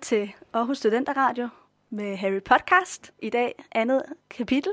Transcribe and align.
til 0.00 0.32
Aarhus 0.52 0.78
Studenter 0.78 1.12
Radio 1.16 1.48
med 1.90 2.16
Harry 2.16 2.42
Podcast. 2.42 3.12
I 3.22 3.30
dag 3.30 3.64
andet 3.72 4.02
kapitel. 4.30 4.72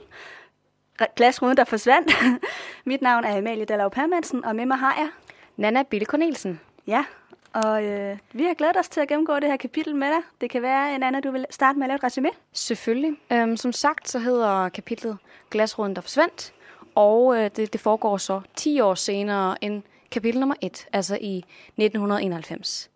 Glasruden, 1.16 1.58
der 1.58 1.64
forsvandt. 1.64 2.12
Mit 2.86 3.02
navn 3.02 3.24
er 3.24 3.38
Amalie 3.38 3.66
Dallov 3.66 3.92
Permansen, 3.92 4.46
og 4.46 4.56
med 4.56 4.66
mig 4.66 4.78
har 4.78 4.96
jeg... 4.98 5.10
Nana 5.58 5.84
Bille 5.84 6.06
Cornelsen. 6.06 6.60
Ja, 6.88 7.06
og 7.54 7.84
øh, 7.84 8.18
vi 8.34 8.44
har 8.44 8.54
glædet 8.54 8.78
os 8.78 8.90
til 8.90 9.00
at 9.00 9.08
gennemgå 9.08 9.36
det 9.36 9.50
her 9.50 9.58
kapitel 9.58 9.96
med 9.96 10.08
dig. 10.08 10.22
Det 10.42 10.50
kan 10.50 10.62
være, 10.62 10.96
en 10.96 11.04
anden, 11.04 11.24
du 11.24 11.32
vil 11.32 11.46
starte 11.50 11.80
med 11.80 11.86
at 11.86 11.88
lave 11.88 11.96
et 11.96 12.04
resume. 12.04 12.30
Selvfølgelig. 12.54 13.18
Øhm, 13.32 13.58
som 13.58 13.72
sagt, 13.72 14.10
så 14.10 14.20
hedder 14.20 14.70
kapitlet 14.70 15.18
Glasruden, 15.50 15.96
der 15.96 16.02
forsvandt. 16.02 16.54
Og 16.96 17.38
øh, 17.38 17.52
det, 17.56 17.74
det 17.74 17.82
foregår 17.82 18.18
så 18.18 18.42
10 18.56 18.80
år 18.80 18.96
senere 18.96 19.64
end 19.64 19.84
kapitel 20.12 20.40
nummer 20.40 20.56
1, 20.62 20.88
altså 20.94 21.18
i 21.22 21.38
1991. 21.38 22.90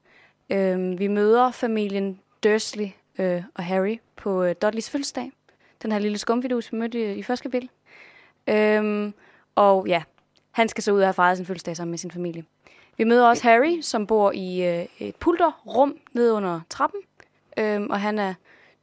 Øhm, 0.49 0.99
vi 0.99 1.07
møder 1.07 1.51
familien 1.51 2.19
Dursley 2.43 2.87
øh, 3.19 3.43
og 3.55 3.63
Harry 3.63 3.97
på 4.15 4.43
øh, 4.43 4.55
Dudleys 4.61 4.89
fødselsdag. 4.89 5.31
Den 5.83 5.91
her 5.91 5.99
lille 5.99 6.17
skumfidus, 6.17 6.71
vi 6.71 6.77
mødte 6.77 7.13
i, 7.13 7.19
i 7.19 7.23
første 7.23 7.43
kapitel. 7.43 7.69
Øh, 8.47 9.11
og 9.55 9.87
ja, 9.87 10.03
han 10.51 10.69
skal 10.69 10.83
så 10.83 10.91
ud 10.91 10.99
og 10.99 11.05
have 11.05 11.13
fejret 11.13 11.37
sin 11.37 11.45
fødselsdag 11.45 11.77
sammen 11.77 11.91
med 11.91 11.97
sin 11.97 12.11
familie. 12.11 12.43
Vi 12.97 13.03
møder 13.03 13.27
også 13.27 13.43
Harry, 13.43 13.81
som 13.81 14.07
bor 14.07 14.31
i 14.31 14.67
øh, 14.67 14.85
et 14.99 15.15
pulterrum 15.15 15.97
nede 16.13 16.33
under 16.33 16.61
trappen. 16.69 17.01
Øh, 17.57 17.81
og 17.81 18.01
han 18.01 18.19
er 18.19 18.33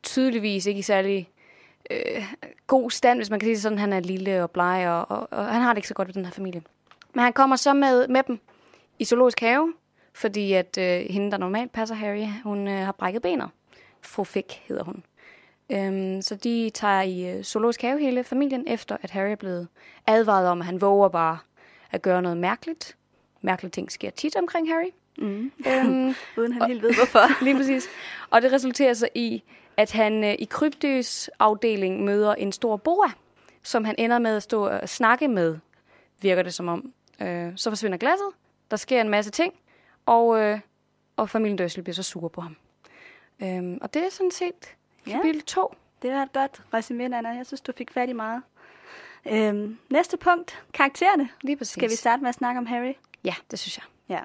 tydeligvis 0.03 0.67
ikke 0.67 0.79
i 0.79 0.83
særlig 0.83 1.29
øh, 1.91 2.35
god 2.67 2.91
stand, 2.91 3.19
hvis 3.19 3.31
man 3.31 3.41
kan 3.41 3.47
sige 3.47 3.55
det 3.55 3.63
sådan. 3.63 3.79
Han 3.79 3.93
er 3.93 4.01
lille 4.01 4.43
og 4.43 4.51
bleg, 4.51 4.89
og, 4.89 5.19
og, 5.19 5.29
og 5.31 5.47
han 5.47 5.63
har 5.63 5.73
det 5.73 5.79
ikke 5.79 5.89
så 5.89 5.95
godt 5.95 6.09
ved 6.09 6.15
den 6.15 6.25
her 6.25 6.33
familie. 6.33 6.63
Men 7.15 7.23
han 7.23 7.33
kommer 7.33 7.57
så 7.57 7.73
med, 7.73 8.09
med 8.09 8.23
dem 8.23 8.39
i 8.99 9.05
zoologisk 9.05 9.41
have, 9.41 9.73
fordi 10.17 10.53
at 10.53 10.79
øh, 10.79 11.07
hende, 11.11 11.31
der 11.31 11.37
normalt 11.37 11.73
passer 11.73 11.95
Harry, 11.95 12.27
hun 12.43 12.69
øh, 12.69 12.85
har 12.85 12.93
brækket 12.93 13.23
benet. 13.23 13.51
Fru 14.03 14.25
Fick 14.25 14.53
hedder 14.53 14.85
hun. 14.85 15.05
Øhm, 15.71 16.23
så 16.23 16.35
de 16.35 16.71
tager 16.75 17.03
i 17.03 17.37
øh, 17.37 17.43
zoologisk 17.43 17.83
have 17.83 18.01
hele 18.01 18.25
familien, 18.25 18.65
efter 18.67 18.97
at 19.03 19.11
Harry 19.11 19.31
er 19.31 19.37
blevet 19.37 19.69
advaret 20.07 20.49
om, 20.49 20.61
at 20.61 20.67
han 20.67 20.81
våger 20.81 21.09
bare 21.09 21.39
at 21.91 22.03
gøre 22.03 22.23
noget 22.23 22.37
mærkeligt. 22.37 22.97
Mærkelige 23.43 23.71
ting 23.71 23.93
sker 23.93 24.11
tit 24.11 24.37
omkring 24.37 24.69
Harry. 24.69 24.91
Mm. 25.19 25.53
Øhm, 25.67 26.15
Uden 26.39 26.53
han 26.53 26.67
helt 26.67 26.83
ved, 26.83 26.95
hvorfor. 26.95 27.21
lige 27.45 27.57
præcis. 27.57 27.89
Og 28.31 28.43
det 28.43 28.53
resulterer 28.53 28.95
så 28.95 29.09
i, 29.15 29.43
at 29.77 29.93
han 29.93 30.25
øh, 30.25 30.35
i 30.39 30.45
krybdys 30.45 31.29
afdeling 31.39 32.05
møder 32.05 32.35
en 32.35 32.53
stor 32.53 32.77
boa, 32.77 33.11
som 33.63 33.85
han 33.85 33.95
ender 33.99 34.19
med 34.19 34.37
at 34.37 34.43
stå 34.43 34.67
og 34.67 34.89
snakke 34.89 35.29
med, 35.29 35.59
virker 36.21 36.43
det 36.43 36.55
som 36.55 36.69
om. 36.69 36.93
Øh, 37.21 37.53
så 37.57 37.71
forsvinder 37.71 37.99
glasset, 37.99 38.29
der 38.71 38.77
sker 38.77 39.01
en 39.01 39.09
masse 39.09 39.31
ting, 39.31 39.55
og, 40.07 40.41
øh, 40.41 40.61
og 41.17 41.31
familien 41.31 41.59
Dursley 41.59 41.83
bliver 41.83 41.95
så 41.95 42.03
sur 42.03 42.29
på 42.29 42.41
ham. 42.41 42.57
Øhm, 43.43 43.79
og 43.83 43.95
det 43.95 44.05
er 44.05 44.11
sådan 44.11 44.31
set 44.31 44.77
kapitel 45.07 45.43
2. 45.43 45.75
Det 46.03 46.13
var 46.13 46.23
et 46.23 46.33
godt 46.33 46.63
resume, 46.75 47.05
Anna. 47.05 47.29
Jeg 47.29 47.47
synes, 47.47 47.61
du 47.61 47.73
fik 47.77 47.91
fat 47.91 48.09
i 48.09 48.13
meget. 48.13 48.43
Øhm, 49.27 49.79
næste 49.91 50.17
punkt, 50.17 50.65
karaktererne. 50.75 51.29
Lige 51.41 51.57
præcis. 51.57 51.73
Skal 51.73 51.91
vi 51.91 51.95
starte 51.95 52.23
med 52.23 52.29
at 52.29 52.35
snakke 52.35 52.59
om 52.59 52.67
Harry? 52.67 52.93
Ja, 53.25 53.35
det 53.51 53.59
synes 53.59 53.79
jeg. 53.79 53.85
Ja. 54.09 54.21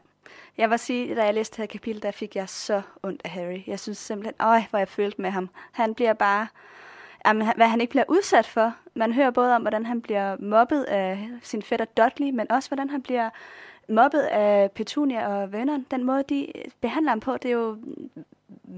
Jeg 0.57 0.69
vil 0.69 0.79
sige, 0.79 1.15
da 1.15 1.23
jeg 1.23 1.33
læste 1.33 1.55
det 1.55 1.57
her 1.57 1.67
kapitel, 1.67 2.01
der 2.01 2.11
fik 2.11 2.35
jeg 2.35 2.49
så 2.49 2.81
ondt 3.03 3.21
af 3.25 3.31
Harry. 3.31 3.61
Jeg 3.67 3.79
synes 3.79 3.97
simpelthen, 3.97 4.35
øj, 4.39 4.61
hvor 4.69 4.79
jeg 4.79 4.87
følte 4.87 5.21
med 5.21 5.29
ham. 5.29 5.49
Han 5.71 5.95
bliver 5.95 6.13
bare, 6.13 6.47
jamen, 7.25 7.47
hvad 7.55 7.67
han 7.67 7.81
ikke 7.81 7.91
bliver 7.91 8.03
udsat 8.07 8.47
for. 8.47 8.75
Man 8.95 9.13
hører 9.13 9.31
både 9.31 9.55
om, 9.55 9.61
hvordan 9.61 9.85
han 9.85 10.01
bliver 10.01 10.37
mobbet 10.39 10.83
af 10.83 11.29
sin 11.41 11.61
fætter 11.61 11.85
Dudley, 11.85 12.29
men 12.29 12.51
også 12.51 12.69
hvordan 12.69 12.89
han 12.89 13.01
bliver 13.01 13.29
mobbet 13.91 14.21
af 14.21 14.71
Petunia 14.71 15.27
og 15.27 15.51
vennerne. 15.51 15.85
Den 15.91 16.03
måde, 16.03 16.23
de 16.29 16.47
behandler 16.81 17.11
ham 17.11 17.19
på, 17.19 17.37
det 17.37 17.51
er 17.51 17.55
jo 17.55 17.77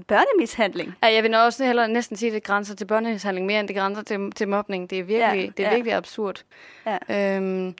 børnemishandling. 0.08 0.94
Ja, 1.02 1.12
jeg 1.12 1.22
vil 1.22 1.34
også 1.34 1.64
heller 1.64 1.86
næsten 1.86 2.16
sige, 2.16 2.28
at 2.28 2.34
det 2.34 2.42
grænser 2.42 2.74
til 2.74 2.84
børnemishandling 2.84 3.46
mere, 3.46 3.60
end 3.60 3.68
det 3.68 3.76
grænser 3.76 4.02
til, 4.02 4.32
til 4.32 4.48
mobning. 4.48 4.90
Det 4.90 4.98
er 4.98 5.02
virkelig, 5.02 5.44
ja, 5.44 5.50
det 5.56 5.66
er 5.66 5.68
ja. 5.68 5.74
virkelig 5.74 5.94
absurd. 5.94 6.44
Ja. 6.86 7.36
Øhm, 7.36 7.74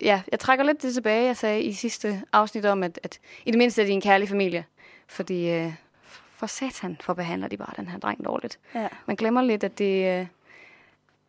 ja, 0.00 0.22
jeg 0.32 0.40
trækker 0.40 0.64
lidt 0.64 0.82
det 0.82 0.94
tilbage, 0.94 1.26
jeg 1.26 1.36
sagde 1.36 1.62
i 1.62 1.72
sidste 1.72 2.22
afsnit 2.32 2.64
om, 2.64 2.82
at, 2.82 3.00
at 3.02 3.18
i 3.46 3.50
det 3.50 3.58
mindste 3.58 3.82
er 3.82 3.86
de 3.86 3.92
en 3.92 4.00
kærlig 4.00 4.28
familie. 4.28 4.64
Fordi 5.08 5.50
øh, 5.50 5.72
for 6.30 6.46
satan, 6.46 6.96
for 7.00 7.14
behandler 7.14 7.48
de 7.48 7.56
bare 7.56 7.72
den 7.76 7.88
her 7.88 7.98
dreng 7.98 8.24
dårligt. 8.24 8.58
Ja. 8.74 8.88
Man 9.06 9.16
glemmer 9.16 9.42
lidt, 9.42 9.64
at 9.64 9.78
det... 9.78 10.20
Øh, 10.20 10.26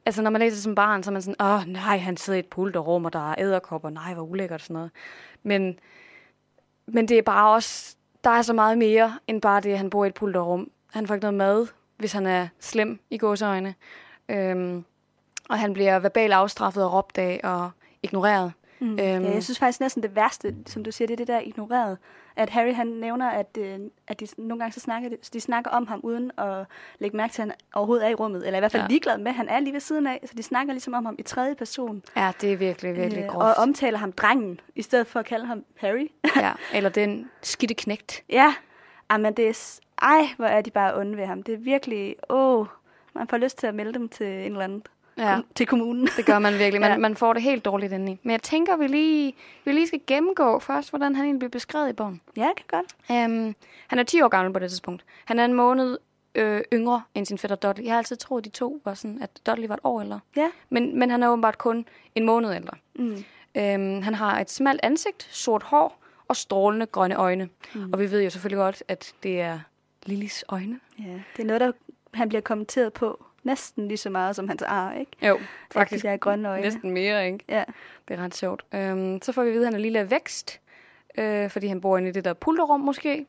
altså, 0.06 0.22
når 0.22 0.30
man 0.30 0.42
læser 0.42 0.58
som 0.58 0.76
barn, 0.76 1.04
så 1.04 1.10
er 1.10 1.14
man 1.14 1.22
sådan, 1.22 1.42
åh, 1.42 1.68
nej, 1.68 1.98
han 1.98 2.18
sidder 2.18 2.38
i 2.38 2.40
et 2.40 2.46
pulterrum, 2.46 3.06
og 3.06 3.14
der 3.14 3.32
er 3.32 3.36
æderkopper, 3.38 3.90
nej, 3.90 4.14
hvor 4.14 4.24
ulækkert 4.24 4.62
og 4.62 4.62
sådan 4.62 4.74
noget. 4.74 4.92
Men, 5.44 5.80
men 6.86 7.08
det 7.08 7.18
er 7.18 7.22
bare 7.22 7.54
også 7.54 7.96
der 8.24 8.30
er 8.30 8.42
så 8.42 8.54
meget 8.54 8.78
mere 8.78 9.20
end 9.28 9.42
bare 9.42 9.62
det, 9.62 9.72
at 9.72 9.78
han 9.78 9.90
bor 9.90 10.04
i 10.06 10.08
et 10.08 10.14
pulterrum. 10.14 10.72
Han 10.92 11.08
får 11.08 11.14
ikke 11.14 11.24
noget 11.24 11.38
mad, 11.38 11.68
hvis 11.98 12.12
han 12.12 12.26
er 12.26 12.48
slem 12.60 13.00
i 13.10 13.18
gåseøjne. 13.18 13.76
Øhm, 14.30 14.86
og 15.50 15.60
han 15.60 15.74
bliver 15.74 16.00
verbalt 16.00 16.34
afstraffet 16.34 16.84
og 16.84 16.94
råbt 16.94 17.18
af 17.18 17.40
og 17.44 17.72
ignoreret. 18.04 18.54
Mm. 18.80 18.92
Øhm, 18.92 19.00
ja, 19.00 19.32
jeg 19.34 19.44
synes 19.44 19.60
faktisk 19.60 19.80
næsten 19.80 20.04
det 20.04 20.16
værste, 20.16 20.56
som 20.66 20.84
du 20.84 20.92
siger, 20.92 21.08
det 21.08 21.14
er 21.14 21.18
det 21.18 21.28
der 21.28 21.40
ignoreret. 21.40 21.98
At 22.36 22.50
Harry 22.50 22.74
han 22.74 22.88
nævner, 22.88 23.30
at, 23.30 23.58
øh, 23.60 23.80
at 24.08 24.20
de 24.20 24.28
nogle 24.38 24.60
gange 24.60 24.74
så 24.74 24.80
snakker, 24.80 25.10
de 25.34 25.42
snakker 25.42 25.72
om 25.72 25.88
ham, 25.88 26.00
uden 26.04 26.32
at 26.38 26.66
lægge 27.00 27.18
mærke 27.18 27.34
til, 27.34 27.42
at 27.42 27.48
han 27.48 27.56
overhovedet 27.74 28.06
er 28.06 28.10
i 28.10 28.14
rummet. 28.14 28.46
Eller 28.46 28.58
i 28.58 28.62
hvert 28.62 28.72
fald 28.72 28.84
ja. 28.84 28.88
ligeglad 28.88 29.18
med, 29.18 29.28
at 29.28 29.36
han 29.36 29.50
er 29.50 29.60
lige 29.60 29.74
ved 29.74 29.80
siden 29.80 30.08
af. 30.08 30.20
Så 30.26 30.34
de 30.38 30.44
snakker 30.44 30.74
ligesom 30.74 30.94
om 30.94 31.06
ham 31.06 31.16
i 31.20 31.24
tredje 31.24 31.56
person. 31.56 32.04
Ja, 32.16 32.32
det 32.42 32.54
er 32.54 32.58
virkelig, 32.58 32.96
virkelig 32.96 33.24
øh, 33.24 33.30
groft. 33.30 33.58
Og 33.58 33.64
omtaler 33.64 33.98
ham 33.98 34.12
drengen, 34.12 34.60
i 34.76 34.82
stedet 34.82 35.08
for 35.08 35.20
at 35.20 35.26
kalde 35.26 35.46
ham 35.46 35.66
Harry. 35.78 36.12
ja, 36.36 36.52
eller 36.74 36.90
den 36.90 37.30
skidte 37.42 37.74
knægt. 37.74 38.24
Ja, 38.30 38.54
men 39.20 39.34
det 39.34 39.50
er... 39.50 39.80
Ej, 40.02 40.28
hvor 40.38 40.46
er 40.46 40.62
de 40.62 40.72
bare 40.72 40.98
onde 40.98 41.18
ved 41.18 41.26
ham. 41.26 41.44
Det 41.44 41.54
er 41.54 41.58
virkelig... 41.58 42.16
Åh, 42.30 42.66
man 43.14 43.28
får 43.28 43.38
lyst 43.38 43.58
til 43.58 43.68
at 43.68 43.76
melde 43.76 43.94
dem 43.94 44.10
til 44.10 44.28
en 44.28 44.52
eller 44.52 44.62
anden 44.62 44.84
ja. 45.22 45.40
til 45.56 45.68
kommunen. 45.68 46.08
Det 46.18 46.26
gør 46.26 46.40
man 46.40 46.54
virkelig. 46.54 46.82
Man, 46.82 46.92
ja. 46.92 46.98
man 46.98 47.16
får 47.16 47.34
det 47.34 47.42
helt 47.42 47.66
dårligt 47.66 47.94
indeni. 47.94 48.20
Men 48.24 48.32
jeg 48.32 48.42
tænker, 48.42 48.78
vi 48.78 48.88
lige, 48.88 49.34
vi 49.66 49.72
lige 49.72 49.88
skal 49.88 50.00
gennemgå 50.08 50.60
først, 50.60 50.90
hvordan 50.90 51.16
han 51.16 51.26
egentlig 51.26 51.40
bliver 51.40 51.50
beskrevet 51.50 51.90
i 51.90 51.94
bogen. 51.94 52.22
Ja, 52.38 52.50
det 52.58 52.66
kan 52.68 52.80
godt. 52.80 53.26
Um, 53.26 53.56
han 53.88 54.00
er 54.00 54.04
10 54.04 54.22
år 54.22 54.28
gammel 54.28 54.54
på 54.54 54.60
det 54.60 54.70
tidspunkt. 54.70 55.06
Han 55.26 55.40
er 55.40 55.46
en 55.46 55.54
måned 55.54 55.98
øh, 56.36 56.62
yngre 56.74 57.02
end 57.16 57.26
sin 57.26 57.38
fætter 57.38 57.56
Dudley. 57.56 57.86
Jeg 57.86 57.94
har 57.94 57.98
altid 57.98 58.16
troet, 58.16 58.42
at 58.42 58.46
de 58.46 58.50
to 58.50 58.82
var 58.86 58.94
sådan, 58.94 59.22
at 59.22 59.30
Dudley 59.46 59.68
var 59.68 59.76
et 59.76 59.80
år 59.84 60.02
ældre. 60.02 60.20
Ja. 60.36 60.50
Men, 60.70 61.00
men 61.00 61.10
han 61.10 61.24
er 61.24 61.30
åbenbart 61.30 61.58
kun 61.58 61.86
en 62.16 62.26
måned 62.26 62.56
ældre. 62.56 62.78
Mm. 62.96 63.24
Um, 63.56 64.02
han 64.02 64.16
har 64.16 64.40
et 64.40 64.52
smalt 64.52 64.80
ansigt, 64.84 65.28
sort 65.32 65.64
hår 65.64 65.98
og 66.28 66.36
strålende 66.36 66.86
grønne 66.86 67.16
øjne. 67.16 67.50
Mm. 67.76 67.94
Og 67.94 68.00
vi 68.00 68.12
ved 68.12 68.22
jo 68.24 68.30
selvfølgelig 68.30 68.58
godt, 68.58 68.84
at 68.88 69.14
det 69.24 69.42
er 69.42 69.60
Lillys 70.06 70.44
øjne. 70.50 70.80
Ja, 71.00 71.14
det 71.38 71.44
er 71.44 71.46
noget, 71.46 71.62
der 71.62 71.72
han 72.14 72.30
bliver 72.30 72.42
kommenteret 72.42 72.94
på 72.94 73.26
næsten 73.44 73.88
lige 73.88 73.98
så 73.98 74.10
meget 74.10 74.36
som 74.36 74.48
hans 74.48 74.62
ar, 74.62 74.94
ikke? 74.94 75.12
Jo, 75.28 75.40
faktisk. 75.72 76.06
De 76.06 76.18
grønne 76.18 76.50
øjne. 76.50 76.64
Næsten 76.64 76.92
mere, 76.92 77.26
ikke? 77.26 77.46
Ja. 77.50 77.64
Det 78.08 78.20
er 78.20 78.24
ret 78.24 78.36
sjovt. 78.36 78.66
Øhm, 78.74 79.22
så 79.22 79.32
får 79.32 79.44
vi 79.44 79.50
at 79.50 79.54
vide, 79.54 79.64
at 79.64 79.68
han 79.68 79.74
er 79.74 79.84
lille 79.84 80.00
af 80.00 80.12
vækst, 80.12 80.60
øh, 81.18 81.50
fordi 81.50 81.68
han 81.68 81.82
bor 81.82 81.98
inde 81.98 82.10
i 82.10 82.12
det 82.12 82.26
der 82.26 82.34
pulterrum 82.34 82.80
måske. 82.80 83.26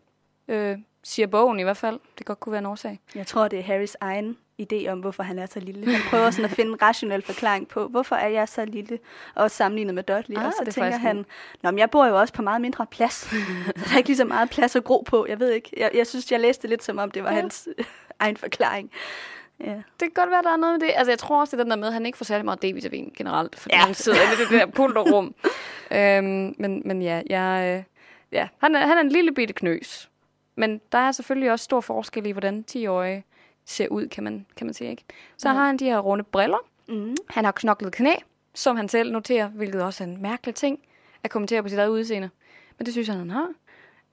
Øh, 0.49 0.79
siger 1.03 1.27
bogen 1.27 1.61
i 1.61 1.63
hvert 1.63 1.77
fald. 1.77 2.01
Det 2.19 2.27
godt 2.27 2.41
kunne 2.41 2.51
være 2.53 2.59
en 2.59 2.67
årsag. 2.67 3.01
Jeg 3.15 3.27
tror, 3.27 3.49
det 3.49 3.59
er 3.59 3.63
Harrys 3.63 3.97
egen 4.01 4.37
idé 4.63 4.89
om, 4.89 5.01
hvorfor 5.01 5.23
han 5.23 5.39
er 5.39 5.47
så 5.47 5.61
lille. 5.61 5.93
Han 5.93 6.01
prøver 6.11 6.31
sådan 6.31 6.45
at 6.45 6.51
finde 6.51 6.71
en 6.71 6.83
rationel 6.83 7.23
forklaring 7.23 7.69
på, 7.69 7.89
hvorfor 7.89 8.17
er 8.17 8.29
jeg 8.29 8.49
så 8.49 8.65
lille, 8.65 8.99
og 9.35 9.51
sammenlignet 9.51 9.95
med 9.95 10.03
Dudley. 10.03 10.37
Ah, 10.37 10.47
og 10.47 10.53
så 10.53 10.73
tænker 10.73 10.99
han, 10.99 11.25
Nå, 11.63 11.71
men 11.71 11.79
jeg 11.79 11.91
bor 11.91 12.07
jo 12.07 12.19
også 12.21 12.35
på 12.35 12.43
meget 12.43 12.61
mindre 12.61 12.87
plads. 12.87 13.29
der 13.77 13.93
er 13.93 13.97
ikke 13.97 14.09
lige 14.09 14.17
så 14.17 14.25
meget 14.25 14.51
plads 14.51 14.77
at 14.77 14.85
gro 14.85 15.05
på. 15.07 15.27
Jeg 15.29 15.41
ved 15.41 15.51
ikke. 15.51 15.71
Jeg, 15.77 15.91
jeg 15.95 16.07
synes, 16.07 16.33
jeg 16.33 16.41
læste 16.41 16.69
lidt 16.69 16.83
som 16.83 16.99
om, 16.99 17.11
det 17.11 17.25
var 17.25 17.31
ja. 17.31 17.41
hans 17.41 17.69
egen 18.19 18.37
forklaring. 18.37 18.91
Ja. 19.63 19.75
Det 19.75 20.01
kan 20.01 20.11
godt 20.15 20.31
være, 20.31 20.43
der 20.43 20.53
er 20.53 20.57
noget 20.57 20.81
med 20.81 20.89
det. 20.89 20.95
Altså, 20.97 21.11
jeg 21.11 21.19
tror 21.19 21.41
også, 21.41 21.57
det 21.57 21.61
er 21.61 21.65
den 21.65 21.71
der 21.71 21.77
med, 21.77 21.87
at 21.87 21.93
han 21.95 22.07
ikke 22.07 22.19
får 22.19 22.25
særlig 22.25 22.45
meget 22.45 22.65
D-vitamin 22.65 23.13
generelt, 23.17 23.59
fordi 23.59 23.75
ja. 23.75 23.81
han 23.81 23.95
sidder 23.95 24.19
i 24.19 24.37
det 24.37 24.51
der 24.51 24.67
pulterrum. 24.67 25.35
øhm, 25.99 26.55
men, 26.59 26.83
men 26.85 27.03
ja, 27.03 27.23
jeg, 27.31 27.77
øh, 27.79 27.85
ja 28.33 28.49
han, 28.59 28.75
er, 28.75 28.87
han 28.87 28.97
er 28.97 29.01
en 29.01 29.09
lille 29.09 29.33
bitte 29.33 29.55
knøs. 29.55 30.11
Men 30.57 30.81
der 30.93 30.99
er 30.99 31.13
selvfølgelig 31.13 31.53
også 31.53 31.65
stor 31.65 31.81
forskel 31.81 32.27
i, 32.27 32.31
hvordan 32.31 32.65
10-årige 32.71 33.25
ser 33.67 33.89
ud, 33.89 34.09
kan 34.09 34.25
man, 34.25 34.47
kan 34.57 34.67
man 34.67 34.75
sige. 34.75 34.91
Ikke? 34.91 35.05
Så 35.37 35.49
ja. 35.49 35.55
har 35.55 35.67
han 35.67 35.77
de 35.77 35.85
her 35.85 35.99
runde 35.99 36.25
briller. 36.25 36.59
Mm. 36.89 37.17
Han 37.29 37.45
har 37.45 37.53
knoklet 37.53 37.93
knæ, 37.93 38.15
som 38.55 38.77
han 38.77 38.89
selv 38.89 39.13
noterer, 39.13 39.49
hvilket 39.49 39.83
også 39.83 40.05
er 40.05 40.09
en 40.09 40.23
mærkelig 40.23 40.55
ting 40.55 40.79
at 41.25 41.31
kommentere 41.31 41.63
på 41.63 41.69
sit 41.69 41.79
eget 41.79 41.89
udseende. 41.89 42.31
Men 42.79 42.87
det 42.87 42.95
synes 42.95 43.09
han, 43.09 43.19
han 43.19 43.31
har. 43.31 43.49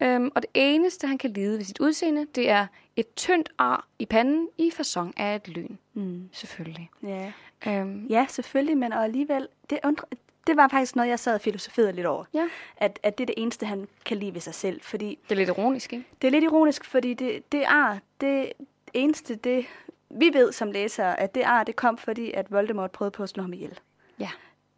Øhm, 0.01 0.31
og 0.35 0.41
det 0.41 0.49
eneste, 0.53 1.07
han 1.07 1.17
kan 1.17 1.29
lide 1.29 1.57
ved 1.57 1.63
sit 1.63 1.79
udseende, 1.79 2.27
det 2.35 2.49
er 2.49 2.67
et 2.95 3.15
tyndt 3.15 3.49
ar 3.57 3.87
i 3.99 4.05
panden 4.05 4.47
i 4.57 4.71
fasong 4.71 5.19
af 5.19 5.35
et 5.35 5.47
lyn. 5.47 5.75
Mm. 5.93 6.29
Selvfølgelig. 6.31 6.89
Ja. 7.03 7.31
Øhm. 7.67 8.07
ja, 8.07 8.25
selvfølgelig, 8.29 8.77
men 8.77 8.93
og 8.93 9.03
alligevel, 9.03 9.47
det, 9.69 9.79
undre, 9.83 10.05
det 10.47 10.57
var 10.57 10.67
faktisk 10.67 10.95
noget, 10.95 11.09
jeg 11.09 11.19
sad 11.19 11.33
og 11.33 11.41
filosoferede 11.41 11.91
lidt 11.91 12.07
over. 12.07 12.25
Ja. 12.33 12.47
At, 12.77 12.99
at 13.03 13.17
det 13.17 13.23
er 13.23 13.25
det 13.25 13.35
eneste, 13.37 13.65
han 13.65 13.87
kan 14.05 14.17
lide 14.17 14.33
ved 14.33 14.41
sig 14.41 14.53
selv. 14.53 14.81
Fordi 14.81 15.19
det 15.23 15.31
er 15.31 15.35
lidt 15.35 15.49
ironisk, 15.49 15.93
ikke? 15.93 16.05
Det 16.21 16.27
er 16.27 16.31
lidt 16.31 16.43
ironisk, 16.43 16.85
fordi 16.85 17.13
det, 17.13 17.51
det 17.51 17.63
ar, 17.67 17.99
det 18.21 18.51
eneste, 18.93 19.35
det 19.35 19.65
vi 20.09 20.29
ved 20.33 20.51
som 20.51 20.71
læsere, 20.71 21.19
at 21.19 21.35
det 21.35 21.43
ar, 21.43 21.63
det 21.63 21.75
kom, 21.75 21.97
fordi 21.97 22.31
at 22.31 22.51
Voldemort 22.51 22.91
prøvede 22.91 23.11
på 23.11 23.23
at 23.23 23.29
slå 23.29 23.43
ham 23.43 23.53
ihjel. 23.53 23.79
Ja. 24.19 24.29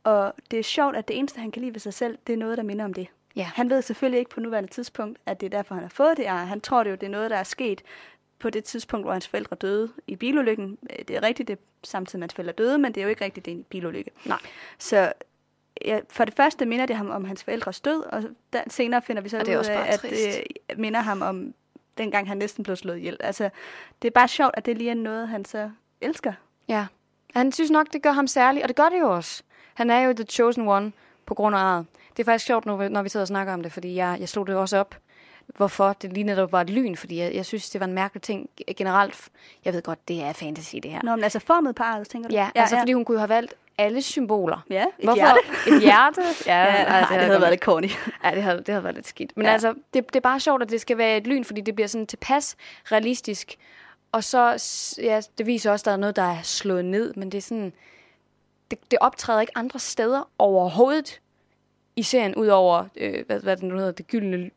Og 0.03 0.33
det 0.51 0.59
er 0.59 0.63
sjovt, 0.63 0.95
at 0.95 1.07
det 1.07 1.17
eneste, 1.17 1.39
han 1.39 1.51
kan 1.51 1.61
lide 1.61 1.73
ved 1.73 1.79
sig 1.79 1.93
selv, 1.93 2.17
det 2.27 2.33
er 2.33 2.37
noget, 2.37 2.57
der 2.57 2.63
minder 2.63 2.85
om 2.85 2.93
det. 2.93 3.07
Ja. 3.35 3.43
Han 3.55 3.69
ved 3.69 3.81
selvfølgelig 3.81 4.19
ikke 4.19 4.31
på 4.31 4.39
nuværende 4.39 4.69
tidspunkt, 4.69 5.19
at 5.25 5.41
det 5.41 5.45
er 5.53 5.57
derfor, 5.57 5.75
han 5.75 5.83
har 5.83 5.89
fået 5.89 6.17
det 6.17 6.25
ar. 6.25 6.45
Han 6.45 6.61
tror 6.61 6.83
det 6.83 6.91
jo, 6.91 6.95
det 6.95 7.05
er 7.05 7.11
noget, 7.11 7.31
der 7.31 7.37
er 7.37 7.43
sket 7.43 7.81
på 8.39 8.49
det 8.49 8.63
tidspunkt, 8.63 9.05
hvor 9.05 9.11
hans 9.11 9.27
forældre 9.27 9.55
døde 9.55 9.91
i 10.07 10.15
bilulykken. 10.15 10.77
Øh, 10.89 11.05
Det 11.07 11.15
er 11.15 11.23
rigtigt, 11.23 11.47
det 11.47 11.53
er 11.53 11.61
samtidig 11.83 12.19
med 12.19 12.23
hans 12.23 12.33
forældre 12.33 12.53
døde, 12.53 12.77
men 12.77 12.93
det 12.93 13.01
er 13.01 13.03
jo 13.03 13.09
ikke 13.09 13.25
rigtigt, 13.25 13.45
det 13.45 13.51
er 13.51 13.55
en 13.55 13.63
bilulykke. 13.63 14.11
Nej. 14.25 14.39
Så 14.79 15.13
ja, 15.85 15.99
for 16.09 16.25
det 16.25 16.33
første 16.33 16.65
minder 16.65 16.85
det 16.85 16.95
ham 16.95 17.09
om 17.09 17.25
hans 17.25 17.43
forældres 17.43 17.81
død, 17.81 18.03
og 18.03 18.23
der, 18.53 18.61
senere 18.67 19.01
finder 19.01 19.21
vi 19.21 19.29
så 19.29 19.37
ud 19.37 19.45
er 19.45 19.79
af, 19.79 19.93
at 19.93 20.01
det 20.01 20.43
minder 20.77 20.99
ham 20.99 21.21
om 21.21 21.53
dengang 21.97 22.27
han 22.27 22.37
næsten 22.37 22.63
blev 22.63 22.75
slået 22.75 22.97
ihjel. 22.97 23.17
Altså, 23.19 23.49
det 24.01 24.07
er 24.07 24.11
bare 24.11 24.27
sjovt, 24.27 24.53
at 24.57 24.65
det 24.65 24.77
lige 24.77 24.89
er 24.89 24.95
noget, 24.95 25.27
han 25.27 25.45
så 25.45 25.71
elsker. 26.01 26.33
Ja. 26.67 26.85
Han 27.33 27.51
synes 27.51 27.71
nok, 27.71 27.93
det 27.93 28.01
gør 28.01 28.11
ham 28.11 28.27
særlig, 28.27 28.63
og 28.63 28.67
det 28.69 28.75
gør 28.75 28.89
det 28.89 28.99
jo 28.99 29.15
også. 29.15 29.43
Han 29.73 29.89
er 29.89 29.99
jo 29.99 30.13
the 30.13 30.23
chosen 30.23 30.67
one 30.67 30.91
på 31.25 31.33
grund 31.33 31.55
af 31.55 31.59
arret. 31.59 31.85
Det 32.17 32.19
er 32.19 32.25
faktisk 32.31 32.45
sjovt, 32.45 32.65
når 32.65 32.77
vi, 32.77 32.89
når 32.89 33.01
vi 33.01 33.09
sidder 33.09 33.23
og 33.23 33.27
snakker 33.27 33.53
om 33.53 33.63
det, 33.63 33.71
fordi 33.71 33.95
jeg, 33.95 34.17
jeg 34.19 34.29
slog 34.29 34.47
det 34.47 34.55
også 34.55 34.77
op, 34.77 34.95
hvorfor 35.57 35.93
det 35.93 36.13
lige 36.13 36.23
netop 36.23 36.51
var 36.51 36.61
et 36.61 36.69
lyn, 36.69 36.95
fordi 36.95 37.19
jeg, 37.19 37.33
jeg 37.35 37.45
synes, 37.45 37.69
det 37.69 37.81
var 37.81 37.87
en 37.87 37.93
mærkelig 37.93 38.21
ting 38.21 38.49
generelt. 38.77 39.29
Jeg 39.65 39.73
ved 39.73 39.81
godt, 39.81 40.07
det 40.07 40.23
er 40.23 40.33
fantasy, 40.33 40.75
det 40.83 40.91
her. 40.91 40.99
Nå, 41.03 41.15
men 41.15 41.23
altså 41.23 41.39
formet 41.39 41.75
på 41.75 41.83
arret, 41.83 42.09
tænker 42.09 42.29
du? 42.29 42.35
Ja, 42.35 42.49
altså 42.55 42.77
fordi 42.77 42.93
hun 42.93 43.05
kunne 43.05 43.15
jo 43.15 43.19
have 43.19 43.29
valgt 43.29 43.53
alle 43.77 44.01
symboler. 44.01 44.65
Ja, 44.69 44.83
et 44.83 44.89
Hvorfor? 45.03 45.15
hjerte. 45.15 45.39
Et 45.75 45.81
hjerte? 45.81 46.21
Ja, 46.47 46.59
Ja, 46.63 46.65
ej, 46.65 46.83
nej, 46.83 46.99
det, 46.99 47.07
havde 47.07 47.29
godt 47.29 47.41
været 47.41 47.51
lidt 47.51 47.61
corny. 47.61 47.89
Ja, 48.23 48.31
det 48.31 48.43
havde, 48.43 48.57
det 48.57 48.67
havde 48.67 48.83
været 48.83 48.95
lidt 48.95 49.07
skidt. 49.07 49.37
Men 49.37 49.43
Ja. 49.43 49.49
ja. 49.49 49.53
altså, 49.53 49.73
det, 49.93 50.07
det 50.07 50.15
er 50.15 50.19
bare 50.21 50.39
sjovt, 50.39 50.61
at 50.61 50.69
det 50.69 50.81
skal 50.81 50.97
være 50.97 51.17
et 51.17 51.27
lyn, 51.27 51.43
fordi 51.43 51.61
det 51.61 51.75
bliver 51.75 51.87
sådan 51.87 52.07
tilpas 52.07 52.55
realistisk. 52.91 53.55
Og 54.11 54.23
så, 54.23 54.63
ja, 55.01 55.21
det 55.37 55.45
viser 55.45 55.71
også, 55.71 55.81
at 55.83 55.85
der 55.85 55.91
er 55.91 55.97
noget, 55.97 56.15
der 56.15 56.21
er 56.23 56.37
slået 56.43 56.85
ned, 56.85 57.13
men 57.13 57.31
det 57.31 57.37
er 57.37 57.41
sådan, 57.41 57.73
det, 58.71 58.91
det 58.91 58.99
optræder 59.01 59.41
ikke 59.41 59.57
andre 59.57 59.79
steder 59.79 60.29
overhovedet 60.37 61.19
i 61.95 62.03
serien, 62.03 62.35
udover, 62.35 62.85
øh, 62.97 63.25
hvad, 63.25 63.39
hvad 63.39 63.55
det 63.57 63.63
nu 63.63 63.77
hedder, 63.77 63.91
det 63.91 64.07
gyldne, 64.07 64.49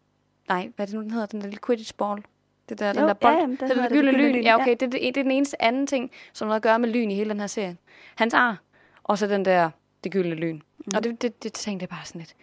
nej, 0.49 0.71
hvad 0.77 0.87
det 0.87 0.95
nu, 0.95 1.03
den 1.03 1.11
hedder, 1.11 1.27
den 1.27 1.41
der 1.41 1.47
lille 1.47 1.61
quidditch 1.67 1.95
ball. 1.95 2.23
Det 2.69 2.79
der, 2.79 2.93
den 2.93 3.03
Jo, 3.03 3.07
der 3.09 3.15
bold. 3.15 3.35
ja, 3.35 3.41
jamen, 3.41 3.57
den 3.57 3.69
det, 3.69 3.77
det, 3.77 3.83
det, 3.85 3.93
gyldne 3.93 4.13
lyn. 4.13 4.33
lyn, 4.35 4.43
Ja, 4.43 4.51
ja. 4.51 4.61
okay, 4.61 4.71
det, 4.71 4.81
det, 4.81 4.93
det 4.93 5.09
er 5.09 5.13
den 5.23 5.31
eneste 5.31 5.63
anden 5.63 5.87
ting, 5.87 6.11
som 6.33 6.49
noget 6.49 6.57
at 6.57 6.63
gøre 6.63 6.79
med 6.79 6.89
lyn 6.89 7.11
i 7.11 7.15
hele 7.15 7.31
den 7.31 7.41
her 7.41 7.47
serie. 7.47 7.77
Hans 8.15 8.35
ar, 8.35 8.63
og 9.05 9.19
så 9.19 9.27
den 9.27 9.45
der, 9.45 9.71
det 10.05 10.13
gyldne 10.13 10.35
lyn. 10.35 10.55
Mm. 10.79 10.93
Og 10.97 11.05
det, 11.05 11.23
det, 11.23 11.43
det 11.43 11.53
tænkte 11.53 11.83
jeg 11.83 11.89
bare 11.89 12.05
sådan 12.05 12.19
lidt, 12.19 12.35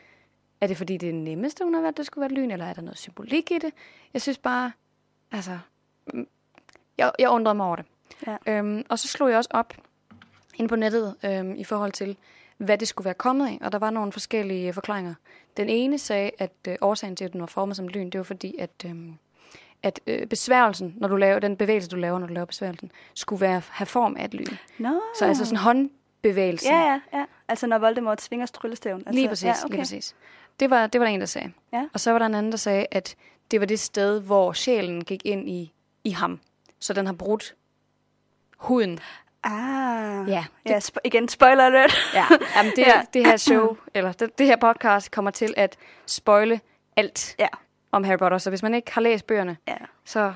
er 0.61 0.67
det 0.67 0.77
fordi, 0.77 0.97
det 0.97 1.09
er 1.09 1.13
det 1.13 1.21
nemmeste, 1.21 1.63
hun 1.63 1.73
har 1.73 1.81
været, 1.81 1.97
det 1.97 2.05
skulle 2.05 2.21
være 2.21 2.39
lyn, 2.41 2.51
eller 2.51 2.65
er 2.65 2.73
der 2.73 2.81
noget 2.81 2.97
symbolik 2.97 3.51
i 3.51 3.57
det? 3.59 3.73
Jeg 4.13 4.21
synes 4.21 4.37
bare, 4.37 4.71
altså, 5.31 5.59
mm, 6.13 6.27
jeg, 6.97 7.11
jeg 7.19 7.29
undrede 7.29 7.55
mig 7.55 7.65
over 7.65 7.75
det. 7.75 7.85
Ja. 8.27 8.37
Øhm, 8.47 8.85
og 8.89 8.99
så 8.99 9.07
slog 9.07 9.29
jeg 9.29 9.37
også 9.37 9.49
op 9.53 9.73
ind 10.55 10.69
på 10.69 10.75
nettet 10.75 11.15
øhm, 11.25 11.55
i 11.55 11.63
forhold 11.63 11.91
til, 11.91 12.17
hvad 12.65 12.77
det 12.77 12.87
skulle 12.87 13.05
være 13.05 13.13
kommet 13.13 13.47
af, 13.47 13.57
og 13.61 13.71
der 13.71 13.79
var 13.79 13.89
nogle 13.89 14.11
forskellige 14.11 14.67
øh, 14.67 14.73
forklaringer. 14.73 15.13
Den 15.57 15.69
ene 15.69 15.97
sagde, 15.97 16.31
at 16.37 16.51
øh, 16.67 16.75
årsagen 16.81 17.15
til, 17.15 17.25
at 17.25 17.33
den 17.33 17.41
var 17.41 17.47
formet 17.47 17.77
som 17.77 17.87
lyn, 17.87 18.09
det 18.09 18.17
var 18.17 18.23
fordi, 18.23 18.55
at, 18.59 18.85
øhm, 18.85 19.13
at 19.83 19.99
øh, 20.07 20.27
besværgelsen, 20.27 20.93
når 20.97 21.07
du 21.07 21.15
laver 21.15 21.39
den 21.39 21.57
bevægelse, 21.57 21.89
du 21.89 21.95
laver, 21.95 22.19
når 22.19 22.27
du 22.27 22.33
laver 22.33 22.45
besværgelsen, 22.45 22.91
skulle 23.13 23.41
være, 23.41 23.61
have 23.69 23.85
form 23.85 24.15
af 24.19 24.25
et 24.25 24.33
lyn. 24.33 24.55
Nå. 24.79 25.01
Så 25.19 25.25
altså 25.25 25.45
sådan 25.45 25.57
håndbevægelsen. 25.57 26.71
Ja, 26.71 26.79
ja, 26.81 26.99
ja. 27.13 27.25
Altså 27.47 27.67
når 27.67 27.77
Voldemort 27.77 28.21
svinger 28.21 28.45
tryllestaven. 28.45 28.99
Altså, 29.05 29.13
Lige 29.13 29.27
præcis, 29.27 29.45
ja, 29.45 29.53
okay. 29.65 29.69
lige 29.69 29.81
præcis. 29.81 30.15
Det 30.59 30.69
var, 30.69 30.87
det 30.87 31.01
var 31.01 31.05
der 31.05 31.13
en, 31.13 31.19
der 31.19 31.25
sagde. 31.25 31.51
Ja. 31.73 31.85
Og 31.93 31.99
så 31.99 32.11
var 32.11 32.19
der 32.19 32.25
en 32.25 32.35
anden, 32.35 32.51
der 32.51 32.57
sagde, 32.57 32.85
at 32.91 33.15
det 33.51 33.59
var 33.59 33.65
det 33.65 33.79
sted, 33.79 34.21
hvor 34.21 34.53
sjælen 34.53 35.03
gik 35.03 35.25
ind 35.25 35.49
i, 35.49 35.73
i 36.03 36.09
ham. 36.09 36.39
Så 36.79 36.93
den 36.93 37.05
har 37.05 37.13
brudt 37.13 37.55
huden. 38.57 38.99
Ah. 39.43 40.29
Ja, 40.29 40.45
ja 40.65 40.77
sp- 40.79 40.97
igen, 41.05 41.27
spoiler 41.27 41.65
alert. 41.65 41.97
Ja, 42.13 42.25
jamen 42.55 42.71
det, 42.75 42.87
Ja. 42.87 43.01
det 43.13 43.25
her 43.25 43.37
show, 43.37 43.77
eller 43.93 44.11
det, 44.11 44.37
det 44.37 44.45
her 44.47 44.55
podcast 44.55 45.11
kommer 45.11 45.31
til 45.31 45.53
at 45.57 45.77
spoile 46.05 46.59
alt 46.95 47.35
Ja. 47.39 47.47
om 47.91 48.03
Harry 48.03 48.17
Potter. 48.17 48.37
Så 48.37 48.49
hvis 48.49 48.63
man 48.63 48.73
ikke 48.73 48.91
har 48.93 49.01
læst 49.01 49.27
bøgerne, 49.27 49.57
ja. 49.67 49.75
så, 50.05 50.33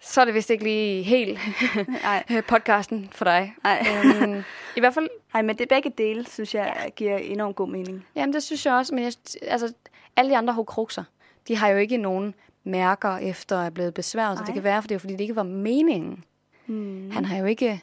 så 0.00 0.20
er 0.20 0.24
det 0.24 0.34
vist 0.34 0.50
ikke 0.50 0.64
lige 0.64 1.02
helt 1.02 1.38
podcasten 2.48 3.08
for 3.12 3.24
dig. 3.24 3.54
Nej. 3.64 3.86
Øhm, 4.22 4.42
I 4.76 4.80
hvert 4.80 4.94
fald, 4.94 5.08
Nej, 5.34 5.42
men 5.42 5.58
det 5.58 5.68
begge 5.68 5.92
dele, 5.98 6.26
synes 6.26 6.54
jeg, 6.54 6.76
ja. 6.84 6.88
giver 6.88 7.16
enormt 7.18 7.56
god 7.56 7.68
mening. 7.68 8.06
jamen 8.16 8.32
det 8.32 8.42
synes 8.42 8.66
jeg 8.66 8.74
også, 8.74 8.94
men 8.94 9.04
jeg, 9.04 9.12
altså, 9.42 9.72
alle 10.16 10.30
de 10.30 10.36
andre 10.36 10.54
hokrukser, 10.54 11.04
de 11.48 11.56
har 11.56 11.68
jo 11.68 11.76
ikke 11.78 11.96
nogen 11.96 12.34
mærker 12.64 13.16
efter 13.16 13.56
at 13.56 13.62
være 13.62 13.70
blevet 13.70 13.94
besværet, 13.94 14.38
så 14.38 14.44
det 14.44 14.54
kan 14.54 14.64
være, 14.64 14.82
for 14.82 14.88
det 14.88 14.94
er, 14.94 14.98
fordi 14.98 15.12
det 15.12 15.20
ikke 15.20 15.36
var 15.36 15.42
meningen. 15.42 16.24
Hmm. 16.66 17.10
Han 17.10 17.24
har 17.24 17.36
jo 17.36 17.44
ikke, 17.44 17.80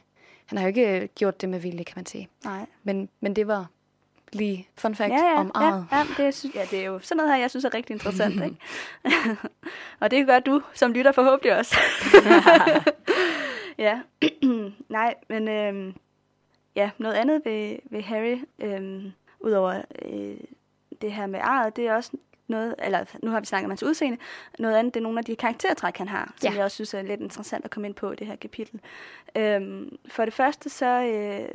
han 0.51 0.57
har 0.57 0.65
jo 0.65 0.67
ikke 0.67 1.07
gjort 1.15 1.41
det 1.41 1.49
med 1.49 1.59
vilje, 1.59 1.83
kan 1.83 1.93
man 1.95 2.05
sige. 2.05 2.27
Nej. 2.43 2.65
Men, 2.83 3.09
men 3.21 3.35
det 3.35 3.47
var 3.47 3.65
lige 4.33 4.67
fun 4.77 4.95
fact 4.95 5.11
Ja, 5.11 5.25
ja, 5.25 5.39
om 5.39 5.51
arret. 5.55 5.85
ja, 5.91 5.97
ja, 5.97 6.25
det, 6.25 6.33
synes, 6.33 6.55
ja, 6.55 6.65
det 6.71 6.79
er 6.79 6.85
jo 6.85 6.99
sådan 6.99 7.17
noget 7.17 7.31
her, 7.33 7.39
jeg 7.39 7.49
synes 7.49 7.65
er 7.65 7.73
rigtig 7.73 7.93
interessant. 7.93 8.35
ikke? 8.43 8.55
og 9.99 10.11
det 10.11 10.27
gør 10.27 10.39
du 10.39 10.61
som 10.73 10.91
lytter 10.93 11.11
forhåbentlig 11.11 11.57
også. 11.57 11.75
ja, 13.77 14.01
nej, 14.89 15.15
men 15.29 15.47
øhm, 15.47 15.93
ja, 16.75 16.89
noget 16.97 17.13
andet 17.15 17.41
ved, 17.45 17.77
ved 17.91 18.01
Harry, 18.01 18.37
øhm, 18.59 19.11
udover 19.39 19.81
øh, 20.05 20.37
det 21.01 21.11
her 21.13 21.25
med 21.25 21.39
arret, 21.43 21.75
det 21.75 21.87
er 21.87 21.95
også 21.95 22.11
noget, 22.51 22.75
eller 22.83 23.05
nu 23.23 23.31
har 23.31 23.39
vi 23.39 23.45
snakket 23.45 23.65
om 23.65 23.71
hans 23.71 23.83
udseende, 23.83 24.17
noget 24.59 24.75
andet, 24.75 24.93
det 24.93 24.99
er 24.99 25.03
nogle 25.03 25.19
af 25.19 25.25
de 25.25 25.35
karaktertræk, 25.35 25.97
han 25.97 26.07
har, 26.07 26.33
som 26.41 26.51
Ja. 26.51 26.55
jeg 26.57 26.63
også 26.65 26.75
synes 26.75 26.93
er 26.93 27.01
lidt 27.01 27.21
interessant 27.21 27.65
at 27.65 27.71
komme 27.71 27.87
ind 27.87 27.95
på 27.95 28.11
i 28.11 28.15
det 28.15 28.27
her 28.27 28.35
kapitel. 28.35 28.79
Øhm, 29.35 29.97
for 30.07 30.25
det 30.25 30.33
første, 30.33 30.69
så, 30.69 30.85
øh, 30.85 31.49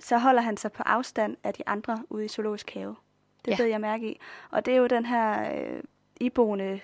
så 0.00 0.18
holder 0.18 0.42
han 0.42 0.56
sig 0.56 0.72
på 0.72 0.82
afstand 0.86 1.36
af 1.44 1.54
de 1.54 1.62
andre 1.66 2.02
ude 2.10 2.24
i 2.24 2.28
zoologisk 2.28 2.70
have. 2.74 2.96
Det 3.44 3.58
Ja. 3.58 3.64
ja. 3.64 3.70
jeg 3.70 3.80
mærke 3.80 4.06
i. 4.10 4.20
Og 4.50 4.66
det 4.66 4.74
er 4.74 4.78
jo 4.78 4.86
den 4.86 5.06
her 5.06 5.54
øh, 5.54 5.82
iboende, 6.20 6.80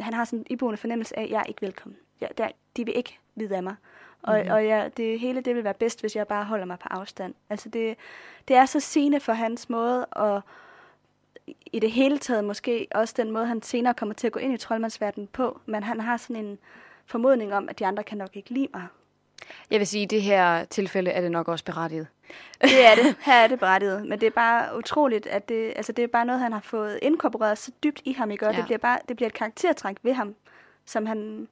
han 0.00 0.14
har 0.14 0.24
sådan 0.24 0.38
en 0.38 0.46
iboende 0.50 0.76
fornemmelse 0.76 1.18
af, 1.18 1.22
at 1.22 1.30
jeg 1.30 1.38
er 1.40 1.44
ikke 1.44 1.62
velkommen. 1.62 1.96
Jeg, 2.20 2.28
der, 2.38 2.48
de 2.76 2.84
vil 2.84 2.96
ikke 2.96 3.18
vide 3.34 3.56
af 3.56 3.62
mig. 3.62 3.74
Og, 4.22 4.38
Mhm. 4.42 4.50
og 4.50 4.66
jeg, 4.66 4.96
det 4.96 5.20
hele 5.20 5.40
det 5.40 5.54
vil 5.56 5.64
være 5.64 5.74
bedst, 5.74 6.00
hvis 6.00 6.16
jeg 6.16 6.26
bare 6.26 6.44
holder 6.44 6.64
mig 6.64 6.78
på 6.78 6.88
afstand. 6.90 7.34
Altså 7.50 7.68
det, 7.68 7.96
det 8.48 8.56
er 8.56 8.66
så 8.66 8.80
sigende 8.80 9.20
for 9.20 9.32
hans 9.32 9.68
måde, 9.70 10.04
og 10.06 10.42
i 11.72 11.78
det 11.78 11.90
hele 11.90 12.18
taget 12.18 12.44
måske 12.44 12.86
også 12.94 13.14
den 13.16 13.30
måde, 13.30 13.46
han 13.46 13.62
senere 13.62 13.94
kommer 13.94 14.14
til 14.14 14.26
at 14.26 14.32
gå 14.32 14.38
ind 14.40 14.54
i 14.54 14.56
troldmandsverdenen 14.56 15.26
på. 15.32 15.60
Men 15.66 15.82
han 15.82 16.00
har 16.00 16.16
sådan 16.16 16.44
en 16.44 16.58
formodning 17.06 17.54
om, 17.54 17.68
at 17.68 17.78
de 17.78 17.86
andre 17.86 18.02
kan 18.02 18.18
nok 18.18 18.30
ikke 18.36 18.50
lide 18.50 18.68
mig. 18.74 18.82
Jeg 19.70 19.78
vil 19.80 19.86
sige, 19.86 20.02
at 20.02 20.12
i 20.12 20.16
det 20.16 20.22
her 20.22 20.64
tilfælde 20.64 21.10
er 21.10 21.20
det 21.20 21.30
nok 21.30 21.48
også 21.48 21.64
berettiget. 21.64 22.06
Det 22.60 22.86
er 22.86 22.94
det. 22.94 23.16
Her 23.26 23.34
er 23.34 23.46
det 23.46 23.58
berettiget. 23.58 24.06
Men 24.06 24.20
det 24.20 24.26
er 24.26 24.30
bare 24.30 24.78
utroligt, 24.78 25.26
at 25.26 25.48
det, 25.48 25.72
altså 25.76 25.92
det 25.92 26.02
er 26.02 26.08
bare 26.08 26.24
noget, 26.24 26.40
han 26.40 26.52
har 26.52 26.60
fået 26.60 26.98
inkorporeret 27.02 27.58
så 27.58 27.70
dybt 27.84 28.02
i 28.04 28.12
ham, 28.12 28.30
ikke? 28.30 28.46
Og 28.46 28.52
Ja. 28.52 28.56
det 28.58 28.64
bliver 28.64 28.78
bare 28.78 28.98
det 29.08 29.16
bliver 29.16 29.26
et 29.28 29.34
karaktertræk 29.34 29.96
ved 30.02 30.12
ham, 30.12 30.34
som 30.86 31.06
han 31.06 31.48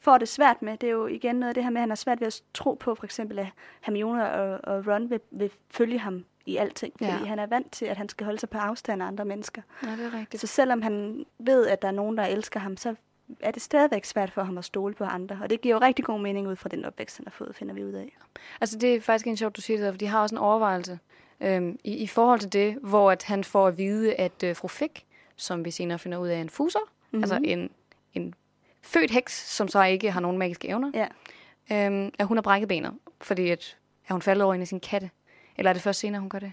får 0.00 0.18
det 0.18 0.28
svært 0.28 0.62
med. 0.62 0.76
Det 0.78 0.86
er 0.86 0.90
jo 0.92 1.06
igen 1.06 1.36
noget 1.36 1.48
af 1.48 1.54
det 1.54 1.62
her 1.64 1.70
med, 1.70 1.76
at 1.76 1.82
han 1.82 1.90
har 1.90 1.96
svært 1.96 2.20
ved 2.20 2.26
at 2.26 2.42
tro 2.54 2.74
på, 2.74 2.94
for 2.94 3.04
eksempel, 3.04 3.38
at 3.38 3.46
Hermione 3.80 4.32
og, 4.32 4.60
og 4.64 4.86
Ron 4.86 5.10
vil, 5.10 5.20
vil 5.30 5.50
følge 5.70 5.98
ham 5.98 6.24
i 6.46 6.56
alting. 6.56 6.92
Fordi 6.98 7.10
Ja. 7.10 7.16
han 7.16 7.38
er 7.38 7.46
vant 7.46 7.72
til, 7.72 7.86
at 7.86 7.96
han 7.96 8.08
skal 8.08 8.24
holde 8.24 8.38
sig 8.40 8.48
på 8.50 8.58
afstand 8.58 9.02
af 9.02 9.06
andre 9.06 9.24
mennesker. 9.24 9.62
Ja, 9.82 9.90
det 9.90 10.04
er 10.04 10.18
rigtigt. 10.18 10.40
Så 10.40 10.46
selvom 10.46 10.82
han 10.82 11.26
ved, 11.38 11.66
at 11.66 11.82
der 11.82 11.88
er 11.88 11.92
nogen, 11.92 12.18
der 12.18 12.24
elsker 12.24 12.60
ham, 12.60 12.76
så 12.76 12.94
er 13.40 13.50
det 13.50 13.62
stadigvæk 13.62 14.04
svært 14.04 14.30
for 14.30 14.42
ham 14.42 14.58
at 14.58 14.64
stole 14.64 14.94
på 14.94 15.04
andre. 15.04 15.38
Og 15.42 15.50
det 15.50 15.60
giver 15.60 15.74
jo 15.74 15.80
rigtig 15.80 16.04
god 16.04 16.20
mening 16.20 16.48
ud 16.48 16.56
fra 16.56 16.68
den 16.68 16.84
opvækst, 16.84 17.16
han 17.16 17.26
har 17.26 17.30
fået, 17.30 17.56
finder 17.56 17.74
vi 17.74 17.84
ud 17.84 17.92
af. 17.92 18.16
Altså, 18.60 18.78
det 18.78 18.94
er 18.94 19.00
faktisk 19.00 19.26
en 19.26 19.36
sjovt, 19.36 19.56
du 19.56 19.60
siger 19.60 19.76
det, 19.76 19.84
der, 19.86 19.90
for 19.92 19.98
de 19.98 20.06
har 20.06 20.22
også 20.22 20.34
en 20.34 20.38
overvejelse 20.38 20.98
øhm, 21.40 21.78
i, 21.84 21.96
i 21.96 22.06
forhold 22.06 22.40
til 22.40 22.52
det, 22.52 22.74
hvor 22.82 23.10
at 23.10 23.22
han 23.22 23.44
får 23.44 23.66
at 23.68 23.78
vide, 23.78 24.14
at 24.14 24.42
øh, 24.44 24.56
fru 24.56 24.68
Fick, 24.68 25.04
som 25.36 25.64
vi 25.64 25.70
senere 25.70 25.98
finder 25.98 26.18
ud 26.18 26.28
af 26.28 26.36
er 26.36 26.40
en 26.40 26.50
fuser, 26.50 26.78
mm-hmm. 26.80 27.22
altså 27.22 27.40
en, 27.44 27.70
en 28.14 28.34
født 28.82 29.10
heks, 29.10 29.50
som 29.56 29.68
så 29.68 29.82
ikke 29.82 30.10
har 30.10 30.20
nogen 30.20 30.38
magiske 30.38 30.68
evner, 30.68 30.90
Ja. 30.94 31.86
øhm, 31.86 32.10
at 32.18 32.26
hun 32.26 32.36
har 32.36 32.42
brækket 32.42 32.68
benet, 32.68 32.92
fordi 33.20 33.50
at, 33.50 33.76
er 34.08 34.12
hun 34.14 34.22
faldet 34.22 34.44
over 34.44 34.54
en 34.54 34.60
af 34.60 34.68
sine 34.68 34.80
katte. 34.80 35.10
Eller 35.56 35.68
er 35.68 35.72
det 35.72 35.82
først 35.82 36.00
senere, 36.00 36.20
hun 36.20 36.30
gør 36.30 36.38
det? 36.38 36.52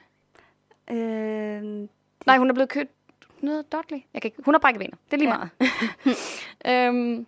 Øh, 0.92 1.88
Nej, 2.26 2.38
hun 2.38 2.50
er 2.50 2.54
blevet 2.54 2.70
kødt 2.70 2.90
noget 3.42 3.72
Dudley. 3.72 4.00
Jeg 4.14 4.22
kan 4.22 4.30
ikke, 4.30 4.42
hun 4.46 4.54
har 4.54 4.60
brækket 4.60 4.80
benet. 4.80 4.98
Det 5.06 5.14
er 5.14 5.18
lige 5.18 5.30
Ja. 5.30 5.38
meget. 6.66 6.96
øhm, 6.96 7.28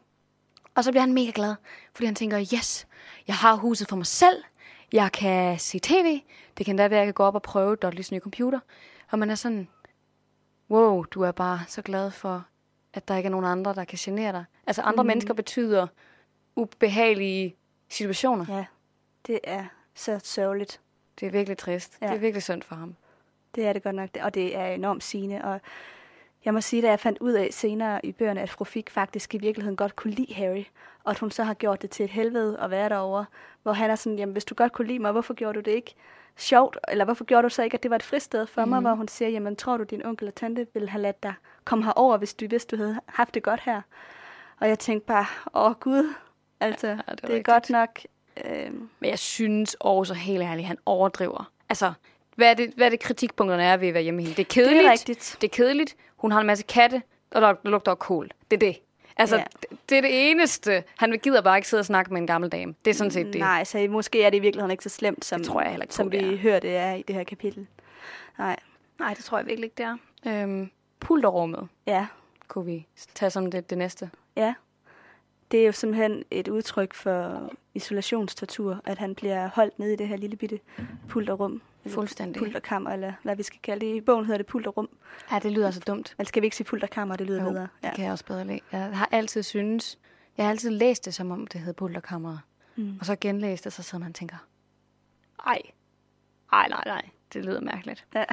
og 0.76 0.84
så 0.84 0.92
bliver 0.92 1.02
han 1.02 1.14
mega 1.14 1.32
glad, 1.36 1.56
fordi 1.94 2.06
han 2.06 2.16
tænker, 2.16 2.40
yes, 2.54 2.88
jeg 3.28 3.36
har 3.36 3.56
huset 3.56 3.88
for 3.90 3.96
mig 3.96 4.06
selv. 4.06 4.44
Jeg 4.94 5.12
kan 5.12 5.60
se 5.60 5.80
tv. 5.80 6.22
Det 6.58 6.66
kan 6.66 6.76
da 6.78 6.88
være, 6.88 7.00
at 7.00 7.06
jeg 7.06 7.08
kan 7.08 7.14
gå 7.14 7.24
op 7.24 7.36
og 7.36 7.42
prøve 7.42 7.76
Dudleys 7.76 8.12
nye 8.12 8.20
computer. 8.20 8.60
Og 9.12 9.20
man 9.20 9.30
er 9.30 9.36
sådan, 9.36 9.68
wow, 10.70 11.04
du 11.04 11.22
er 11.22 11.32
bare 11.32 11.60
så 11.68 11.82
glad 11.82 12.12
for, 12.12 12.46
at 12.94 13.08
der 13.08 13.16
ikke 13.18 13.28
er 13.28 13.32
nogen 13.32 13.46
andre, 13.46 13.74
der 13.74 13.84
kan 13.84 13.98
genere 14.02 14.32
dig. 14.32 14.46
Altså 14.68 14.82
andre 14.82 15.04
mm. 15.04 15.08
mennesker 15.08 15.34
betyder 15.34 15.88
ubehagelige 16.56 17.56
situationer. 17.90 18.46
Ja, 18.58 18.66
det 19.28 19.40
er 19.44 19.66
så 19.96 20.20
sørgeligt. 20.24 20.80
Det 21.22 21.28
er 21.28 21.32
virkelig 21.32 21.58
trist. 21.58 21.98
Ja. 22.02 22.08
Det 22.08 22.16
er 22.16 22.20
virkelig 22.20 22.44
synd 22.44 22.62
for 22.62 22.76
ham. 22.76 22.96
Det 23.56 23.66
er 23.66 23.74
det 23.74 23.84
godt 23.84 23.96
nok, 23.96 24.10
og 24.22 24.34
det 24.34 24.56
er 24.56 24.66
enormt 24.66 25.04
sigende. 25.04 25.42
Og 25.44 25.62
jeg 26.46 26.54
må 26.54 26.62
sige, 26.62 26.82
da 26.82 26.90
jeg 26.90 27.00
fandt 27.00 27.20
ud 27.20 27.32
af 27.32 27.48
senere 27.52 28.06
i 28.06 28.12
bøgerne, 28.12 28.42
at 28.42 28.50
fru 28.50 28.64
Fik 28.64 28.90
faktisk 28.90 29.36
i 29.36 29.38
virkeligheden 29.38 29.76
godt 29.76 29.96
kunne 29.96 30.14
lide 30.14 30.34
Harry, 30.34 30.64
og 31.04 31.12
at 31.12 31.20
hun 31.20 31.32
så 31.32 31.44
har 31.44 31.54
gjort 31.54 31.82
det 31.82 31.90
til 31.90 32.04
et 32.04 32.10
helvede 32.10 32.60
at 32.60 32.72
være 32.72 32.90
derovre, 32.90 33.26
hvor 33.64 33.72
han 33.72 33.92
er 33.92 33.96
sådan, 33.96 34.20
jamen 34.20 34.34
hvis 34.34 34.46
du 34.46 34.56
godt 34.56 34.72
kunne 34.72 34.88
lide 34.88 35.00
mig, 35.00 35.12
hvorfor 35.12 35.34
gjorde 35.34 35.56
du 35.56 35.60
det 35.60 35.72
ikke 35.72 35.96
sjovt? 36.38 36.78
Eller 36.88 37.06
hvorfor 37.06 37.24
gjorde 37.24 37.44
du 37.44 37.50
så 37.50 37.64
ikke, 37.64 37.76
at 37.76 37.84
det 37.84 37.92
var 37.92 37.96
et 37.96 38.04
fristed 38.04 38.48
for 38.48 38.66
mm. 38.66 38.70
mig, 38.70 38.82
hvor 38.82 38.94
hun 38.94 39.08
siger, 39.08 39.30
jamen 39.30 39.56
tror 39.56 39.78
du, 39.78 39.84
din 39.84 40.06
onkel 40.06 40.28
og 40.28 40.36
tante 40.36 40.68
ville 40.74 40.90
have 40.90 41.02
ladt 41.02 41.24
dig 41.24 41.34
komme 41.66 41.86
herover, 41.86 42.18
hvis 42.18 42.34
du 42.34 42.46
vidste, 42.50 42.76
du 42.78 42.82
havde 42.82 43.00
haft 43.06 43.34
det 43.34 43.44
godt 43.44 43.60
her? 43.60 43.82
Og 44.60 44.70
jeg 44.70 44.80
tænkte 44.80 45.08
bare, 45.08 45.26
åh 45.54 45.74
gud, 45.74 46.14
Altså, 46.62 46.88
Ja, 46.88 46.94
er 46.94 46.98
det, 46.98 47.08
det 47.08 47.24
er 47.24 47.28
rigtigt. 47.28 47.46
godt 47.46 47.70
nok... 47.70 48.00
Øh, 48.46 48.72
Men 49.00 49.10
jeg 49.10 49.20
synes 49.20 49.78
også 49.80 50.14
helt 50.14 50.44
ærligt, 50.44 50.68
han 50.68 50.78
overdriver. 50.86 51.52
Altså, 51.70 51.94
hvad 52.36 52.50
er 52.50 52.54
det, 52.54 52.74
hvad 52.76 52.86
er 52.86 52.90
det 52.90 53.00
kritikpunkterne 53.00 53.64
er 53.64 53.78
ved 53.78 53.88
at 53.88 53.94
være 53.94 54.04
hjemme 54.04 54.22
hende? 54.22 54.36
Det 54.36 54.42
er 54.42 54.50
kedeligt. 54.54 54.80
det 54.80 54.88
er 54.88 54.92
rigtigt. 54.92 55.38
Det 55.42 55.48
er 55.48 55.56
kedeligt. 55.56 55.96
Hun 56.18 56.32
har 56.32 56.40
en 56.42 56.48
masse 56.48 56.64
katte, 56.64 57.02
og 57.32 57.42
der 57.42 57.54
lugter 57.64 57.96
kål. 57.96 58.30
Det 58.52 58.64
er 58.64 58.72
det. 58.72 58.78
Altså, 59.18 59.36
Ja. 59.38 59.44
det, 59.62 59.70
det 59.90 59.98
er 59.98 60.02
det 60.02 60.32
eneste. 60.32 60.84
Han 60.98 61.20
gider 61.24 61.42
bare 61.42 61.58
ikke 61.58 61.68
sidde 61.68 61.82
og 61.82 61.86
snakke 61.86 62.14
med 62.14 62.22
en 62.22 62.28
gammel 62.28 62.50
dame. 62.50 62.76
Det 62.86 62.92
er 62.92 62.96
sådan 62.96 63.12
set 63.12 63.26
det. 63.26 63.40
Nej, 63.40 63.64
så 63.64 63.88
måske 63.90 64.24
er 64.24 64.30
det 64.30 64.38
i 64.38 64.42
virkeligheden 64.42 64.72
ikke 64.72 64.84
så 64.84 64.90
slemt, 64.90 65.26
som, 65.26 65.40
Det 65.40 65.48
tror 65.48 65.62
jeg 65.62 65.72
ikke 65.74 65.86
på, 65.88 65.92
som 65.94 66.12
det 66.12 66.28
vi 66.30 66.34
er. 66.34 66.38
hører, 66.38 66.60
det 66.60 66.76
er 66.76 66.94
i 66.94 67.02
det 67.02 67.16
her 67.16 67.24
kapitel. 67.24 67.68
Nej, 68.38 68.56
Nej, 69.00 69.14
det 69.14 69.24
tror 69.26 69.38
jeg 69.38 69.48
virkelig 69.48 69.66
ikke, 69.66 69.76
det 69.78 69.86
er. 69.86 70.44
Øhm, 70.44 70.70
pulterrummet 71.00 71.68
ja, 71.88 72.08
kunne 72.48 72.66
vi 72.66 72.88
tage 73.16 73.30
som 73.30 73.52
det, 73.52 73.70
det 73.70 73.78
næste. 73.78 74.10
ja. 74.36 74.54
Det 75.52 75.62
er 75.62 75.66
jo 75.66 75.72
simpelthen 75.72 76.24
et 76.32 76.48
udtryk 76.48 76.94
for 76.94 77.52
isolationstortur, 77.74 78.82
at 78.86 78.98
han 78.98 79.16
bliver 79.16 79.48
holdt 79.54 79.80
nede 79.80 79.94
i 79.94 79.96
det 79.96 80.08
her 80.08 80.18
lille 80.18 80.36
bitte 80.36 80.60
pulterrum. 81.10 81.62
Fuldstændig. 81.88 82.40
Pulterkammer, 82.40 82.90
eller 82.90 83.14
hvad 83.24 83.36
vi 83.36 83.44
skal 83.44 83.60
kalde 83.64 83.86
det. 83.86 83.96
I 83.96 84.02
bogen 84.02 84.26
hedder 84.26 84.38
det 84.38 84.46
pulterrum. 84.48 84.90
Ja, 85.32 85.40
det 85.40 85.52
lyder 85.52 85.72
så 85.72 85.80
dumt. 85.80 86.16
Men 86.18 86.26
skal 86.26 86.42
vi 86.42 86.46
ikke 86.48 86.56
sige 86.58 86.68
pulterkammer, 86.68 87.16
det 87.16 87.28
lyder 87.28 87.44
Jo, 87.44 87.50
bedre. 87.50 87.68
det 87.84 87.92
kan 87.96 88.04
jeg 88.04 88.12
også 88.12 88.26
bedre 88.26 88.44
lide. 88.48 88.60
Jeg 88.72 88.98
har 88.98 89.10
altid 89.12 89.44
synes, 89.44 89.98
jeg 90.38 90.46
har 90.46 90.50
altid 90.52 90.70
læst 90.70 91.06
det, 91.06 91.14
som 91.14 91.32
om 91.32 91.48
det 91.48 91.62
hed 91.62 91.74
pulterkammeret. 91.74 92.40
Mm. 92.76 92.98
Og 93.00 93.06
så 93.06 93.16
genlæst 93.16 93.64
det, 93.64 93.74
så 93.74 93.84
sidder 93.84 94.00
man 94.00 94.10
og 94.10 94.16
tænker, 94.16 94.38
ej, 95.46 95.62
ej, 96.54 96.68
nej, 96.68 96.84
nej, 96.86 97.10
det 97.34 97.46
lyder 97.46 97.62
mærkeligt. 97.62 98.06
Ja. 98.16 98.26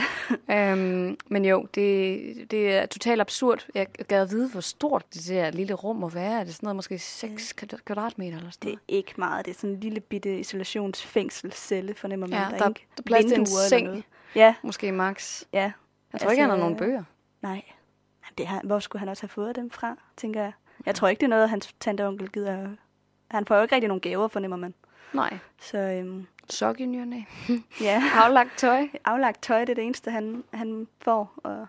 øhm, 0.73 1.17
men 1.27 1.45
jo, 1.45 1.67
det, 1.75 2.51
det 2.51 2.77
er 2.77 2.87
totalt 2.87 3.21
absurd. 3.21 3.67
Jeg 3.75 3.87
gad 4.09 4.23
at 4.23 4.31
vide, 4.31 4.49
hvor 4.49 4.61
stort 4.61 5.05
det 5.15 5.29
der 5.29 5.51
lille 5.51 5.75
rum 5.75 5.97
må 5.97 6.09
være. 6.09 6.41
Er 6.41 6.45
det 6.45 6.55
sådan 6.55 6.67
noget, 6.67 6.77
måske 6.77 6.99
6 6.99 7.53
kvadratmeter 7.85 8.37
eller 8.37 8.51
sådan 8.51 8.61
Det 8.63 8.69
er 8.73 8.77
noget? 8.77 8.81
ikke 8.99 9.13
meget. 9.17 9.47
Det 9.47 9.55
er 9.55 9.59
sådan 9.59 9.71
en 9.75 9.81
lille 9.81 10.01
bitte 10.01 10.39
isolationsfængselscelle, 10.39 11.95
fornemmer 11.95 12.27
man. 12.27 12.39
Ja, 12.39 12.45
er 12.45 12.59
der- 12.59 12.69
ikke 12.69 12.87
der 12.97 13.03
er 13.03 13.07
plads 13.07 13.25
til 13.25 13.39
en 13.39 13.47
seng. 13.47 13.87
noget. 13.87 14.03
Ja, 14.35 14.55
Måske 14.63 14.93
max. 14.93 15.43
ja. 15.53 15.59
Jeg 15.59 15.73
tror 16.21 16.29
altså, 16.29 16.31
ikke, 16.31 16.41
han 16.41 16.51
har 16.51 16.57
nogen 16.57 16.77
bøger. 16.77 17.03
Nej. 17.43 17.63
Det 18.39 18.47
har, 18.47 18.61
hvor 18.65 18.79
skulle 18.79 19.01
han 19.01 19.09
også 19.09 19.23
have 19.23 19.29
fået 19.29 19.57
dem 19.57 19.71
fra, 19.71 19.97
tænker 20.17 20.41
jeg. 20.43 20.53
Jeg 20.87 20.95
tror 20.95 21.09
ikke, 21.09 21.21
det 21.21 21.25
er 21.27 21.31
noget, 21.31 21.51
hans 21.51 21.75
tante 21.81 22.03
og 22.03 22.09
onkel 22.09 22.29
gider. 22.31 22.69
Han 23.31 23.47
får 23.47 23.57
jo 23.57 23.63
ikke 23.63 23.75
rigtig 23.75 23.89
nogen 23.89 24.01
gaver, 24.01 24.29
fornemmer 24.29 24.57
man. 24.57 24.75
Nej. 25.13 25.39
Så 25.63 25.79
øhm, 25.79 26.27
Sok 26.51 26.81
i 26.81 26.87
ny 26.87 27.01
og 27.01 27.07
næ. 27.09 27.21
ja, 27.81 28.03
Aflagt 28.25 28.51
tøj. 28.59 28.89
aflagt 29.05 29.43
tøj, 29.43 29.61
det 29.61 29.69
er 29.71 29.75
det 29.75 29.85
eneste, 29.85 30.11
han, 30.11 30.45
han 30.55 30.89
får. 31.01 31.33
Og, 31.37 31.67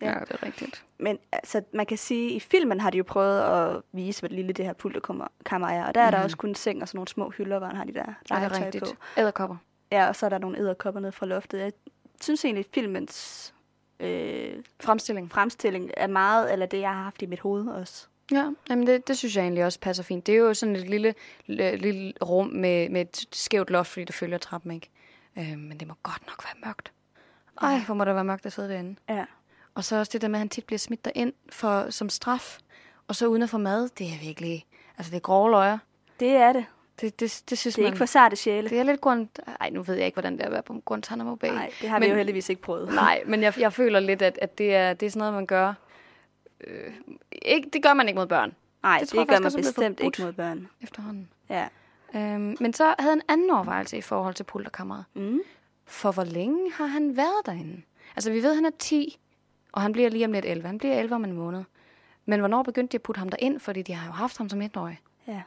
Ja. 0.00 0.06
Ja. 0.12 0.18
det 0.20 0.30
er 0.30 0.42
rigtigt. 0.42 0.84
men 0.98 1.18
altså, 1.32 1.62
man 1.74 1.86
kan 1.86 1.98
sige, 1.98 2.30
i 2.30 2.40
filmen 2.40 2.80
har 2.80 2.90
de 2.90 2.98
jo 2.98 3.04
prøvet 3.04 3.40
at 3.40 3.82
vise, 3.92 4.20
hvor 4.20 4.28
lille 4.28 4.52
det 4.52 4.64
her 4.64 4.72
pulterkammer 4.72 5.68
er. 5.68 5.86
Og 5.86 5.94
der 5.94 6.00
er 6.00 6.10
der 6.10 6.18
Mhm. 6.18 6.24
også 6.24 6.36
kun 6.36 6.48
en 6.50 6.54
seng 6.54 6.82
og 6.82 6.88
sådan 6.88 6.98
nogle 6.98 7.08
små 7.08 7.30
hylder, 7.30 7.58
hvor 7.58 7.66
han 7.66 7.76
har 7.76 7.84
de 7.84 7.94
der 7.94 8.04
Ja, 8.06 8.12
det 8.22 8.30
er 8.30 8.38
legetøj 8.48 8.64
rigtigt. 8.66 8.84
på. 8.84 8.90
Æderkopper. 9.20 9.56
Ja, 9.92 10.08
og 10.08 10.16
så 10.16 10.26
er 10.26 10.30
der 10.30 10.38
nogle 10.38 10.58
æderkopper 10.58 11.00
ned 11.00 11.12
fra 11.12 11.26
loftet. 11.26 11.58
Jeg 11.58 11.72
synes 12.20 12.44
egentlig, 12.44 12.64
at 12.68 12.74
filmens 12.74 13.54
øh, 14.00 14.52
Fremstilling. 14.80 15.30
fremstilling 15.32 15.90
er 15.96 16.06
meget, 16.06 16.52
eller 16.52 16.66
det, 16.66 16.80
jeg 16.80 16.94
har 16.94 17.02
haft 17.02 17.22
i 17.22 17.26
mit 17.26 17.40
hoved 17.40 17.66
også. 17.68 18.06
Ja, 18.32 18.50
jamen 18.70 18.86
det, 18.86 19.08
det 19.08 19.18
synes 19.18 19.36
jeg 19.36 19.42
egentlig 19.42 19.64
også 19.64 19.80
passer 19.80 20.02
fint. 20.02 20.26
Det 20.26 20.34
er 20.34 20.38
jo 20.38 20.54
sådan 20.54 20.76
et 20.76 20.88
lille, 20.90 21.14
lille, 21.46 22.12
rum 22.24 22.46
med, 22.46 22.88
med 22.88 23.00
et 23.00 23.24
skævt 23.32 23.70
loft, 23.70 23.88
fordi 23.90 24.04
det 24.04 24.14
følger 24.14 24.38
trappen, 24.38 24.70
ikke? 24.70 24.90
Øh, 25.38 25.58
men 25.58 25.80
det 25.80 25.88
må 25.88 25.94
godt 26.02 26.22
nok 26.26 26.44
være 26.44 26.54
mørkt. 26.68 26.92
Ej, 27.62 27.78
hvor 27.86 27.94
må 27.94 28.04
det 28.04 28.14
være 28.14 28.24
mørkt 28.24 28.46
at 28.46 28.52
sidde 28.52 28.68
derinde. 28.68 28.96
Ja. 29.08 29.24
Og 29.74 29.84
så 29.84 29.96
også 29.96 30.10
det 30.12 30.22
der 30.22 30.28
med, 30.28 30.34
at 30.34 30.38
han 30.38 30.48
tit 30.48 30.64
bliver 30.64 30.78
smidt 30.78 31.04
derind 31.04 31.32
for, 31.52 31.90
som 31.90 32.08
straf. 32.08 32.58
Og 33.08 33.16
så 33.16 33.26
uden 33.26 33.42
at 33.42 33.50
få 33.50 33.58
mad, 33.58 33.88
det 33.98 34.06
er 34.06 34.18
virkelig... 34.22 34.66
Altså, 34.98 35.10
det 35.10 35.16
er 35.16 35.20
grove 35.20 35.50
løjer. 35.50 35.78
Det 36.20 36.28
er 36.30 36.52
det. 36.52 36.64
Det, 37.00 37.20
det, 37.20 37.42
det 37.50 37.58
synes 37.58 37.74
Det 37.74 37.82
er 37.82 37.84
man... 37.86 37.92
ikke 37.92 37.98
for 37.98 38.06
sarte 38.06 38.36
sjæle. 38.36 38.68
Det 38.68 38.78
er 38.78 38.82
lidt 38.82 39.00
grund... 39.00 39.28
Ej, 39.60 39.70
nu 39.70 39.82
ved 39.82 39.94
jeg 39.94 40.06
ikke, 40.06 40.14
hvordan 40.14 40.32
det 40.32 40.40
er 40.42 40.46
at 40.46 40.52
være 40.52 40.62
på 40.62 40.82
Guantanamo 40.84 41.34
Bay. 41.34 41.48
Nej, 41.48 41.70
det 41.80 41.88
har 41.88 41.98
Men- 41.98 42.06
vi 42.06 42.10
jo 42.10 42.16
heldigvis 42.16 42.48
ikke 42.48 42.62
prøvet. 42.62 42.94
Nej, 42.94 43.22
men 43.26 43.42
jeg, 43.42 43.58
jeg 43.58 43.72
føler 43.72 44.00
lidt, 44.00 44.22
at, 44.22 44.38
at 44.42 44.58
det, 44.58 44.74
er, 44.74 44.92
det 44.92 45.06
er 45.06 45.10
sådan 45.10 45.18
noget, 45.20 45.34
man 45.34 45.46
gør... 45.46 45.74
Øh, 46.66 46.92
ikke, 47.42 47.70
det 47.72 47.82
gør 47.82 47.92
man 47.94 48.08
ikke 48.08 48.18
mod 48.18 48.26
børn 48.26 48.54
Nej, 48.82 48.98
Det 49.00 49.10
det, 49.12 49.18
det 49.18 49.28
gør 49.28 49.38
man 49.40 49.52
bestemt 49.56 50.00
ikke 50.00 50.22
mod 50.22 50.32
børn. 50.32 50.68
efterhånden. 50.82 51.28
Ja. 51.50 51.68
Øhm, 52.14 52.56
men 52.60 52.72
så 52.72 52.94
havde 52.98 53.12
en 53.12 53.22
anden 53.28 53.50
overvejelse 53.50 53.96
i 53.98 54.00
forhold 54.00 54.34
til 54.34 54.44
pulterkammeret. 54.44 55.04
Mm. 55.14 55.40
For 55.84 56.12
hvor 56.12 56.24
længe 56.24 56.72
har 56.72 56.86
han 56.86 57.16
været 57.16 57.46
derinde? 57.46 57.82
Altså, 58.16 58.30
vi 58.30 58.42
ved, 58.42 58.50
at 58.50 58.54
han 58.56 58.64
er 58.64 58.70
10, 58.78 59.18
og 59.72 59.82
han 59.82 59.92
bliver 59.92 60.08
lige 60.10 60.24
om 60.24 60.32
lidt 60.32 60.44
11. 60.44 60.66
Han 60.66 60.78
bliver 60.78 60.94
11 60.98 61.14
om 61.14 61.24
en 61.24 61.32
måned. 61.32 61.64
Men 62.24 62.38
hvornår 62.40 62.62
begyndte 62.62 62.92
de 62.92 62.96
at 62.96 63.02
putte 63.02 63.18
ham 63.18 63.28
derind? 63.28 63.60
Fordi 63.60 63.82
de 63.82 63.92
har 63.94 64.06
jo 64.06 64.12
haft 64.12 64.38
ham 64.38 64.48
som 64.48 64.62
etårig. 64.62 65.00
ja. 65.28 65.42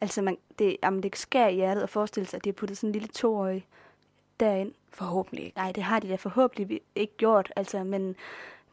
Altså, 0.00 0.22
man, 0.22 0.36
det, 0.58 0.76
jamen, 0.82 1.02
det 1.02 1.16
skærer 1.16 1.48
i 1.48 1.54
hjertet 1.54 1.82
at 1.82 1.90
forestille 1.90 2.26
sig, 2.28 2.36
at 2.36 2.44
de 2.44 2.48
har 2.50 2.52
puttet 2.54 2.78
sådan 2.78 2.88
en 2.88 2.92
lille 2.92 3.08
toårig 3.08 3.66
derind. 4.40 4.72
Forhåbentlig 4.92 5.44
ikke. 5.44 5.56
Nej, 5.58 5.72
det 5.72 5.82
har 5.82 6.00
de 6.00 6.08
da 6.08 6.14
forhåbentlig 6.16 6.80
ikke 6.94 7.16
gjort, 7.16 7.52
altså, 7.56 7.84
men, 7.84 8.16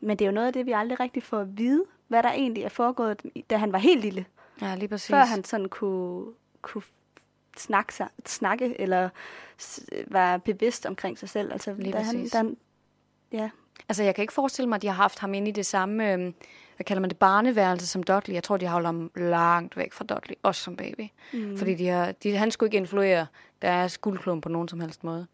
men 0.01 0.17
det 0.17 0.25
er 0.25 0.29
jo 0.29 0.34
noget 0.34 0.48
af 0.48 0.53
det, 0.53 0.65
vi 0.65 0.72
aldrig 0.72 1.00
rigtig 1.00 1.24
får 1.24 1.39
at 1.39 1.58
vide, 1.58 1.86
hvad 2.08 2.24
der 2.24 2.31
egentlig 2.31 2.63
er 2.63 2.70
foregået, 2.70 3.22
da 3.50 3.58
han 3.58 3.72
var 3.72 3.79
helt 3.79 4.01
lille. 4.01 4.25
Ja, 4.62 4.75
lige 4.75 4.88
præcis. 4.88 5.10
Før 5.10 5.25
han 5.25 5.43
sådan 5.43 5.70
kunne, 5.70 6.25
kunne 6.62 6.84
snakke, 7.58 7.93
sig, 7.93 8.08
snakke 8.25 8.81
eller 8.81 9.10
være 10.08 10.39
bevidst 10.39 10.86
omkring 10.86 11.17
sig 11.17 11.29
selv. 11.29 11.51
Altså, 11.51 11.74
Lige 11.74 11.91
da 11.91 11.98
han, 11.98 12.15
præcis. 12.15 12.31
da 12.31 12.38
han, 12.38 12.58
ja, 13.31 13.50
Altså, 13.89 14.03
jeg 14.03 14.15
kan 14.15 14.22
ikke 14.22 14.34
forestille 14.34 14.70
mig, 14.70 14.75
at 14.75 14.81
de 14.81 14.88
har 14.88 14.93
haft 14.93 15.20
ham 15.20 15.34
inde 15.34 15.50
i 15.50 15.51
det 15.51 15.65
samme, 15.65 16.13
øhm, 16.13 16.34
hvad 16.75 16.86
kalder 16.86 17.01
man 17.01 17.10
det, 17.10 17.17
barneværelse 17.17 17.88
som 17.88 18.03
Dudley. 18.03 18.36
Jeg 18.36 18.43
tror, 18.43 18.58
de 18.58 18.65
har 18.65 18.72
holdt 18.74 18.86
ham 18.86 19.12
langt 19.15 19.77
væk 19.77 19.93
fra 19.93 20.05
Dudley, 20.05 20.36
også 20.43 20.63
som 20.63 20.75
baby. 20.75 21.08
Mm. 21.34 21.58
Fordi 21.58 21.75
de 21.75 21.88
har, 21.88 22.12
de, 22.12 22.38
han 22.38 22.51
skulle 22.51 22.67
ikke 22.67 22.77
influere 22.77 23.27
deres 23.62 23.98
guldklump 23.98 24.43
på 24.43 24.50
nogen 24.50 24.67
som 24.67 24.79
helst 24.79 25.03
måde. 25.03 25.27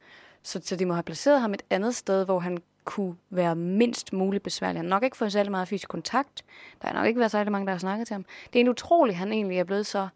Så, 0.43 0.61
så 0.63 0.75
de 0.75 0.85
må 0.85 0.93
have 0.93 1.03
placeret 1.03 1.41
ham 1.41 1.53
et 1.53 1.63
andet 1.69 1.95
sted, 1.95 2.25
hvor 2.25 2.39
han 2.39 2.57
kunne 2.87 3.15
være 3.29 3.55
mindst 3.55 4.13
muligt 4.13 4.43
besværlig. 4.43 4.77
Han 4.79 4.85
har 4.85 4.89
nok 4.89 5.03
ikke 5.03 5.17
fået 5.17 5.31
særlig 5.31 5.51
meget 5.51 5.67
fysisk 5.67 5.87
kontakt. 5.89 6.43
Der 6.81 6.87
har 6.87 6.95
nok 6.95 7.07
ikke 7.07 7.19
været 7.19 7.31
særlig 7.31 7.51
mange, 7.51 7.65
der 7.65 7.71
har 7.71 7.79
snakket 7.79 8.07
til 8.07 8.13
ham. 8.13 8.25
Det 8.53 8.59
er 8.59 8.63
en 8.63 8.69
utrolig, 8.69 9.17
han 9.17 9.31
egentlig 9.33 9.59
er 9.59 9.63
blevet 9.63 9.85
så 9.85 10.07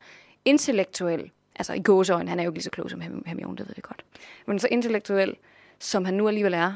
intellektuel. 0.46 1.32
Altså 1.56 1.74
i 1.74 1.82
gåseøjne, 1.82 2.30
han 2.30 2.40
er 2.40 2.44
jo 2.44 2.50
ikke 2.50 2.58
lige 2.58 2.64
så 2.64 2.70
klog 2.70 2.90
som 2.90 3.02
Herm- 3.02 3.24
Hermione, 3.26 3.58
det 3.58 3.68
ved 3.68 3.76
vi 3.76 3.82
godt. 3.82 4.06
Men 4.46 4.60
så 4.60 4.68
intellektuel, 4.72 5.36
som 5.80 6.06
han 6.06 6.14
nu 6.14 6.28
alligevel 6.28 6.54
er. 6.54 6.74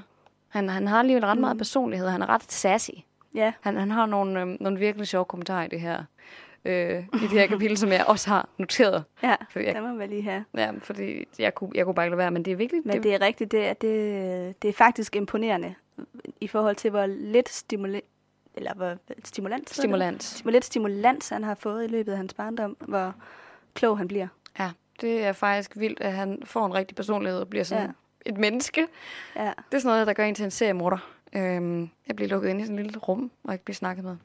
Han, 0.50 0.70
han 0.70 0.88
har 0.88 1.00
alligevel 1.00 1.26
ret 1.26 1.38
meget 1.38 1.58
personlighed. 1.58 2.08
Han 2.10 2.22
er 2.22 2.30
ret 2.30 2.52
sassy. 2.52 2.90
ja, 3.36 3.54
Han, 3.62 3.76
han 3.78 3.92
har 3.92 4.06
nogle, 4.06 4.42
øhm, 4.42 4.58
nogle 4.60 4.80
virkelig 4.80 5.08
sjove 5.08 5.26
kommentarer 5.26 5.64
i 5.64 5.68
det 5.68 5.82
her, 5.82 6.04
øh, 6.66 7.00
i 7.14 7.18
det 7.22 7.30
her 7.30 7.48
kapitel, 7.48 7.78
som 7.78 7.90
jeg 7.90 8.06
også 8.08 8.30
har 8.30 8.50
noteret. 8.58 9.04
ja, 9.24 9.36
Fordi 9.52 9.66
jeg- 9.66 9.76
det 9.76 9.84
må 9.84 9.94
man 9.94 10.10
lige 10.10 10.22
have. 10.24 10.46
Ja, 10.58 10.72
fordi 10.82 11.26
jeg 11.40 11.56
kunne, 11.56 11.70
jeg 11.76 11.86
kunne 11.86 11.96
bare 11.96 12.06
ikke 12.06 12.12
lade 12.12 12.18
være, 12.18 12.32
men 12.32 12.46
det 12.46 12.52
er 12.54 12.56
virkelig... 12.56 12.82
Men 12.86 13.04
det 13.04 13.14
er 13.14 13.22
rigtigt, 13.22 13.52
det 13.52 13.66
er, 13.68 13.74
det, 13.74 14.62
det 14.62 14.70
er 14.70 14.74
faktisk 14.74 15.16
imponerende 15.16 15.76
i 16.42 16.48
forhold 16.48 16.76
til, 16.76 16.90
hvor 16.92 17.06
lidt 17.06 17.50
stimuli 17.50 18.02
eller 18.56 18.74
hvor 18.74 18.98
stimulans, 19.24 19.60
hedder 19.62 19.68
det? 19.68 19.76
stimulans. 19.76 20.40
hvor 20.40 20.52
lidt 20.52 20.66
stimulans 20.66 21.30
han 21.30 21.44
har 21.44 21.56
fået 21.56 21.84
i 21.84 21.88
løbet 21.88 22.12
af 22.12 22.18
hans 22.18 22.34
barndom, 22.34 22.78
hvor 22.80 23.16
klog 23.74 23.98
han 23.98 24.08
bliver. 24.08 24.28
Ja, 24.60 24.72
det 25.02 25.24
er 25.24 25.32
faktisk 25.34 25.72
vildt, 25.78 26.02
at 26.02 26.14
han 26.14 26.42
får 26.46 26.66
en 26.66 26.74
rigtig 26.74 26.96
personlighed 26.96 27.40
og 27.40 27.48
bliver 27.50 27.64
sådan 27.64 27.84
Ja. 27.86 27.92
et 28.32 28.38
menneske. 28.38 28.88
Ja, 29.36 29.42
Det 29.46 29.78
er 29.78 29.80
sådan 29.80 29.94
noget, 29.94 30.08
der 30.08 30.14
gør 30.14 30.24
en 30.26 30.36
til 30.36 30.46
en 30.46 30.52
seriemorder. 30.52 30.98
Øhm, 31.34 31.90
jeg 32.08 32.16
bliver 32.16 32.30
lukket 32.30 32.50
ind 32.50 32.62
i 32.62 32.64
sådan 32.64 32.80
et 32.80 32.86
lille 32.86 33.00
rum, 33.00 33.32
og 33.44 33.54
ikke 33.54 33.66
bliver 33.66 33.76
snakket 33.76 34.06
med. 34.06 34.16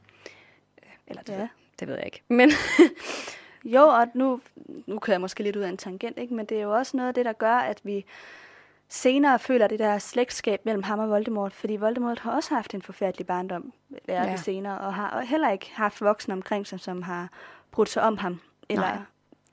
Eller 1.06 1.22
det, 1.22 1.32
ja. 1.32 1.38
ved, 1.38 1.48
det 1.80 1.88
ved 1.88 1.94
jeg 1.94 2.04
ikke. 2.06 2.22
Men 2.28 2.50
Jo, 3.64 3.82
og 3.82 4.06
nu, 4.14 4.40
nu 4.86 4.98
kører 4.98 5.14
jeg 5.14 5.20
måske 5.20 5.42
lidt 5.42 5.56
ud 5.56 5.62
af 5.62 5.68
en 5.68 5.76
tangent, 5.76 6.18
ikke? 6.18 6.34
men 6.34 6.46
det 6.46 6.58
er 6.58 6.62
jo 6.62 6.72
også 6.76 6.96
noget 6.96 7.08
af 7.08 7.14
det, 7.14 7.24
der 7.24 7.32
gør, 7.32 7.54
at 7.56 7.80
vi 7.84 8.04
senere 8.90 9.38
føler 9.38 9.66
det 9.66 9.78
der 9.78 9.98
slægtskab 9.98 10.60
mellem 10.64 10.82
ham 10.82 10.98
og 10.98 11.10
Voldemort, 11.10 11.52
fordi 11.52 11.76
Voldemort 11.76 12.18
har 12.18 12.32
også 12.32 12.54
haft 12.54 12.74
en 12.74 12.82
forfærdelig 12.82 13.26
barndom, 13.26 13.72
lærer 14.08 14.24
ja. 14.24 14.32
Vi 14.32 14.38
senere, 14.38 14.78
og 14.78 14.94
har 14.94 15.20
heller 15.20 15.50
ikke 15.50 15.70
haft 15.74 16.00
voksne 16.00 16.34
omkring 16.34 16.66
sig, 16.66 16.80
som 16.80 17.02
har 17.02 17.28
brudt 17.70 17.88
sig 17.88 18.02
om 18.02 18.18
ham, 18.18 18.40
eller 18.68 19.06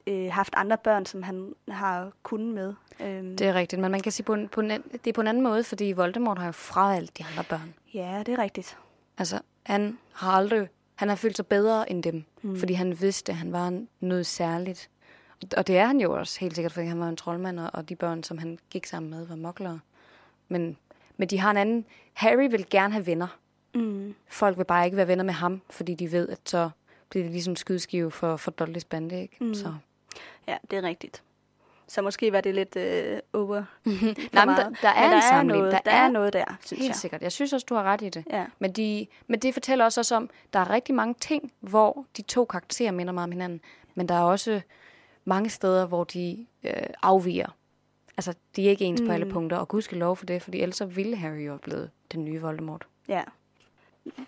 øh, 0.07 0.31
haft 0.31 0.53
andre 0.57 0.77
børn, 0.77 1.05
som 1.05 1.23
han 1.23 1.53
har 1.69 2.11
kunnet 2.23 2.53
med. 2.53 2.73
Øhm, 2.99 3.37
det 3.37 3.47
er 3.47 3.53
rigtigt, 3.53 3.81
men 3.81 3.91
man 3.91 3.99
kan 4.01 4.11
sige, 4.11 4.23
på 4.23 4.33
en, 4.33 4.47
på 4.47 4.61
en, 4.61 4.69
det 4.69 5.07
er 5.07 5.13
på 5.13 5.21
en 5.21 5.27
anden 5.27 5.43
måde, 5.43 5.63
fordi 5.63 5.91
Voldemort 5.91 6.37
har 6.37 6.45
jo 6.45 6.51
fravalgt 6.51 7.17
de 7.17 7.25
andre 7.31 7.43
børn. 7.43 7.73
Ja, 7.93 8.23
det 8.25 8.33
er 8.33 8.43
rigtigt. 8.43 8.77
Altså, 9.17 9.39
han 9.63 9.97
har 10.13 10.31
aldrig... 10.31 10.67
Han 10.95 11.09
har 11.09 11.15
følt 11.15 11.35
sig 11.35 11.47
bedre 11.47 11.91
end 11.91 12.03
dem, 12.03 12.25
mm. 12.41 12.59
fordi 12.59 12.73
han 12.73 13.01
vidste, 13.01 13.31
at 13.31 13.37
han 13.37 13.51
var 13.51 13.83
noget 13.99 14.25
særligt. 14.25 14.89
Og 15.57 15.67
det 15.67 15.77
er 15.77 15.85
han 15.85 15.99
jo 16.01 16.13
også 16.17 16.39
helt 16.39 16.55
sikkert, 16.55 16.71
fordi 16.73 16.85
han 16.87 16.99
var 16.99 17.09
en 17.09 17.15
troldmand, 17.17 17.59
og- 17.59 17.69
og 17.73 17.89
de 17.89 17.95
børn, 17.95 18.23
som 18.23 18.37
han 18.37 18.59
gik 18.69 18.85
sammen 18.85 19.09
med, 19.11 19.25
var 19.27 19.35
moklere. 19.35 19.79
Men, 20.47 20.77
men 21.17 21.27
de 21.27 21.39
har 21.39 21.51
en 21.51 21.57
anden... 21.57 21.85
Harry 22.13 22.49
vil 22.51 22.65
gerne 22.69 22.93
have 22.93 23.05
venner. 23.05 23.27
Mm. 23.75 24.15
Folk 24.29 24.57
vil 24.57 24.63
bare 24.65 24.85
ikke 24.85 24.97
være 24.97 25.07
venner 25.07 25.23
med 25.23 25.33
ham, 25.33 25.61
fordi 25.69 25.95
de 25.95 26.11
ved, 26.11 26.29
at 26.29 26.39
så 26.45 26.69
bliver 27.09 27.23
det 27.23 27.31
ligesom 27.31 27.55
skydskive 27.55 28.11
for, 28.11 28.37
for 28.37 28.51
Dudleys 28.51 28.85
bande, 28.85 29.21
ikke? 29.21 29.37
Mm. 29.41 29.53
Så. 29.53 29.73
Ja, 30.47 30.57
det 30.71 30.77
er 30.77 30.83
rigtigt. 30.83 31.23
Så 31.87 32.01
måske 32.01 32.31
var 32.31 32.41
det 32.41 32.55
lidt 32.55 32.75
øh, 32.75 33.19
over. 33.33 33.63
Nej, 34.33 34.45
der, 34.45 34.69
der 34.81 34.89
er 34.89 35.01
Men 35.01 35.05
en 35.05 35.11
der 35.11 35.21
sammenhæng. 35.21 35.63
noget, 35.65 35.79
der, 35.85 35.91
er 35.91 36.09
noget 36.09 36.33
der, 36.33 36.45
synes 36.65 36.79
Helt 36.79 36.89
jeg. 36.89 36.95
sikkert. 36.95 37.21
Jeg 37.21 37.31
synes 37.31 37.53
også, 37.53 37.65
du 37.69 37.75
har 37.75 37.83
ret 37.83 38.01
i 38.01 38.09
det. 38.09 38.23
Ja. 38.29 38.45
Men, 38.59 38.71
de, 38.71 39.07
men 39.27 39.39
det 39.39 39.53
fortæller 39.53 39.85
også 39.85 39.99
os 39.99 40.11
om, 40.11 40.29
der 40.53 40.59
er 40.59 40.69
rigtig 40.69 40.95
mange 40.95 41.13
ting, 41.19 41.51
hvor 41.59 42.05
de 42.17 42.21
to 42.21 42.45
karakterer 42.45 42.91
minder 42.91 43.13
meget 43.13 43.23
om 43.23 43.31
hinanden. 43.31 43.61
Men 43.95 44.09
der 44.09 44.15
er 44.15 44.21
også 44.21 44.61
mange 45.27 45.49
steder, 45.49 45.85
hvor 45.85 46.03
de 46.03 46.45
øh, 46.63 46.71
afviger. 47.03 47.55
Altså, 48.17 48.33
de 48.55 48.65
er 48.65 48.69
ikke 48.69 48.85
ens 48.85 49.01
mm. 49.01 49.07
på 49.07 49.13
alle 49.13 49.25
Mm. 49.25 49.31
punkter, 49.31 49.57
og 49.57 49.67
gud 49.67 49.81
skal 49.81 49.97
lov 49.97 50.15
for 50.15 50.25
det, 50.25 50.41
fordi 50.41 50.61
ellers 50.61 50.75
så 50.75 50.85
ville 50.85 51.15
Harry 51.15 51.47
jo 51.47 51.57
blevet 51.57 51.89
den 52.11 52.25
nye 52.25 52.41
Voldemort. 52.41 52.87
Ja. 53.07 53.21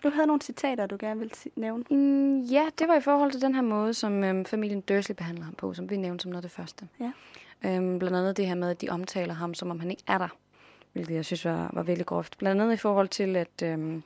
Du 0.03 0.09
havde 0.09 0.27
nogle 0.27 0.41
citater, 0.41 0.85
du 0.85 0.97
gerne 0.99 1.19
ville 1.19 1.33
nævne. 1.55 1.83
Mm, 1.89 2.39
ja, 2.41 2.65
det 2.79 2.87
var 2.87 2.95
i 2.95 3.01
forhold 3.01 3.31
til 3.31 3.41
den 3.41 3.55
her 3.55 3.61
måde, 3.61 3.93
som 3.93 4.23
øhm, 4.23 4.45
familien 4.45 4.81
Dursley 4.81 5.15
behandler 5.15 5.45
ham 5.45 5.53
på, 5.53 5.73
som 5.73 5.89
vi 5.89 5.97
nævnte 5.97 6.21
som 6.23 6.31
noget 6.31 6.43
af 6.43 6.49
det 6.49 6.55
første. 6.55 6.87
Ja. 6.99 7.11
Øhm, 7.65 7.99
blandt 7.99 8.17
andet 8.17 8.37
det 8.37 8.47
her 8.47 8.55
med, 8.55 8.69
at 8.69 8.81
de 8.81 8.89
omtaler 8.89 9.33
ham, 9.33 9.53
som 9.53 9.71
om 9.71 9.79
han 9.79 9.91
ikke 9.91 10.03
er 10.07 10.17
der. 10.17 10.27
Hvilket 10.93 11.15
jeg 11.15 11.25
synes 11.25 11.45
var, 11.45 11.69
var 11.73 11.83
virkelig 11.83 12.05
groft. 12.05 12.37
Blandt 12.37 12.61
andet 12.61 12.73
i 12.73 12.77
forhold 12.77 13.07
til, 13.07 13.35
at, 13.35 13.61
øhm, 13.63 14.03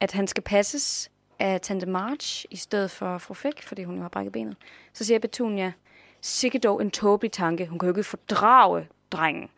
at 0.00 0.12
han 0.12 0.26
skal 0.26 0.42
passes 0.42 1.10
af 1.38 1.60
Tante 1.60 1.86
March 1.86 2.44
i 2.50 2.56
stedet 2.56 2.90
for 2.90 3.18
fru 3.18 3.34
Fick, 3.34 3.62
fordi 3.62 3.82
hun 3.84 3.96
jo 3.96 4.02
har 4.02 4.08
brækket 4.08 4.32
benet. 4.32 4.56
Så 4.92 5.04
siger 5.04 5.18
Petunia, 5.18 5.72
sikke 6.20 6.58
dog 6.58 6.82
en 6.82 6.90
tåbelig 6.90 7.32
tanke. 7.32 7.66
Hun 7.66 7.78
kan 7.78 7.86
jo 7.86 7.90
ikke 7.94 8.04
fordrage 8.04 8.88
drengen. 9.10 9.48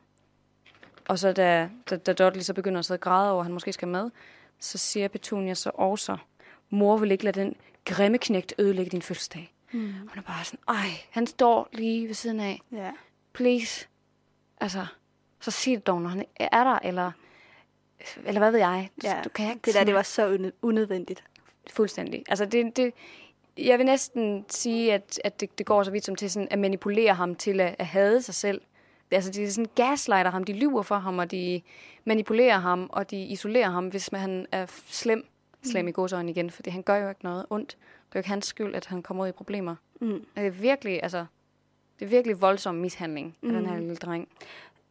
Og 1.08 1.18
så 1.18 1.32
da, 1.32 1.68
da, 1.90 1.96
da 1.96 2.12
Dudley 2.12 2.42
så 2.42 2.54
begynder 2.54 2.78
at 2.78 2.84
sidde 2.84 2.96
og 2.96 3.00
græde 3.00 3.30
over, 3.32 3.40
at 3.40 3.44
han 3.44 3.52
måske 3.52 3.72
skal 3.72 3.88
med, 3.88 4.10
så 4.60 4.78
siger 4.78 5.08
Petunia 5.08 5.54
så 5.54 5.70
også, 5.74 6.16
mor 6.70 6.96
vil 6.96 7.10
ikke 7.10 7.24
lade 7.24 7.40
den 7.40 7.56
grimme 7.84 8.18
knægt 8.18 8.54
ødelægge 8.58 8.90
din 8.90 9.02
fødselsdag. 9.02 9.52
Mm. 9.72 9.92
Hun 9.92 10.10
er 10.16 10.22
bare 10.22 10.44
sådan, 10.44 10.60
ej, 10.68 10.88
han 11.10 11.26
står 11.26 11.68
lige 11.72 12.06
ved 12.06 12.14
siden 12.14 12.40
af. 12.40 12.60
Ja. 12.72 12.90
Please. 13.32 13.86
Altså, 14.60 14.86
så 15.40 15.50
sig 15.50 15.76
det 15.76 15.86
dog, 15.86 16.02
når 16.02 16.08
han 16.08 16.24
er 16.36 16.64
der, 16.64 16.78
eller, 16.78 17.12
eller 18.24 18.40
hvad 18.40 18.50
ved 18.50 18.58
jeg. 18.58 18.90
ja. 19.04 19.20
Du 19.24 19.28
kan 19.28 19.48
ikke 19.48 19.60
det 19.64 19.74
der, 19.74 19.84
det 19.84 19.94
var 19.94 20.02
så 20.02 20.36
unø- 20.36 20.58
unødvendigt. 20.62 21.24
Fuldstændig. 21.70 22.24
Altså, 22.28 22.44
det, 22.44 22.76
det, 22.76 22.92
jeg 23.58 23.78
vil 23.78 23.86
næsten 23.86 24.44
sige, 24.48 24.92
at, 24.94 25.20
at 25.24 25.40
det, 25.40 25.58
det 25.58 25.66
går 25.66 25.82
så 25.82 25.90
vidt 25.90 26.04
som 26.04 26.16
til 26.16 26.30
sådan 26.30 26.48
at 26.50 26.58
manipulere 26.58 27.14
ham 27.14 27.34
til 27.34 27.60
at, 27.60 27.76
at 27.78 27.86
hade 27.86 28.22
sig 28.22 28.34
selv. 28.34 28.60
Altså, 29.10 29.30
de 29.30 29.52
sådan 29.52 29.70
gaslighter 29.74 30.30
ham, 30.30 30.44
de 30.44 30.52
lyver 30.52 30.82
for 30.82 30.94
ham, 30.98 31.18
og 31.18 31.30
de 31.30 31.62
manipulerer 32.04 32.58
ham, 32.58 32.90
og 32.92 33.10
de 33.10 33.22
isolerer 33.24 33.70
ham, 33.70 33.88
hvis 33.88 34.12
man, 34.12 34.20
han 34.20 34.46
er 34.52 34.66
slem. 34.86 35.26
Slem 35.64 35.88
i 35.88 35.92
godsøjne 35.92 36.30
igen, 36.30 36.50
fordi 36.50 36.70
han 36.70 36.82
gør 36.82 36.96
jo 36.96 37.08
ikke 37.08 37.24
noget 37.24 37.46
ondt. 37.50 37.68
Det 37.70 37.76
er 37.76 38.10
jo 38.14 38.18
ikke 38.18 38.28
hans 38.28 38.46
skyld, 38.46 38.74
at 38.74 38.86
han 38.86 39.02
kommer 39.02 39.24
ud 39.24 39.28
i 39.28 39.32
problemer. 39.32 39.76
Mm. 40.00 40.24
Det 40.36 40.46
er 40.46 40.50
virkelig, 40.50 41.02
altså, 41.02 41.24
det 41.98 42.04
er 42.04 42.08
virkelig 42.08 42.40
voldsom 42.40 42.74
mishandling 42.74 43.36
af 43.42 43.52
den 43.52 43.66
her 43.66 43.72
Mm. 43.74 43.80
lille 43.80 43.96
dreng. 43.96 44.28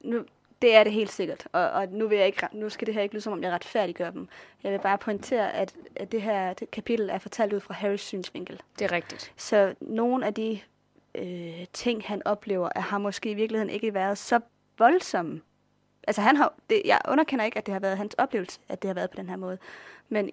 Nu, 0.02 0.24
det 0.62 0.76
er 0.76 0.84
det 0.84 0.94
helt 0.94 1.12
sikkert, 1.12 1.48
og, 1.52 1.70
og 1.70 1.88
nu, 1.88 2.08
vil 2.08 2.18
jeg 2.18 2.28
ikke, 2.28 2.48
nu 2.52 2.70
skal 2.70 2.86
det 2.86 2.94
her 2.94 3.02
ikke 3.02 3.16
lyde 3.16 3.22
som 3.22 3.34
om, 3.34 3.44
jeg 3.44 3.52
retfærdiggør 3.52 4.10
dem. 4.10 4.28
Jeg 4.64 4.72
vil 4.72 4.80
bare 4.80 4.98
pointere, 4.98 5.54
at, 5.54 5.74
at 5.96 6.12
det 6.12 6.22
her 6.22 6.54
det 6.54 6.72
kapitel 6.72 7.10
er 7.10 7.18
fortalt 7.18 7.54
ud 7.54 7.60
fra 7.60 7.74
Harrys 7.74 8.02
synsvinkel. 8.02 8.62
Det 8.80 8.86
er 8.86 8.92
rigtigt. 8.92 9.34
Så 9.38 9.76
nogle 9.82 10.26
af 10.26 10.34
de 10.34 10.60
øh, 11.16 11.66
ting, 11.74 12.04
han 12.06 12.22
oplever, 12.26 12.70
er, 12.76 12.82
har 12.82 12.98
måske 12.98 13.32
i 13.32 13.34
virkeligheden 13.34 13.70
ikke 13.70 13.94
været 13.94 14.18
så 14.18 14.40
voldsomme. 14.78 15.42
Altså, 16.08 16.22
han 16.22 16.36
har, 16.36 16.54
det, 16.70 16.82
jeg 16.86 17.00
underkender 17.10 17.46
ikke, 17.46 17.58
at 17.58 17.66
det 17.66 17.74
har 17.74 17.80
været 17.80 17.98
hans 17.98 18.14
oplevelse, 18.14 18.60
at 18.70 18.82
det 18.82 18.90
har 18.90 18.96
været 18.96 19.10
på 19.10 19.18
den 19.18 19.30
her 19.30 19.36
måde. 19.36 19.58
Men 20.10 20.30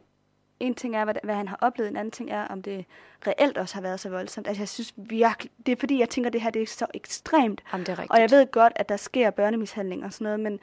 en 0.60 0.74
ting 0.74 0.96
er, 0.96 1.04
hvad, 1.04 1.14
hvad 1.24 1.34
han 1.34 1.48
har 1.48 1.58
oplevet, 1.60 1.90
en 1.90 1.96
anden 1.96 2.12
ting 2.12 2.30
er, 2.30 2.44
om 2.44 2.62
det 2.62 2.84
reelt 3.26 3.58
også 3.58 3.74
har 3.74 3.82
været 3.82 4.00
så 4.00 4.10
voldsomt. 4.10 4.46
Altså, 4.46 4.60
jeg 4.60 4.68
synes 4.68 4.94
virkelig, 4.96 5.52
det 5.66 5.72
er 5.72 5.76
fordi, 5.76 5.98
jeg 5.98 6.08
tænker, 6.08 6.28
at 6.28 6.32
det 6.32 6.40
her 6.40 6.50
det 6.50 6.62
er 6.62 6.66
så 6.66 6.86
ekstremt. 6.94 7.62
Jamen, 7.72 7.86
det 7.86 7.92
er 7.92 7.98
rigtigt. 7.98 8.12
Og 8.12 8.20
jeg 8.20 8.30
ved 8.30 8.50
godt, 8.50 8.72
at 8.76 8.88
der 8.88 8.96
sker 8.96 9.30
børnemishandling 9.30 10.04
og 10.04 10.12
sådan 10.12 10.24
noget, 10.24 10.40
men 10.40 10.60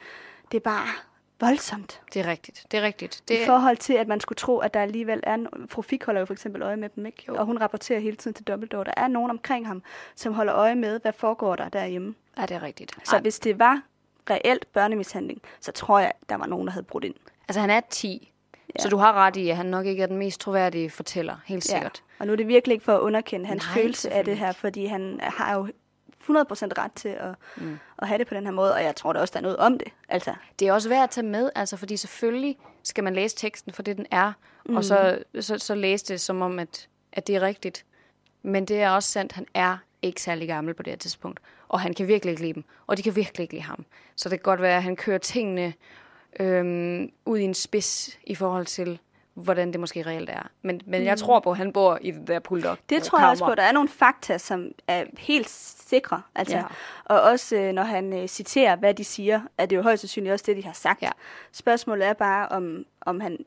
det 0.52 0.56
er 0.56 0.60
bare 0.60 0.88
voldsomt. 1.40 2.02
Det 2.14 2.20
er 2.20 2.26
rigtigt. 2.26 2.66
Det 2.70 2.78
er 2.78 2.82
rigtigt. 2.82 3.22
Det... 3.28 3.42
I 3.42 3.46
forhold 3.46 3.76
til, 3.76 3.92
at 3.92 4.08
man 4.08 4.20
skulle 4.20 4.36
tro, 4.36 4.58
at 4.58 4.74
der 4.74 4.82
alligevel 4.82 5.20
er... 5.22 5.34
En... 5.34 5.48
Fru 5.68 5.82
Fik 5.82 6.04
holder 6.04 6.20
jo 6.20 6.24
for 6.26 6.34
eksempel 6.34 6.62
øje 6.62 6.76
med 6.76 6.88
dem, 6.88 7.06
ikke? 7.06 7.24
Jo. 7.28 7.34
Og 7.36 7.46
hun 7.46 7.60
rapporterer 7.60 8.00
hele 8.00 8.16
tiden 8.16 8.34
til 8.34 8.44
Dumbledore. 8.44 8.84
Der 8.84 8.94
er 8.96 9.08
nogen 9.08 9.30
omkring 9.30 9.66
ham, 9.66 9.82
som 10.14 10.32
holder 10.32 10.54
øje 10.54 10.74
med, 10.74 11.00
hvad 11.00 11.12
foregår 11.12 11.56
der 11.56 11.68
derhjemme. 11.68 12.14
Ja, 12.38 12.42
det 12.42 12.54
er 12.54 12.62
rigtigt. 12.62 12.98
Så 13.04 13.18
hvis 13.18 13.38
det 13.38 13.58
var 13.58 13.82
reelt 14.30 14.72
børnemishandling, 14.72 15.42
så 15.60 15.72
tror 15.72 15.98
jeg, 15.98 16.12
der 16.28 16.34
var 16.34 16.46
nogen, 16.46 16.66
der 16.66 16.72
havde 16.72 16.84
brudt 16.84 17.04
ind. 17.04 17.14
Altså, 17.48 17.60
han 17.60 17.70
er 17.70 17.80
10. 17.90 18.32
Ja. 18.78 18.82
Så 18.82 18.88
du 18.88 18.96
har 18.96 19.12
ret 19.12 19.36
i, 19.36 19.50
at 19.50 19.56
han 19.56 19.66
nok 19.66 19.86
ikke 19.86 20.02
er 20.02 20.06
den 20.06 20.16
mest 20.16 20.40
troværdige 20.40 20.90
fortæller. 20.90 21.36
Helt 21.46 21.64
sikkert. 21.64 22.02
Og 22.18 22.26
nu 22.26 22.32
er 22.32 22.36
det 22.36 22.48
virkelig 22.48 22.74
ikke 22.74 22.84
for 22.84 22.94
at 22.94 23.00
underkende 23.00 23.46
hans 23.46 23.64
Nej, 23.64 23.82
følelse 23.82 24.10
af 24.10 24.24
det 24.24 24.38
her, 24.38 24.52
fordi 24.52 24.86
han 24.86 25.20
har 25.22 25.54
jo 25.54 25.68
100% 26.30 26.30
ret 26.30 26.92
til 26.92 27.08
at, 27.08 27.34
mm. 27.56 27.78
at 27.98 28.08
have 28.08 28.18
det 28.18 28.26
på 28.26 28.34
den 28.34 28.44
her 28.44 28.52
måde, 28.52 28.74
og 28.74 28.82
jeg 28.82 28.96
tror 28.96 29.12
da 29.12 29.20
også, 29.20 29.32
der 29.32 29.38
er 29.38 29.42
noget 29.42 29.56
om 29.56 29.78
det. 29.78 29.88
Altså, 30.08 30.34
Det 30.58 30.68
er 30.68 30.72
også 30.72 30.88
værd 30.88 31.02
at 31.02 31.10
tage 31.10 31.26
med, 31.26 31.50
altså, 31.54 31.76
fordi 31.76 31.96
selvfølgelig 31.96 32.58
skal 32.82 33.04
man 33.04 33.14
læse 33.14 33.36
teksten 33.36 33.72
for 33.72 33.82
det, 33.82 33.96
den 33.96 34.06
er, 34.10 34.32
mm. 34.66 34.76
og 34.76 34.84
så, 34.84 35.18
så, 35.40 35.58
så 35.58 35.74
læse 35.74 36.04
det 36.04 36.20
som 36.20 36.42
om, 36.42 36.58
at, 36.58 36.88
at 37.12 37.26
det 37.26 37.36
er 37.36 37.40
rigtigt. 37.40 37.84
Men 38.42 38.64
det 38.64 38.82
er 38.82 38.90
også 38.90 39.08
sandt, 39.10 39.32
han 39.32 39.46
er 39.54 39.76
ikke 40.02 40.22
særlig 40.22 40.48
gammel 40.48 40.74
på 40.74 40.82
det 40.82 40.90
her 40.90 40.98
tidspunkt, 40.98 41.40
og 41.68 41.80
han 41.80 41.94
kan 41.94 42.08
virkelig 42.08 42.30
ikke 42.30 42.42
lide 42.42 42.54
dem, 42.54 42.64
og 42.86 42.96
de 42.96 43.02
kan 43.02 43.16
virkelig 43.16 43.42
ikke 43.42 43.54
lide 43.54 43.64
ham. 43.64 43.84
Så 44.16 44.28
det 44.28 44.38
kan 44.38 44.44
godt 44.44 44.62
være, 44.62 44.76
at 44.76 44.82
han 44.82 44.96
kører 44.96 45.18
tingene 45.18 45.72
øhm, 46.40 47.12
ud 47.24 47.38
i 47.38 47.42
en 47.42 47.54
spids 47.54 48.18
i 48.24 48.34
forhold 48.34 48.66
til, 48.66 48.98
hvordan 49.34 49.72
det 49.72 49.80
måske 49.80 50.02
reelt 50.02 50.30
er. 50.30 50.48
Men, 50.62 50.80
men 50.86 51.04
jeg 51.04 51.18
tror 51.18 51.40
på, 51.40 51.50
at 51.50 51.56
han 51.56 51.72
bor 51.72 51.98
i 52.00 52.10
det 52.10 52.26
der 52.28 52.38
pulter. 52.38 52.76
Det 52.90 53.02
tror 53.02 53.18
jeg 53.20 53.28
også 53.28 53.44
på. 53.44 53.54
Der 53.54 53.62
er 53.62 53.72
nogle 53.72 53.88
fakta, 53.88 54.38
som 54.38 54.72
er 54.88 55.04
helt 55.18 55.48
sikre. 55.50 56.22
Altså, 56.34 56.54
Ja. 56.56 56.60
ja. 56.60 56.66
Og 57.04 57.20
også 57.20 57.56
øh, 57.56 57.72
når 57.72 57.82
han 57.82 58.12
øh, 58.12 58.28
citerer, 58.28 58.76
hvad 58.76 58.94
de 58.94 59.04
siger, 59.04 59.40
er 59.58 59.66
det 59.66 59.76
jo 59.76 59.82
højst 59.82 60.00
sandsynligt 60.00 60.32
også 60.32 60.44
det, 60.48 60.56
de 60.56 60.64
har 60.64 60.72
sagt. 60.72 61.02
Ja. 61.02 61.10
Spørgsmålet 61.52 62.06
er 62.06 62.12
bare, 62.12 62.48
om, 62.48 62.86
om 63.00 63.20
han, 63.20 63.38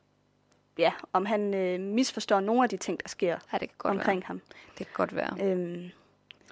ja, 0.78 0.92
om 1.14 1.26
han 1.26 1.54
øh, 1.54 1.80
misforstår 1.80 2.40
nogle 2.40 2.64
af 2.64 2.70
de 2.70 2.78
ting, 2.78 3.00
der 3.04 3.10
sker 3.10 3.38
Ja, 3.54 3.58
det 3.58 3.70
kan 3.70 3.76
godt 3.78 3.98
omkring 3.98 4.20
være. 4.20 4.28
ham. 4.28 4.42
Det 4.78 4.86
kan 4.88 4.94
godt 4.94 5.16
være. 5.16 5.38
Øhm, 5.42 5.90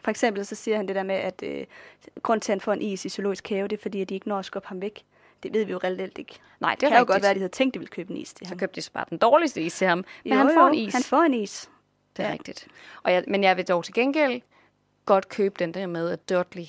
for 0.04 0.10
eksempel 0.12 0.46
så 0.46 0.56
siger 0.56 0.78
han 0.78 0.88
det 0.88 0.96
der 0.96 1.04
med, 1.04 1.16
at 1.16 1.44
øh, 1.44 1.66
grund 2.24 2.42
til, 2.42 2.52
at 2.52 2.54
han 2.56 2.62
får 2.62 2.74
en 2.74 2.82
is 2.82 3.06
i 3.06 3.10
zoologisk 3.10 3.50
have, 3.50 3.68
det 3.68 3.78
er 3.78 3.82
fordi, 3.82 4.02
at 4.02 4.10
de 4.10 4.14
ikke 4.14 4.28
når 4.28 4.40
at 4.40 4.46
skubbe 4.46 4.68
ham 4.68 4.82
væk. 4.82 5.04
Det 5.44 5.54
ved 5.54 5.66
vi 5.66 5.72
jo 5.72 5.78
reelt 5.84 6.18
ikke. 6.18 6.36
Nej, 6.60 6.72
det 6.72 6.80
kan 6.80 6.90
jo 6.90 6.96
rigtigt. 6.96 7.08
godt 7.08 7.22
være, 7.22 7.30
at 7.30 7.36
de 7.36 7.40
havde 7.40 7.52
tænkt, 7.52 7.72
at 7.72 7.74
de 7.74 7.80
ville 7.80 7.90
købe 7.92 8.12
en 8.12 8.18
is 8.18 8.34
til 8.34 8.46
Så 8.48 8.52
ham. 8.52 8.60
købte 8.60 8.76
de 8.76 8.82
så 8.82 8.92
bare 8.92 9.06
den 9.10 9.18
dårligste 9.18 9.62
is 9.62 9.74
til 9.74 9.88
ham. 9.88 10.06
Men 10.24 10.34
Jo, 10.34 10.40
han 10.40 10.50
får 10.54 10.62
jo, 10.62 10.68
en 10.68 10.74
is. 10.76 10.94
Han 10.94 11.04
får 11.04 11.22
en 11.22 11.34
is. 11.34 11.70
Det 12.18 12.24
er 12.24 12.28
ja. 12.28 12.34
Rigtigt. 12.34 12.68
Og 13.04 13.14
jeg, 13.14 13.24
men 13.28 13.44
jeg 13.44 13.58
vil 13.58 13.68
dog 13.68 13.84
til 13.86 13.94
gengæld 13.94 14.42
godt 15.06 15.30
købe 15.30 15.56
den 15.60 15.74
der 15.74 15.88
med, 15.88 16.10
at 16.10 16.30
Dudley 16.30 16.66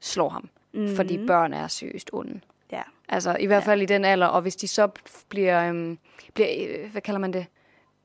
slår 0.00 0.28
ham. 0.28 0.48
Mm-hmm. 0.72 0.96
Fordi 0.96 1.26
børn 1.26 1.52
er 1.52 1.68
seriøst 1.68 2.10
onde. 2.12 2.40
Ja. 2.72 2.82
Altså 3.08 3.36
i 3.40 3.46
hvert 3.46 3.64
fald 3.64 3.80
ja. 3.80 3.82
i 3.82 3.86
den 3.86 4.04
alder. 4.04 4.26
Og 4.26 4.42
hvis 4.42 4.56
de 4.56 4.68
så 4.68 4.88
bliver, 5.28 5.68
øhm, 5.68 5.98
bliver 6.34 6.48
øh, 6.68 6.90
hvad 6.92 7.02
kalder 7.02 7.18
man 7.20 7.32
det, 7.32 7.46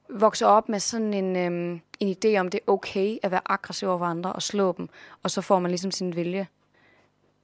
vokser 0.10 0.48
op 0.48 0.70
med 0.70 0.80
sådan 0.80 1.14
en, 1.14 1.36
øhm, 1.36 1.82
en 2.00 2.18
idé 2.18 2.38
om, 2.38 2.50
det 2.50 2.60
er 2.68 2.72
okay 2.72 3.18
at 3.24 3.32
være 3.32 3.42
aggressiv 3.46 3.90
over 3.90 4.06
andre 4.06 4.34
og 4.34 4.42
slå 4.42 4.72
dem. 4.78 4.90
Og 5.24 5.32
så 5.32 5.42
får 5.42 5.60
man 5.60 5.72
ligesom 5.72 5.92
sin 5.92 6.16
vilje. 6.16 6.48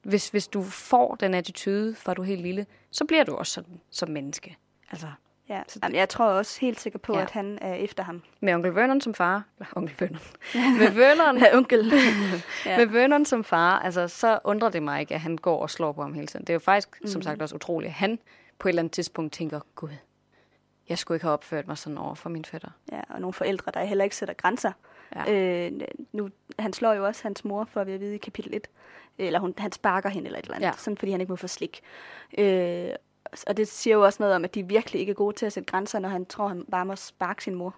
Hvis, 0.02 0.30
hvis 0.30 0.48
du 0.48 0.64
får 0.64 1.16
den 1.16 1.34
attitude, 1.34 1.96
fra 1.96 2.14
du 2.14 2.22
helt 2.22 2.42
lille, 2.42 2.66
så 2.92 3.06
bliver 3.06 3.24
du 3.24 3.36
også 3.36 3.54
sådan 3.54 3.82
som 3.92 4.10
menneske. 4.10 4.58
Altså, 4.92 5.08
Ja, 5.50 5.62
Jamen, 5.84 5.96
jeg 5.96 6.10
tror 6.10 6.26
også 6.26 6.62
helt 6.62 6.80
sikker 6.80 7.00
på, 7.00 7.14
Ja. 7.14 7.22
at 7.22 7.32
han 7.32 7.58
er 7.62 7.74
efter 7.74 8.04
ham. 8.04 8.22
med 8.40 8.54
onkel 8.54 8.76
Vernon 8.76 9.02
som 9.02 9.14
far, 9.14 9.44
eller 9.60 9.68
onkel 9.76 9.96
Vernon, 10.00 10.20
med 10.80 10.90
Vernon 10.92 11.38
Ja, 11.44 11.58
onkel. 11.58 11.92
Ja. 12.66 12.78
Med 12.78 12.86
Vernon 12.86 13.26
som 13.26 13.44
far, 13.44 13.80
altså, 13.80 14.08
så 14.08 14.40
undrer 14.44 14.70
det 14.70 14.84
mig 14.84 15.00
ikke, 15.02 15.14
at 15.16 15.22
han 15.22 15.38
går 15.38 15.62
og 15.62 15.70
slår 15.70 15.92
på 15.92 16.02
ham 16.02 16.14
hele 16.14 16.28
tiden. 16.28 16.46
Det 16.46 16.50
er 16.50 16.56
jo 16.56 16.60
faktisk, 16.60 17.02
mm. 17.02 17.08
Som 17.08 17.22
sagt, 17.22 17.42
også 17.42 17.56
utroligt, 17.56 17.88
at 17.90 17.94
han 17.94 18.20
på 18.60 18.68
et 18.68 18.70
eller 18.70 18.82
andet 18.82 18.92
tidspunkt 18.92 19.34
tænker, 19.34 19.60
gud, 19.76 19.90
jeg 20.90 20.98
skulle 20.98 21.16
ikke 21.16 21.24
have 21.26 21.34
opført 21.34 21.68
mig 21.68 21.78
sådan 21.78 21.98
over 21.98 22.16
for 22.16 22.30
min 22.30 22.46
fætter. 22.46 22.70
ja, 22.92 23.02
og 23.10 23.22
nogle 23.22 23.34
forældre, 23.34 23.72
der 23.74 23.84
heller 23.84 24.04
ikke 24.04 24.16
sætter 24.16 24.34
grænser. 24.36 24.72
Ja. 25.16 25.34
Øh, 25.34 25.72
nu, 26.12 26.30
han 26.60 26.74
slår 26.74 26.94
jo 26.94 27.06
også 27.06 27.24
hans 27.24 27.46
mor, 27.46 27.66
for 27.72 27.84
vi 27.84 27.92
at 27.92 28.00
vide 28.00 28.16
i 28.16 28.18
kapitel 28.18 28.54
1. 28.56 28.68
Eller 29.18 29.40
hun, 29.40 29.54
han 29.58 29.72
sparker 29.72 30.10
hende 30.10 30.26
eller 30.26 30.40
et 30.40 30.44
eller 30.46 30.56
andet, 30.56 30.68
Ja. 30.68 30.72
sådan 30.78 30.98
fordi 30.98 31.12
han 31.12 31.22
ikke 31.22 31.32
må 31.32 31.36
få 31.36 31.48
slik. 31.48 31.82
Øh, 32.38 32.90
og 33.48 33.58
det 33.58 33.68
siger 33.68 33.94
jo 33.96 34.06
også 34.06 34.18
noget 34.24 34.36
om, 34.36 34.44
at 34.44 34.56
de 34.56 34.68
virkelig 34.68 35.00
ikke 35.00 35.10
er 35.10 35.14
gode 35.16 35.36
til 35.36 35.46
at 35.46 35.54
sætte 35.54 35.72
grænser, 35.72 36.00
når 36.00 36.10
han 36.10 36.26
tror, 36.26 36.48
han 36.48 36.66
bare 36.72 36.86
må 36.86 36.96
sparke 36.96 37.44
sin 37.44 37.56
mor. 37.56 37.76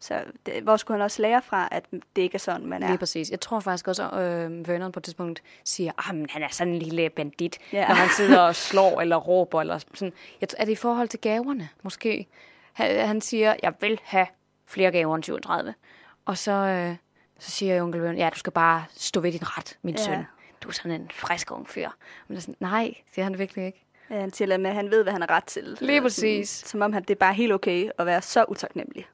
Så 0.00 0.24
det, 0.46 0.62
hvor 0.62 0.76
skulle 0.76 0.98
han 0.98 1.04
også 1.04 1.22
lære 1.22 1.42
fra, 1.42 1.68
at 1.70 1.84
det 2.16 2.22
ikke 2.22 2.34
er 2.34 2.38
sådan, 2.38 2.66
man 2.66 2.82
er? 2.82 2.86
Lige 2.88 2.98
præcis. 2.98 3.30
Jeg 3.30 3.40
tror 3.40 3.60
faktisk 3.60 3.88
også, 3.88 4.08
at 4.10 4.50
øh, 4.50 4.68
Vernon 4.68 4.92
på 4.92 5.00
et 5.00 5.04
tidspunkt 5.04 5.42
siger, 5.64 5.92
at 5.98 6.04
han 6.30 6.42
er 6.42 6.48
sådan 6.50 6.72
en 6.72 6.78
lille 6.78 7.10
bandit, 7.10 7.58
ja. 7.72 7.88
Når 7.88 7.94
han 7.94 8.08
sidder 8.16 8.40
og 8.40 8.54
slår 8.54 9.00
eller 9.00 9.16
råber. 9.16 9.60
Eller 9.60 9.78
sådan. 9.94 10.12
Jeg, 10.40 10.48
er 10.58 10.64
det 10.64 10.72
i 10.72 10.76
forhold 10.76 11.08
til 11.08 11.20
gaverne, 11.20 11.68
måske? 11.82 12.26
Han, 12.72 13.06
han 13.06 13.20
siger, 13.20 13.54
jeg 13.62 13.74
vil 13.80 14.00
have 14.02 14.26
flere 14.66 14.90
gaver 14.90 15.14
end 15.16 15.22
37. 15.24 15.74
Og 16.24 16.38
så, 16.38 16.52
øh, 16.52 16.96
så 17.38 17.50
siger 17.50 17.82
onkel 17.82 18.02
Vernon, 18.02 18.16
ja, 18.18 18.30
du 18.34 18.38
skal 18.38 18.52
bare 18.52 18.84
stå 18.90 19.20
ved 19.20 19.32
din 19.32 19.58
ret, 19.58 19.78
min 19.82 19.94
Ja. 19.94 20.02
søn. 20.02 20.24
Du 20.62 20.68
er 20.68 20.72
sådan 20.72 21.00
en 21.00 21.10
frisk 21.14 21.50
ung 21.52 21.68
fyr. 21.68 21.88
Men 22.28 22.34
det 22.36 22.36
er 22.36 22.40
sådan, 22.40 22.56
nej, 22.60 22.94
siger 23.14 23.24
han 23.24 23.38
virkelig 23.38 23.66
ikke. 23.66 23.84
Ja, 24.10 24.20
han 24.20 24.32
siger, 24.32 24.58
med, 24.58 24.70
at 24.70 24.76
han 24.76 24.90
ved, 24.90 25.02
hvad 25.02 25.12
han 25.12 25.22
har 25.22 25.30
ret 25.30 25.44
til. 25.44 25.76
Lige 25.80 26.02
præcis. 26.02 26.48
Sådan, 26.48 26.68
som 26.68 26.82
om, 26.82 26.94
at 26.94 27.08
det 27.08 27.14
er 27.14 27.18
bare 27.18 27.34
helt 27.34 27.52
okay 27.52 27.90
at 27.98 28.06
være 28.06 28.22
så 28.22 28.44
utaknemmelig. 28.48 29.06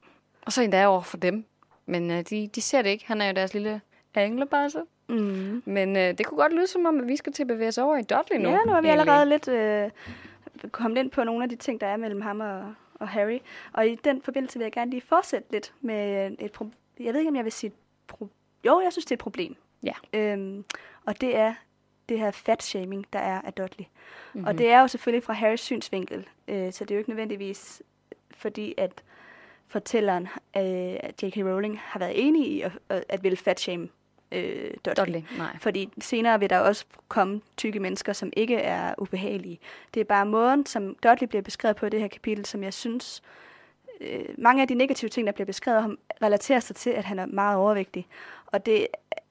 Og 0.46 0.52
så 0.52 0.62
endda 0.62 0.86
over 0.86 1.00
for 1.00 1.16
dem. 1.16 1.44
Men 1.86 2.10
øh, 2.10 2.22
de, 2.22 2.50
de 2.54 2.60
ser 2.60 2.82
det 2.82 2.90
ikke. 2.90 3.06
Han 3.06 3.20
er 3.20 3.26
jo 3.26 3.32
deres 3.32 3.54
lille 3.54 3.80
englebasse. 4.16 4.82
Mm. 5.08 5.62
Men 5.64 5.96
øh, 5.96 6.18
det 6.18 6.26
kunne 6.26 6.38
godt 6.38 6.52
lyde 6.54 6.66
som 6.66 6.86
om, 6.86 7.00
at 7.00 7.08
vi 7.08 7.16
skal 7.16 7.32
til 7.32 7.42
at 7.42 7.46
bevæge 7.46 7.68
os 7.68 7.78
over 7.78 7.96
i 7.96 8.02
Dudley 8.02 8.36
nu. 8.38 8.48
Ja, 8.50 8.58
nu 8.66 8.72
har 8.72 8.80
vi 8.80 8.88
allerede 8.88 9.28
lidt 9.28 9.48
øh, 9.48 9.90
kommet 10.70 10.98
ind 10.98 11.10
på 11.10 11.24
nogle 11.24 11.42
af 11.42 11.48
de 11.48 11.56
ting, 11.56 11.80
der 11.80 11.86
er 11.86 11.96
mellem 11.96 12.20
ham 12.20 12.40
og, 12.40 12.74
og 12.94 13.08
Harry. 13.08 13.38
Og 13.72 13.86
i 13.88 13.94
den 13.94 14.22
forbindelse 14.22 14.58
vil 14.58 14.64
jeg 14.64 14.72
gerne 14.72 14.90
lige 14.90 15.02
fortsætte 15.08 15.52
lidt 15.52 15.72
med 15.80 16.30
et 16.38 16.52
problem. 16.52 16.72
Jeg 17.00 17.12
ved 17.12 17.20
ikke, 17.20 17.28
om 17.28 17.36
jeg 17.36 17.44
vil 17.44 17.52
sige 17.52 17.72
pro- 18.12 18.26
Jo, 18.64 18.80
jeg 18.80 18.92
synes, 18.92 19.04
det 19.04 19.10
er 19.10 19.16
et 19.16 19.20
problem. 19.20 19.56
Ja. 19.82 19.92
Øhm, 20.12 20.64
og 21.04 21.20
det 21.20 21.36
er 21.36 21.54
det 22.08 22.18
her 22.18 22.30
fat-shaming, 22.30 23.06
der 23.12 23.18
er 23.18 23.40
af 23.40 23.52
Dudley. 23.52 23.84
Mhm. 23.86 23.88
Mm-hmm. 24.32 24.46
Og 24.48 24.58
det 24.58 24.70
er 24.70 24.80
jo 24.80 24.88
selvfølgelig 24.88 25.24
fra 25.24 25.32
Harrys 25.32 25.60
synsvinkel, 25.60 26.28
øh, 26.48 26.72
så 26.72 26.84
det 26.84 26.90
er 26.90 26.94
jo 26.94 26.98
ikke 26.98 27.10
nødvendigvis 27.10 27.82
fordi, 28.30 28.74
at 28.76 29.02
fortælleren, 29.68 30.28
øh, 30.56 30.62
J.K. 31.22 31.36
Rowling, 31.36 31.78
har 31.82 31.98
været 31.98 32.26
enig 32.26 32.48
i 32.52 32.60
at, 32.60 32.72
at, 32.88 33.04
at 33.08 33.22
ville 33.22 33.36
fat-shame 33.36 33.88
øh, 34.32 34.70
Dudley. 34.84 35.04
Dudley, 35.04 35.22
nej. 35.38 35.56
Fordi 35.60 35.88
senere 36.00 36.40
vil 36.40 36.50
der 36.50 36.58
også 36.58 36.84
komme 37.08 37.40
tykke 37.56 37.80
mennesker, 37.80 38.12
som 38.12 38.32
ikke 38.36 38.56
er 38.56 38.94
ubehagelige. 38.98 39.58
Det 39.94 40.00
er 40.00 40.04
bare 40.04 40.26
måden, 40.26 40.66
som 40.66 40.94
Dudley 41.02 41.28
bliver 41.28 41.42
beskrevet 41.42 41.76
på 41.76 41.86
i 41.86 41.90
det 41.90 42.00
her 42.00 42.08
kapitel, 42.08 42.46
som 42.46 42.62
jeg 42.62 42.74
synes, 42.74 43.22
øh, 43.24 43.47
mange 44.38 44.62
af 44.62 44.68
de 44.68 44.74
negative 44.74 45.08
ting, 45.08 45.26
der 45.26 45.32
bliver 45.32 45.46
beskrevet 45.46 45.82
ham, 45.82 45.98
relaterer 46.22 46.60
sig 46.60 46.76
til, 46.76 46.90
at 46.90 47.04
han 47.04 47.18
er 47.18 47.26
meget 47.26 47.56
overvægtig. 47.56 48.06
Og 48.46 48.66
det 48.66 48.86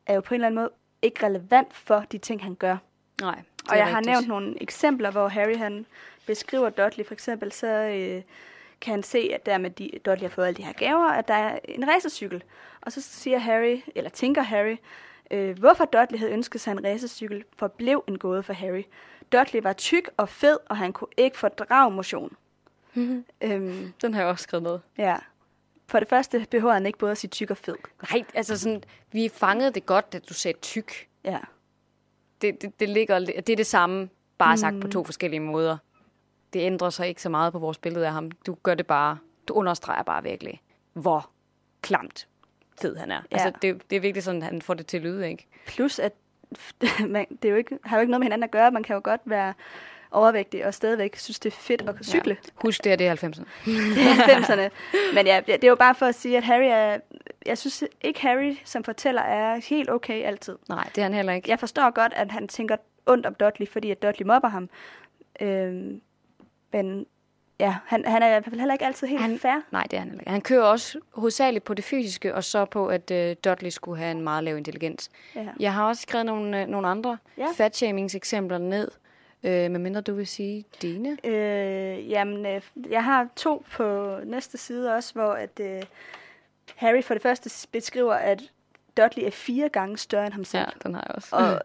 er 0.06 0.14
jo 0.14 0.22
på 0.22 0.34
en 0.34 0.36
eller 0.36 0.48
anden 0.48 0.62
måde 0.62 0.70
ikke 1.02 1.26
relevant 1.26 1.74
for 1.74 2.04
de 2.12 2.18
ting, 2.18 2.44
han 2.44 2.56
gør. 2.56 2.78
Nej, 3.22 3.42
Og 3.70 3.78
jeg 3.78 3.88
har 3.88 3.98
rigtigt. 3.98 4.12
nævnt 4.14 4.28
nogle 4.28 4.62
eksempler, 4.64 5.12
hvor 5.12 5.28
Harry 5.28 5.56
han 5.56 5.86
beskriver 6.26 6.70
Dudley. 6.70 7.06
For 7.06 7.14
eksempel 7.14 7.52
så 7.52 7.68
øh, 7.68 8.22
kan 8.82 8.92
han 8.92 9.04
se, 9.04 9.30
at 9.34 9.46
der 9.46 9.58
med 9.58 9.70
de, 9.70 9.92
Dudley 10.06 10.22
har 10.22 10.30
fået 10.30 10.46
alle 10.48 10.58
de 10.58 10.64
her 10.64 10.74
gaver, 10.74 11.10
at 11.10 11.28
der 11.28 11.34
er 11.34 11.60
en 11.66 11.88
racercykel. 11.88 12.44
Og 12.82 12.92
så 12.92 13.02
siger 13.02 13.38
Harry, 13.38 13.80
eller 13.96 14.10
tænker 14.10 14.42
Harry, 14.42 14.78
øh, 15.32 15.60
hvorfor 15.60 15.86
Dudley 15.86 16.20
havde 16.20 16.32
ønsket 16.32 16.62
sig 16.62 16.72
en 16.72 16.86
racercykel, 16.86 17.44
forblev 17.58 18.04
en 18.08 18.18
gåde 18.18 18.44
for 18.44 18.54
Harry. 18.54 18.84
Dudley 19.32 19.62
var 19.64 19.74
tyk 19.74 20.10
og 20.18 20.30
fed, 20.30 20.58
og 20.70 20.78
han 20.78 20.94
kunne 20.94 21.10
ikke 21.18 21.38
fordrage 21.38 21.92
motion. 21.92 22.36
Mhm. 23.02 23.26
Øhm, 23.42 23.94
Den 24.02 24.14
har 24.14 24.22
jeg 24.22 24.30
også 24.30 24.44
skrevet 24.44 24.64
ned. 24.64 24.80
ja. 24.98 25.18
For 25.90 26.00
det 26.00 26.10
første 26.10 26.46
behøver 26.52 26.74
han 26.74 26.86
ikke 26.86 26.98
både 27.00 27.12
at 27.12 27.18
sige 27.18 27.30
tyk 27.30 27.52
og 27.52 27.58
fed. 27.58 27.76
Nej, 28.12 28.24
altså 28.34 28.58
sådan, 28.58 28.84
vi 29.12 29.30
fangede 29.34 29.72
det 29.72 29.86
godt, 29.86 30.06
at 30.12 30.30
du 30.30 30.34
sagde 30.34 30.58
tyk. 30.60 31.08
Ja. 31.24 31.40
Det, 32.42 32.62
det, 32.62 32.80
det, 32.80 32.90
ligger, 32.90 33.20
det 33.20 33.50
er 33.50 33.56
det 33.56 33.66
samme, 33.68 34.10
bare 34.38 34.58
sagt 34.58 34.82
på 34.82 34.88
to 34.88 35.04
forskellige 35.04 35.40
måder. 35.40 35.78
Det 36.54 36.60
ændrer 36.60 36.90
sig 36.90 37.08
ikke 37.08 37.22
så 37.22 37.30
meget 37.30 37.54
på 37.54 37.60
vores 37.60 37.78
billede 37.78 38.06
af 38.08 38.12
ham. 38.14 38.32
Du 38.32 38.58
gør 38.64 38.76
det 38.76 38.88
bare, 38.88 39.18
du 39.48 39.54
understreger 39.54 40.04
bare 40.04 40.24
virkelig, 40.24 40.62
hvor 40.94 41.30
klamt 41.82 42.28
fed 42.82 42.96
han 42.96 43.12
er. 43.12 43.22
Ja. 43.32 43.38
Altså, 43.38 43.60
det, 43.62 43.90
det 43.90 43.96
er 43.96 44.00
virkelig 44.00 44.24
sådan, 44.24 44.42
han 44.42 44.62
får 44.62 44.74
det 44.74 44.88
til 44.88 44.98
at 44.98 45.04
lyde, 45.04 45.30
ikke? 45.30 45.48
Plus, 45.68 46.00
at 46.00 46.14
man, 47.08 47.26
det 47.42 47.46
er 47.48 47.52
jo 47.52 47.58
ikke, 47.58 47.80
har 47.84 47.98
jo 47.98 48.02
ikke 48.02 48.12
noget 48.12 48.20
med 48.20 48.26
hinanden 48.26 48.44
at 48.44 48.52
gøre. 48.52 48.72
Man 48.72 48.84
kan 48.84 48.94
jo 48.94 49.02
godt 49.04 49.22
være 49.26 49.54
overvægtig 50.12 50.66
og 50.66 50.74
stadigvæk 50.74 51.16
synes, 51.16 51.40
det 51.40 51.54
er 51.54 51.58
fedt 51.58 51.82
at 51.82 51.96
cykle. 52.06 52.38
Ja. 52.46 52.50
Husk 52.56 52.84
det, 52.84 52.90
at 52.90 53.00
det 53.00 53.08
er 53.08 53.16
90'erne. 53.16 53.44
Det 53.96 54.04
er 54.04 54.38
90'erne. 54.40 54.70
Men 55.16 55.26
ja, 55.26 55.42
det 55.48 55.64
er 55.64 55.68
jo 55.68 55.76
bare 55.76 55.96
for 55.96 56.06
at 56.06 56.16
sige, 56.16 56.38
at 56.38 56.44
Harry 56.44 56.68
er... 56.70 56.98
Jeg 57.46 57.58
synes 57.58 57.84
ikke, 58.02 58.22
Harry 58.22 58.56
som 58.66 58.84
fortæller 58.84 59.22
er 59.22 59.60
helt 59.70 59.90
okay 59.90 60.24
altid. 60.24 60.58
Nej, 60.70 60.90
det 60.96 60.98
er 60.98 61.04
han 61.04 61.14
heller 61.14 61.34
ikke. 61.34 61.50
Jeg 61.52 61.60
forstår 61.60 61.90
godt, 61.92 62.14
at 62.16 62.32
han 62.32 62.48
tænker 62.48 62.76
ondt 63.06 63.26
om 63.26 63.34
Dudley, 63.36 63.68
fordi 63.68 63.92
at 63.92 64.02
Dudley 64.02 64.26
mobber 64.28 64.50
ham. 64.50 64.70
Øhm, 65.42 66.02
men 66.74 67.06
ja, 67.60 67.76
han, 67.86 68.06
han 68.06 68.22
er 68.24 68.28
i 68.28 68.30
hvert 68.30 68.44
fald 68.44 68.60
heller 68.60 68.74
ikke 68.74 68.86
altid 68.86 69.08
helt 69.08 69.22
Han- 69.22 69.40
fair. 69.40 69.62
Nej, 69.72 69.84
det 69.84 69.94
er 69.94 70.00
han 70.00 70.08
heller 70.08 70.22
ikke. 70.22 70.32
Han 70.32 70.42
kører 70.42 70.64
også 70.64 71.00
hovedsageligt 71.14 71.66
på 71.66 71.74
det 71.74 71.84
fysiske, 71.86 72.36
og 72.36 72.44
så 72.44 72.66
på, 72.66 72.88
at 72.88 73.12
øh, 73.12 73.36
Dudley 73.46 73.70
skulle 73.70 73.98
have 74.00 74.12
en 74.12 74.22
meget 74.22 74.44
lav 74.44 74.58
intelligens. 74.58 75.10
Ja. 75.36 75.46
Jeg 75.60 75.74
har 75.74 75.88
også 75.88 76.02
skrevet 76.02 76.26
nogle, 76.26 76.62
øh, 76.62 76.68
nogle 76.68 76.88
andre 76.88 77.18
ja. 77.38 77.48
fatshamings-eksempler 77.56 78.58
ned, 78.58 78.92
øh, 79.48 79.72
medmindre 79.72 80.02
du 80.02 80.14
vil 80.14 80.28
sige 80.28 80.66
dine. 80.82 81.18
Øh, 81.24 82.10
jamen, 82.10 82.46
øh, 82.46 82.62
jeg 82.90 83.04
har 83.04 83.28
to 83.36 83.66
på 83.72 84.18
næste 84.24 84.58
side 84.58 84.96
også, 84.96 85.14
hvor 85.14 85.32
at, 85.32 85.60
øh, 85.62 85.84
Harry 86.76 87.04
for 87.04 87.14
det 87.14 87.24
første 87.24 87.68
beskriver, 87.72 88.14
at 88.14 88.44
Dudley 88.98 89.24
er 89.24 89.32
fire 89.32 89.70
gange 89.70 89.98
større 89.98 90.26
end 90.26 90.34
ham 90.34 90.44
selv. 90.44 90.64
Ja, 90.64 90.70
den 90.84 90.96
har 90.96 91.04
jeg 91.08 91.16
også. 91.16 91.36
Og 91.36 91.62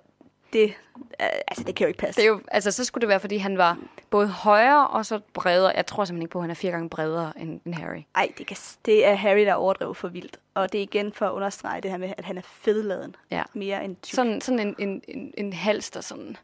det, 0.52 0.74
øh, 1.20 1.26
altså, 1.48 1.64
det 1.64 1.74
kan 1.74 1.84
jo 1.84 1.88
ikke 1.88 1.98
passe. 1.98 2.20
Det 2.20 2.26
er 2.26 2.30
jo, 2.30 2.40
altså, 2.48 2.70
så 2.70 2.84
skulle 2.84 3.02
det 3.02 3.08
være, 3.08 3.20
fordi 3.20 3.36
han 3.36 3.58
var 3.58 3.78
både 4.10 4.28
højere 4.28 4.86
og 4.86 5.06
så 5.06 5.20
bredere. 5.32 5.72
Jeg 5.76 5.86
tror 5.86 6.04
simpelthen 6.04 6.22
ikke 6.22 6.32
på, 6.32 6.38
at 6.38 6.42
han 6.42 6.50
er 6.50 6.54
fire 6.54 6.70
gange 6.70 6.88
bredere 6.88 7.32
end, 7.36 7.60
end 7.64 7.74
Harry. 7.74 8.02
Ej, 8.14 8.32
det, 8.38 8.46
kan, 8.46 8.56
det 8.84 9.06
er 9.06 9.14
Harry, 9.14 9.46
der 9.46 9.54
overdrev 9.54 9.94
for 9.94 10.08
vildt. 10.08 10.40
Og 10.54 10.72
det 10.72 10.78
er 10.78 10.82
igen 10.82 11.12
for 11.12 11.26
at 11.26 11.32
understrege 11.32 11.80
det 11.80 11.90
her 11.90 11.98
med, 11.98 12.12
at 12.16 12.24
han 12.24 12.38
er 12.38 12.42
fedladen. 12.44 13.16
Ja. 13.30 13.42
Mere 13.54 13.84
end 13.84 13.96
tyk. 14.02 14.14
Sådan, 14.14 14.40
sådan 14.40 14.58
en, 14.58 14.74
en, 14.78 15.02
en, 15.08 15.34
en 15.36 15.52
hals, 15.52 15.90
der 15.90 16.00
sådan 16.00 16.36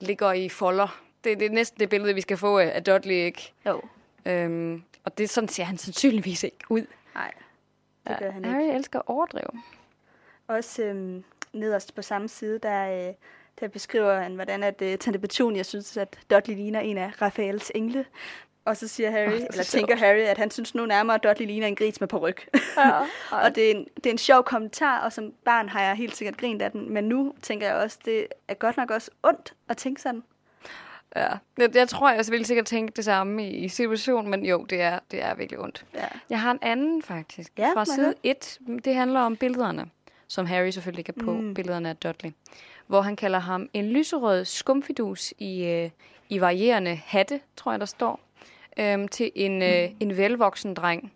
ligger 0.00 0.32
i 0.32 0.48
folder. 0.48 1.00
Det, 1.24 1.40
det 1.40 1.46
er 1.46 1.50
næsten 1.50 1.80
det 1.80 1.88
billede, 1.88 2.14
vi 2.14 2.20
skal 2.20 2.36
få 2.36 2.58
af, 2.58 2.84
Dudley, 2.84 3.14
ikke? 3.14 3.52
Jo. 3.66 3.82
Øhm, 4.26 4.82
og 5.04 5.18
det 5.18 5.30
sådan 5.30 5.48
ser 5.48 5.64
han 5.64 5.78
sandsynligvis 5.78 6.42
ikke 6.42 6.58
ud. 6.68 6.86
Nej, 7.14 7.32
det 8.08 8.16
gør 8.18 8.30
han 8.30 8.44
ikke. 8.44 8.54
Harry 8.54 8.74
elsker 8.74 8.98
at 8.98 9.04
overdrive. 9.06 9.62
Også 10.48 10.82
øhm, 10.82 11.24
nederst 11.52 11.94
på 11.94 12.02
samme 12.02 12.28
side, 12.28 12.58
der, 12.58 13.08
øh, 13.08 13.14
der 13.60 13.68
beskriver 13.68 14.20
han, 14.20 14.34
hvordan 14.34 14.62
at, 14.62 14.82
øh, 14.82 14.98
Tante 14.98 15.18
Petunia 15.18 15.62
synes, 15.62 15.96
at 15.96 16.18
Dudley 16.30 16.54
ligner 16.54 16.80
en 16.80 16.98
af 16.98 17.22
Raphaels 17.22 17.72
engle. 17.74 18.04
Og 18.70 18.76
så 18.76 18.88
siger 18.88 19.10
Harry, 19.10 19.26
oh, 19.26 19.32
er 19.32 19.36
eller 19.36 19.52
sjovt. 19.52 19.66
tænker 19.66 19.96
Harry, 19.96 20.18
at 20.18 20.38
han 20.38 20.50
synes 20.50 20.74
nu 20.74 20.86
nærmere, 20.86 21.14
at 21.14 21.22
Dudley 21.22 21.46
ligner 21.46 21.66
en 21.66 21.76
gris 21.76 22.00
med 22.00 22.08
peruk. 22.08 22.40
Ja. 22.76 23.00
og 23.30 23.54
det 23.54 23.66
er, 23.66 23.70
en, 23.70 23.86
det 23.96 24.06
er 24.06 24.10
en 24.10 24.18
sjov 24.18 24.44
kommentar, 24.44 25.00
og 25.00 25.12
som 25.12 25.32
barn 25.44 25.68
har 25.68 25.82
jeg 25.82 25.94
helt 25.96 26.16
sikkert 26.16 26.36
grint 26.36 26.62
af 26.62 26.70
den. 26.72 26.92
Men 26.92 27.04
nu 27.04 27.34
tænker 27.42 27.66
jeg 27.66 27.76
også, 27.76 27.98
det 28.04 28.26
er 28.48 28.54
godt 28.54 28.76
nok 28.76 28.90
også 28.90 29.10
ondt 29.22 29.54
at 29.68 29.76
tænke 29.76 30.02
sådan. 30.02 30.22
Ja, 31.16 31.28
jeg, 31.58 31.74
jeg 31.74 31.88
tror, 31.88 32.10
jeg 32.10 32.24
ville 32.30 32.46
sikkert 32.46 32.66
tænke 32.66 32.92
det 32.96 33.04
samme 33.04 33.48
i, 33.48 33.56
i 33.56 33.68
situationen, 33.68 34.30
men 34.30 34.44
jo, 34.44 34.64
det 34.64 34.80
er, 34.80 34.98
det 35.10 35.22
er 35.22 35.34
virkelig 35.34 35.60
ondt. 35.60 35.84
Ja. 35.94 36.06
Jeg 36.30 36.40
har 36.40 36.50
en 36.50 36.58
anden 36.62 37.02
faktisk, 37.02 37.52
Ja, 37.58 37.72
fra 37.74 37.84
side 37.84 38.04
høre? 38.04 38.14
1. 38.22 38.58
Det 38.84 38.94
handler 38.94 39.20
om 39.20 39.36
billederne, 39.36 39.90
som 40.28 40.46
Harry 40.46 40.70
selvfølgelig 40.70 41.08
er 41.08 41.24
på, 41.24 41.32
mm. 41.32 41.54
billederne 41.54 41.88
af 41.88 41.96
Dudley. 41.96 42.30
Hvor 42.86 43.00
han 43.00 43.16
kalder 43.16 43.38
ham 43.38 43.68
en 43.72 43.88
lyserød 43.88 44.44
skumfidus 44.44 45.34
i, 45.38 45.64
øh, 45.64 45.90
i 46.28 46.40
varierende 46.40 47.00
hatte, 47.06 47.40
tror 47.56 47.72
jeg, 47.72 47.80
der 47.80 47.86
står, 47.86 48.20
øhm, 48.78 49.08
til 49.08 49.32
en, 49.34 49.62
øh, 49.62 49.90
en 50.00 50.16
velvoksen 50.16 50.74
dreng. 50.74 51.12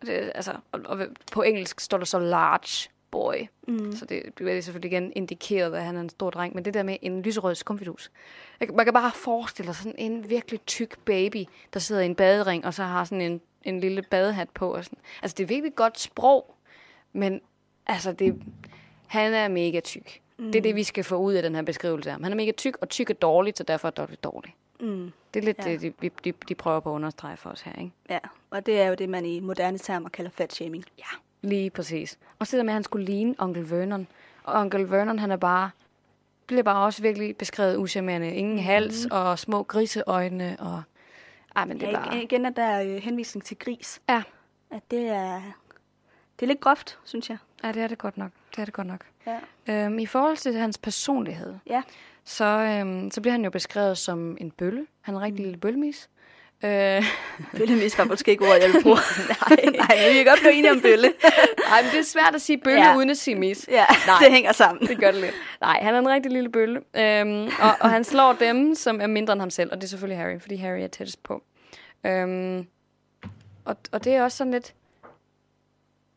Det, 0.00 0.32
altså, 0.34 0.52
og, 0.72 0.80
og 0.84 1.06
på 1.32 1.42
engelsk 1.42 1.80
står 1.80 1.98
der 1.98 2.04
så 2.04 2.18
large 2.18 2.90
boy. 3.10 3.34
Mm. 3.68 3.92
Så 3.92 4.04
det 4.04 4.22
bliver 4.34 4.60
selvfølgelig 4.60 4.92
igen 4.92 5.12
indikeret, 5.16 5.74
at 5.74 5.82
han 5.82 5.96
er 5.96 6.00
en 6.00 6.08
stor 6.08 6.30
dreng. 6.30 6.54
Men 6.54 6.64
det 6.64 6.74
der 6.74 6.82
med 6.82 6.96
en 7.02 7.22
lyserød 7.22 7.54
skumfidus. 7.54 8.10
Man 8.60 8.86
kan 8.86 8.94
bare 8.94 9.12
forestille 9.14 9.74
sig 9.74 9.82
sådan 9.82 9.98
en 9.98 10.30
virkelig 10.30 10.60
tyk 10.66 10.98
baby, 11.04 11.44
der 11.74 11.80
sidder 11.80 12.02
i 12.02 12.06
en 12.06 12.14
badering, 12.14 12.66
og 12.66 12.74
så 12.74 12.82
har 12.82 13.04
sådan 13.04 13.20
en, 13.20 13.40
en 13.64 13.80
lille 13.80 14.02
badehat 14.02 14.50
på. 14.50 14.74
Og 14.74 14.84
sådan. 14.84 14.98
Altså, 15.22 15.34
det 15.38 15.42
er 15.42 15.48
virkelig 15.48 15.74
godt 15.74 16.00
sprog, 16.00 16.54
men 17.12 17.40
altså, 17.86 18.12
det, 18.12 18.42
han 19.06 19.34
er 19.34 19.48
mega 19.48 19.80
tyk. 19.80 20.20
Mm. 20.38 20.52
Det 20.52 20.58
er 20.58 20.62
det, 20.62 20.76
vi 20.76 20.82
skal 20.82 21.04
få 21.04 21.16
ud 21.16 21.34
af 21.34 21.42
den 21.42 21.54
her 21.54 21.62
beskrivelse 21.62 22.10
af 22.10 22.14
ham. 22.14 22.22
Han 22.22 22.32
er 22.32 22.36
mega 22.36 22.52
tyk, 22.52 22.76
og 22.80 22.88
tyk 22.88 23.10
er 23.10 23.14
dårligt, 23.14 23.58
så 23.58 23.64
derfor 23.64 23.88
er 23.88 23.92
Dudley 23.92 24.16
dårlig. 24.24 24.54
Mm. 24.82 25.12
Det 25.34 25.40
er 25.40 25.44
lidt 25.44 25.58
Ja. 25.66 25.72
det, 25.72 25.94
de, 26.02 26.10
de, 26.24 26.32
de 26.48 26.54
prøver 26.54 26.80
på 26.80 26.90
at 26.90 26.94
understrege 26.94 27.36
for 27.36 27.50
os 27.50 27.60
her, 27.62 27.72
ikke? 27.78 27.92
Ja, 28.10 28.18
og 28.50 28.66
det 28.66 28.80
er 28.80 28.86
jo 28.86 28.94
det, 28.94 29.08
man 29.08 29.24
i 29.24 29.40
moderne 29.40 29.78
termer 29.78 30.08
kalder 30.08 30.30
fat-shaming. 30.30 30.84
Ja, 30.98 31.04
lige 31.48 31.70
præcis. 31.70 32.18
Og 32.38 32.46
så 32.46 32.56
der 32.56 32.62
med, 32.62 32.70
at 32.70 32.74
han 32.74 32.84
skulle 32.84 33.04
ligne 33.04 33.34
onkel 33.38 33.70
Vernon. 33.70 34.06
Og 34.44 34.60
onkel 34.60 34.90
Vernon, 34.90 35.18
han 35.18 35.30
er 35.30 35.36
bare, 35.36 35.70
bliver 36.46 36.62
bare 36.62 36.84
også 36.84 37.02
virkelig 37.02 37.36
beskrevet 37.36 37.76
uschammerende. 37.76 38.34
Ingen 38.34 38.54
mm. 38.56 38.62
hals 38.62 39.06
og 39.10 39.38
små 39.38 39.62
griseøjne. 39.62 40.56
Og, 40.60 40.82
ej, 41.56 41.64
men 41.64 41.80
det 41.80 41.88
er 41.88 41.90
Ja, 41.90 42.04
bare... 42.04 42.22
igen 42.22 42.46
er 42.46 42.50
der 42.50 42.82
øh, 42.82 42.96
henvisning 43.02 43.44
til 43.44 43.58
gris. 43.58 44.00
Ja. 44.08 44.22
At 44.70 44.82
det 44.90 45.06
er, 45.08 45.42
det 46.40 46.42
er 46.42 46.46
lidt 46.46 46.60
groft, 46.60 46.98
synes 47.04 47.30
jeg. 47.30 47.38
ja, 47.64 47.72
det 47.72 47.82
er 47.82 47.86
det 47.86 47.98
godt 47.98 48.16
nok. 48.18 48.30
Det 48.50 48.58
er 48.58 48.64
det 48.64 48.74
godt 48.74 48.86
nok. 48.86 49.04
Ja. 49.26 49.38
Øhm, 49.86 49.98
I 49.98 50.06
forhold 50.06 50.36
til 50.36 50.54
hans 50.54 50.78
personlighed, 50.78 51.54
Ja. 51.66 51.82
Så, 52.24 52.44
øhm, 52.44 53.10
så 53.10 53.20
bliver 53.20 53.32
han 53.32 53.44
jo 53.44 53.50
beskrevet 53.50 53.98
som 53.98 54.36
en 54.40 54.50
bølle. 54.50 54.86
Han 55.00 55.14
er 55.14 55.18
en 55.18 55.24
rigtig 55.24 55.44
lille 55.44 55.58
bøllemis. 55.58 56.08
Øh, 56.64 57.04
Bøllemis 57.58 57.98
var 57.98 58.04
måske 58.04 58.30
ikke 58.30 58.44
ordet, 58.48 58.62
jeg 58.62 58.72
vil 58.72 58.82
bruge. 58.82 58.96
nej, 59.50 59.56
nej, 59.88 60.08
vi 60.08 60.14
kan 60.16 60.24
godt 60.26 60.40
blive 60.40 60.52
enige 60.52 60.70
om 60.70 60.80
bølle. 60.80 61.12
ej, 61.72 61.82
men 61.82 61.90
det 61.90 61.98
er 61.98 62.04
svært 62.04 62.34
at 62.34 62.42
sige 62.42 62.58
bølle 62.58 62.80
Ja. 62.80 62.90
ja. 62.90 62.96
uden 62.96 63.10
at 63.10 63.16
sige 63.18 63.34
mis. 63.34 63.68
ja, 63.70 63.84
Nej. 64.06 64.16
det 64.22 64.32
hænger 64.32 64.52
sammen. 64.52 64.86
Det 64.86 64.98
gør 64.98 65.10
det 65.10 65.20
lidt. 65.20 65.34
Nej, 65.60 65.78
han 65.82 65.94
er 65.94 65.98
en 65.98 66.08
rigtig 66.08 66.32
lille 66.32 66.48
bølle. 66.52 66.80
Øhm, 66.96 67.46
og, 67.60 67.70
og 67.80 67.90
han 67.90 68.04
slår 68.04 68.32
dem, 68.32 68.74
som 68.74 69.00
er 69.00 69.06
mindre 69.06 69.32
end 69.32 69.40
ham 69.40 69.50
selv. 69.50 69.70
Og 69.72 69.76
det 69.76 69.84
er 69.84 69.88
selvfølgelig 69.88 70.18
Harry, 70.18 70.40
fordi 70.40 70.56
Harry 70.56 70.80
er 70.80 70.86
tættest 70.86 71.22
på. 71.22 71.42
Øhm, 72.06 72.66
og, 73.64 73.76
og 73.92 74.04
det 74.04 74.12
er 74.14 74.22
også 74.22 74.36
sådan 74.36 74.52
lidt... 74.52 74.74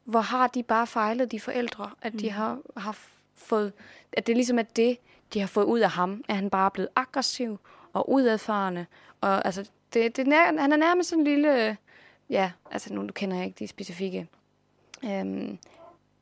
Hvor 0.05 0.19
har 0.21 0.47
de 0.47 0.63
bare 0.63 0.87
fejlet, 0.87 1.31
de 1.31 1.39
forældre? 1.39 1.89
At 2.01 2.13
de 2.19 2.31
har, 2.31 2.57
har 2.77 2.97
fået... 3.35 3.73
At 4.13 4.27
det 4.27 4.35
ligesom 4.35 4.59
er 4.59 4.63
det, 4.63 4.97
de 5.33 5.39
har 5.39 5.47
fået 5.47 5.63
ud 5.65 5.79
af 5.79 5.89
ham. 5.89 6.23
At 6.27 6.35
han 6.35 6.49
bare 6.49 6.65
er 6.65 6.69
blevet 6.69 6.89
aggressiv 6.95 7.59
og 7.93 8.09
udadfarende. 8.09 8.85
Og 9.21 9.45
altså, 9.45 9.69
det, 9.93 10.17
det, 10.17 10.27
nær- 10.27 10.59
han 10.61 10.71
er 10.71 10.77
nærmest 10.77 11.09
sådan 11.09 11.19
en 11.21 11.27
lille... 11.27 11.77
Ja, 12.29 12.51
altså 12.71 12.93
nu 12.93 13.07
kender 13.07 13.37
jeg 13.37 13.45
ikke 13.45 13.59
de 13.59 13.67
specifikke... 13.67 14.27
Øhm, 15.05 15.57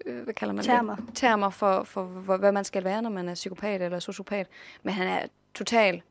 øh, 0.06 0.24
hvad 0.24 0.34
kalder 0.34 0.54
man 0.54 0.64
Termer. 0.64 0.96
det? 0.96 1.06
Termer 1.14 1.50
for, 1.50 1.84
for, 1.84 2.22
for, 2.26 2.38
hvad 2.38 2.52
man 2.52 2.64
skal 2.64 2.84
være, 2.84 3.02
når 3.02 3.10
man 3.10 3.30
er 3.30 3.34
psykopat 3.34 3.82
eller 3.82 4.00
sociopat. 4.00 4.48
Men 4.84 4.94
han 4.94 5.08
er 5.08 5.28
totalt 5.54 6.04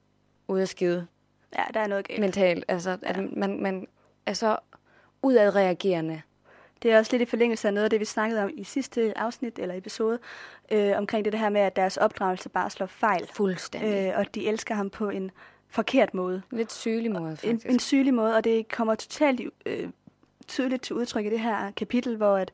ude 0.49 0.63
af 0.63 0.69
skide 0.69 1.07
Ja, 1.59 1.63
der 1.75 1.81
er 1.81 1.87
noget 1.87 2.09
galt. 2.09 2.21
mentalt. 2.21 2.65
Altså, 2.69 2.99
at 3.03 3.17
Ja. 3.17 3.23
man, 3.33 3.63
man 3.63 3.87
er 4.27 4.33
så 4.33 4.57
udadreagerende 5.23 6.23
Det 6.83 6.93
er 6.93 6.99
også 6.99 7.13
lidt 7.13 7.23
i 7.23 7.25
forlængelse 7.31 7.69
af 7.69 7.75
noget 7.75 7.85
af 7.85 7.91
det, 7.91 8.01
vi 8.01 8.05
snakkede 8.05 8.43
om 8.43 8.51
i 8.55 8.65
sidste 8.65 9.19
afsnit 9.19 9.59
eller 9.59 9.75
episode, 9.75 10.19
øh, 10.73 10.93
omkring 10.99 11.25
det, 11.25 11.35
her 11.35 11.49
med, 11.49 11.61
at 11.61 11.77
deres 11.77 11.97
opdragelse 11.97 12.49
bare 12.49 12.71
slår 12.71 12.87
fejl. 12.87 13.29
Fuldstændig. 13.35 14.09
Øh, 14.09 14.19
og 14.19 14.35
de 14.35 14.49
elsker 14.49 14.75
ham 14.75 14.91
på 14.91 15.09
en 15.09 15.31
forkert 15.69 16.15
måde. 16.15 16.43
Lidt 16.51 16.73
sygelig 16.73 17.13
måde, 17.13 17.31
En, 17.31 17.37
faktisk. 17.37 17.67
en 17.67 17.79
sygelig 17.79 18.15
måde, 18.15 18.37
og 18.37 18.45
det 18.45 18.69
kommer 18.69 18.95
totalt 18.95 19.41
øh, 19.67 19.89
tydeligt 20.49 20.83
til 20.83 20.97
udtryk 20.97 21.27
i 21.27 21.31
det 21.31 21.41
her 21.41 21.71
kapitel, 21.71 22.17
hvor 22.17 22.37
at, 22.37 22.53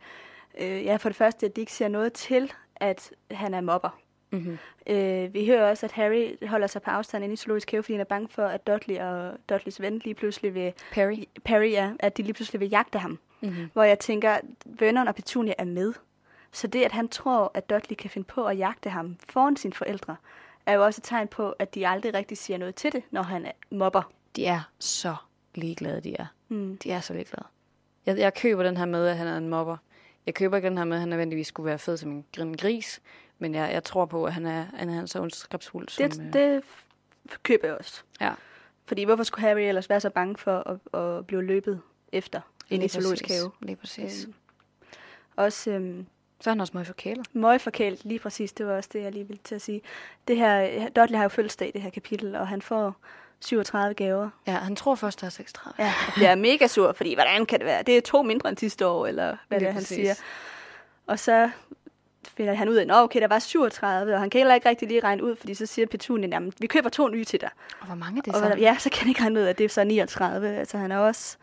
øh, 0.58 0.84
ja, 0.84 0.96
for 0.96 1.08
det 1.08 1.16
første, 1.16 1.46
at 1.46 1.56
de 1.56 1.60
ikke 1.60 1.72
siger 1.72 1.88
noget 1.88 2.12
til, 2.12 2.52
at 2.76 3.10
han 3.30 3.54
er 3.54 3.60
mobber. 3.60 3.98
mm-hmm. 4.30 4.58
Øh, 4.86 5.34
vi 5.34 5.46
hører 5.46 5.70
også, 5.70 5.86
at 5.86 5.92
Harry 5.92 6.46
holder 6.46 6.66
sig 6.66 6.82
på 6.82 6.90
afstand 6.90 7.24
inde 7.24 7.32
i 7.32 7.36
zoologisk 7.36 7.70
have, 7.70 7.82
fordi 7.82 7.92
han 7.92 8.00
er 8.00 8.04
bange 8.04 8.28
for, 8.30 8.42
at 8.42 8.66
Dudley 8.66 8.98
og 8.98 9.32
Dudleys 9.48 9.80
ven 9.80 9.98
lige 9.98 10.14
pludselig 10.14 10.54
vil, 10.54 10.72
Perry. 10.92 11.24
Perry, 11.44 11.70
ja, 11.70 11.90
at 12.00 12.16
de 12.16 12.22
lige 12.22 12.34
pludselig 12.34 12.60
vil 12.60 12.68
jagte 12.68 12.98
ham. 12.98 13.18
Mm-hmm. 13.40 13.70
Hvor 13.72 13.83
jeg 13.83 13.98
tænker, 13.98 14.38
Vernon 14.64 15.09
og 15.09 15.14
Petunia 15.14 15.55
er 15.59 15.64
med. 15.64 15.94
Så 16.53 16.66
det, 16.66 16.83
at 16.83 16.92
han 16.92 17.09
tror, 17.09 17.51
at 17.55 17.70
Dudley 17.70 17.96
kan 17.96 18.11
finde 18.11 18.27
på 18.27 18.46
at 18.46 18.59
jagte 18.59 18.90
ham 18.90 19.16
foran 19.29 19.57
sine 19.57 19.72
forældre, 19.74 20.16
er 20.66 20.72
jo 20.72 20.85
også 20.85 21.01
et 21.01 21.05
tegn 21.05 21.29
på, 21.29 21.51
at 21.51 21.74
de 21.74 21.88
aldrig 21.88 22.14
rigtig 22.14 22.38
siger 22.38 22.59
noget 22.59 22.74
til 22.74 22.92
det, 22.92 23.03
når 23.11 23.22
han 23.22 23.46
er 23.46 23.53
mobber. 23.70 24.12
De 24.37 24.46
er 24.46 24.61
så 24.79 25.16
ligeglade, 25.55 26.01
de 26.01 26.16
er. 26.16 26.27
Mm. 26.48 26.79
De 26.79 26.90
er 26.90 27.01
så 27.01 27.12
ligeglade. 27.12 27.46
Jeg, 28.07 28.18
jeg 28.18 28.35
køber 28.35 28.62
den 28.62 28.77
her 28.77 28.85
med, 28.85 29.07
at 29.07 29.16
han 29.16 29.27
er 29.27 29.37
en 29.37 29.48
mobber. 29.48 29.77
Jeg 30.27 30.35
køber 30.35 30.57
ikke 30.57 30.68
den 30.68 30.79
her 30.79 30.85
med, 30.85 30.96
at 30.96 31.01
han 31.01 31.09
nødvendigvis 31.09 31.46
skulle 31.46 31.64
være 31.66 31.79
fed 31.79 31.96
som 31.96 32.11
en 32.11 32.24
grin 32.37 32.55
gris. 32.55 33.01
Men 33.38 33.55
jeg, 33.55 33.70
jeg 33.72 33.85
tror 33.85 34.07
på, 34.07 34.24
at 34.24 34.33
han 34.33 34.46
er, 34.46 34.66
han 34.74 34.88
er 34.88 35.07
så 35.07 35.20
ondskabsfuld 35.20 35.88
som... 35.88 36.11
Det, 36.11 36.37
øh, 36.37 36.62
det 37.31 37.42
køber 37.42 37.68
jeg 37.68 37.77
også. 37.77 38.03
Ja. 38.20 38.33
Fordi 38.87 39.05
hvorfor 39.05 39.24
skulle 39.24 39.48
Harry 39.48 39.61
ellers 39.61 39.90
være 39.90 40.01
så 40.01 40.11
bange 40.11 40.37
for 40.37 40.81
at, 40.94 41.01
at 41.01 41.27
blive 41.27 41.42
løbet 41.42 41.81
efter 42.12 42.40
inde 42.70 42.85
i 42.85 42.88
zoologisk 42.88 43.28
have? 43.28 43.50
Lige 43.61 43.76
præcis. 43.76 44.24
Øhm, 44.24 44.35
Også 45.37 45.70
øhm, 45.70 46.07
Så 46.40 46.50
er 46.50 46.54
han 46.54 46.61
også 46.61 46.70
meget 46.74 46.87
forkælet. 46.87 47.26
møgforkælet, 47.33 48.04
lige 48.04 48.18
præcis, 48.18 48.52
det 48.52 48.66
var 48.66 48.76
også 48.76 48.88
det, 48.92 49.02
jeg 49.02 49.12
lige 49.12 49.26
ville 49.26 49.40
til 49.44 49.54
at 49.54 49.62
sige. 49.62 49.81
Det 50.28 50.37
her, 50.37 50.88
Dudley 50.88 51.16
har 51.16 51.22
jo 51.22 51.28
fødselsdag 51.28 51.68
i 51.68 51.70
det 51.70 51.83
her 51.83 51.90
kapitel, 51.90 52.35
og 52.35 52.48
han 52.48 52.62
får 52.62 52.96
37 53.40 53.94
gaver. 53.94 54.31
Ja, 54.46 54.52
han 54.52 54.76
tror 54.76 54.94
først, 54.94 55.20
der 55.20 55.26
er 55.26 55.31
36. 55.31 55.74
Ja, 55.78 55.92
og 56.07 56.12
bliver 56.14 56.35
mega 56.35 56.66
sur, 56.66 56.92
fordi 56.92 57.14
hvordan 57.14 57.46
kan 57.46 57.59
det 57.59 57.66
være? 57.66 57.83
Det 57.83 57.96
er 57.96 58.00
to 58.00 58.22
mindre 58.22 58.48
end 58.48 58.59
sidste 58.59 58.87
år, 58.87 59.07
eller 59.07 59.37
hvad 59.48 59.61
det 59.61 59.68
er, 59.68 59.72
han 59.72 59.81
præcis. 59.83 59.96
siger. 59.96 60.14
Og 61.07 61.18
så 61.18 61.50
finder 62.37 62.54
han 62.54 62.68
ud 62.68 62.74
af, 62.74 62.83
at 62.85 62.90
okay, 62.90 63.20
der 63.20 63.28
var 63.28 63.38
37, 63.38 64.14
og 64.14 64.20
han 64.20 64.31
kan 64.31 64.38
heller 64.38 64.54
ikke 64.54 64.68
rigtig 64.68 64.88
lige 64.88 65.00
regne 65.00 65.24
ud, 65.24 65.37
fordi 65.37 65.54
så 65.54 65.66
siger 65.66 65.87
Petunia, 65.87 66.28
jamen, 66.28 66.52
vi 66.61 66.66
køber 66.66 66.88
to 66.88 67.09
nye 67.09 67.24
til 67.24 67.40
dig. 67.40 67.50
Og 67.81 67.87
hvor 67.87 67.94
mange 67.94 68.18
er 68.18 68.22
det 68.22 68.35
Og 68.35 68.40
så? 68.52 68.59
ja, 68.59 68.76
så 68.78 68.90
kan 68.90 68.98
han 69.00 69.09
ikke 69.09 69.20
regne 69.22 69.40
ud, 69.40 69.44
at 69.44 69.59
det 69.59 69.64
er 69.64 69.68
så 69.68 69.85
39. 69.85 70.48
Altså, 70.57 70.78
han 70.78 70.92
er 70.92 70.98
også 70.98 71.37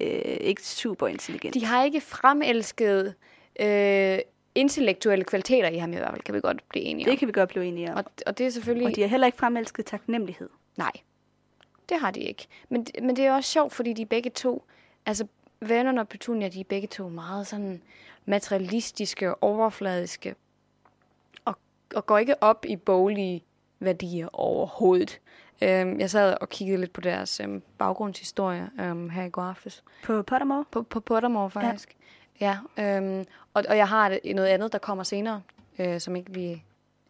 øh, 0.00 0.36
ikke 0.40 0.62
super 0.62 1.06
intelligent. 1.06 1.54
De 1.54 1.64
har 1.64 1.84
ikke 1.84 2.00
fremelsket 2.00 3.14
øh, 3.60 4.18
intellektuelle 4.54 5.24
kvaliteter 5.24 5.68
i 5.68 5.76
ham 5.76 5.92
i 5.92 5.96
hvert 5.96 6.10
fald, 6.10 6.22
kan 6.22 6.34
vi 6.34 6.40
godt 6.40 6.68
blive 6.68 6.84
enige 6.84 7.06
om. 7.06 7.10
Det 7.10 7.18
kan 7.18 7.28
vi 7.28 7.32
godt 7.32 7.48
blive 7.48 7.64
enige 7.64 7.90
om. 7.90 7.96
Og, 7.96 8.04
og 8.26 8.38
det 8.38 8.46
er 8.46 8.50
selvfølgelig... 8.50 8.86
Og 8.86 8.96
de 8.96 9.00
har 9.00 9.08
heller 9.08 9.26
ikke 9.26 9.38
fremelsket 9.38 9.86
taknemmelighed. 9.86 10.48
Nej, 10.76 10.92
det 11.88 11.98
har 12.00 12.10
de 12.10 12.20
ikke. 12.20 12.46
Men, 12.68 12.86
men 13.02 13.16
det 13.16 13.24
er 13.24 13.32
også 13.32 13.50
sjovt, 13.50 13.72
fordi 13.72 13.92
de 13.92 14.06
begge 14.06 14.30
to, 14.30 14.64
altså 15.06 15.26
Vernon 15.60 15.98
og 15.98 16.08
Petunia, 16.08 16.48
de 16.48 16.60
er 16.60 16.64
begge 16.64 16.88
to 16.88 17.08
meget 17.08 17.46
sådan 17.46 17.82
materialistiske 18.26 19.34
og 19.34 19.38
overfladiske, 19.42 20.34
og, 21.44 21.54
og 21.94 22.06
går 22.06 22.18
ikke 22.18 22.42
op 22.42 22.64
i 22.68 22.76
boglige 22.76 23.44
værdier 23.80 24.28
overhovedet. 24.32 25.20
Øhm, 25.62 26.00
jeg 26.00 26.10
sad 26.10 26.36
og 26.40 26.48
kiggede 26.48 26.78
lidt 26.80 26.92
på 26.92 27.00
deres 27.00 27.40
øhm, 27.40 27.62
baggrundshistorie 27.78 28.70
øhm, 28.80 29.10
her 29.10 29.24
i 29.24 29.30
går 29.30 29.42
aftes. 29.42 29.84
På 30.04 30.22
Pottermore? 30.22 30.64
På, 30.70 30.82
på 30.82 31.00
Pottermore, 31.00 31.50
faktisk. 31.50 31.96
Ja, 32.40 32.58
ja 32.76 32.96
øhm, 32.96 33.24
og, 33.54 33.64
og 33.68 33.76
jeg 33.76 33.88
har 33.88 34.18
et- 34.24 34.36
noget 34.36 34.48
andet, 34.48 34.72
der 34.72 34.78
kommer 34.78 35.04
senere, 35.04 35.42
øh, 35.78 36.00
som 36.00 36.16
ikke 36.16 36.32
lige 36.32 36.64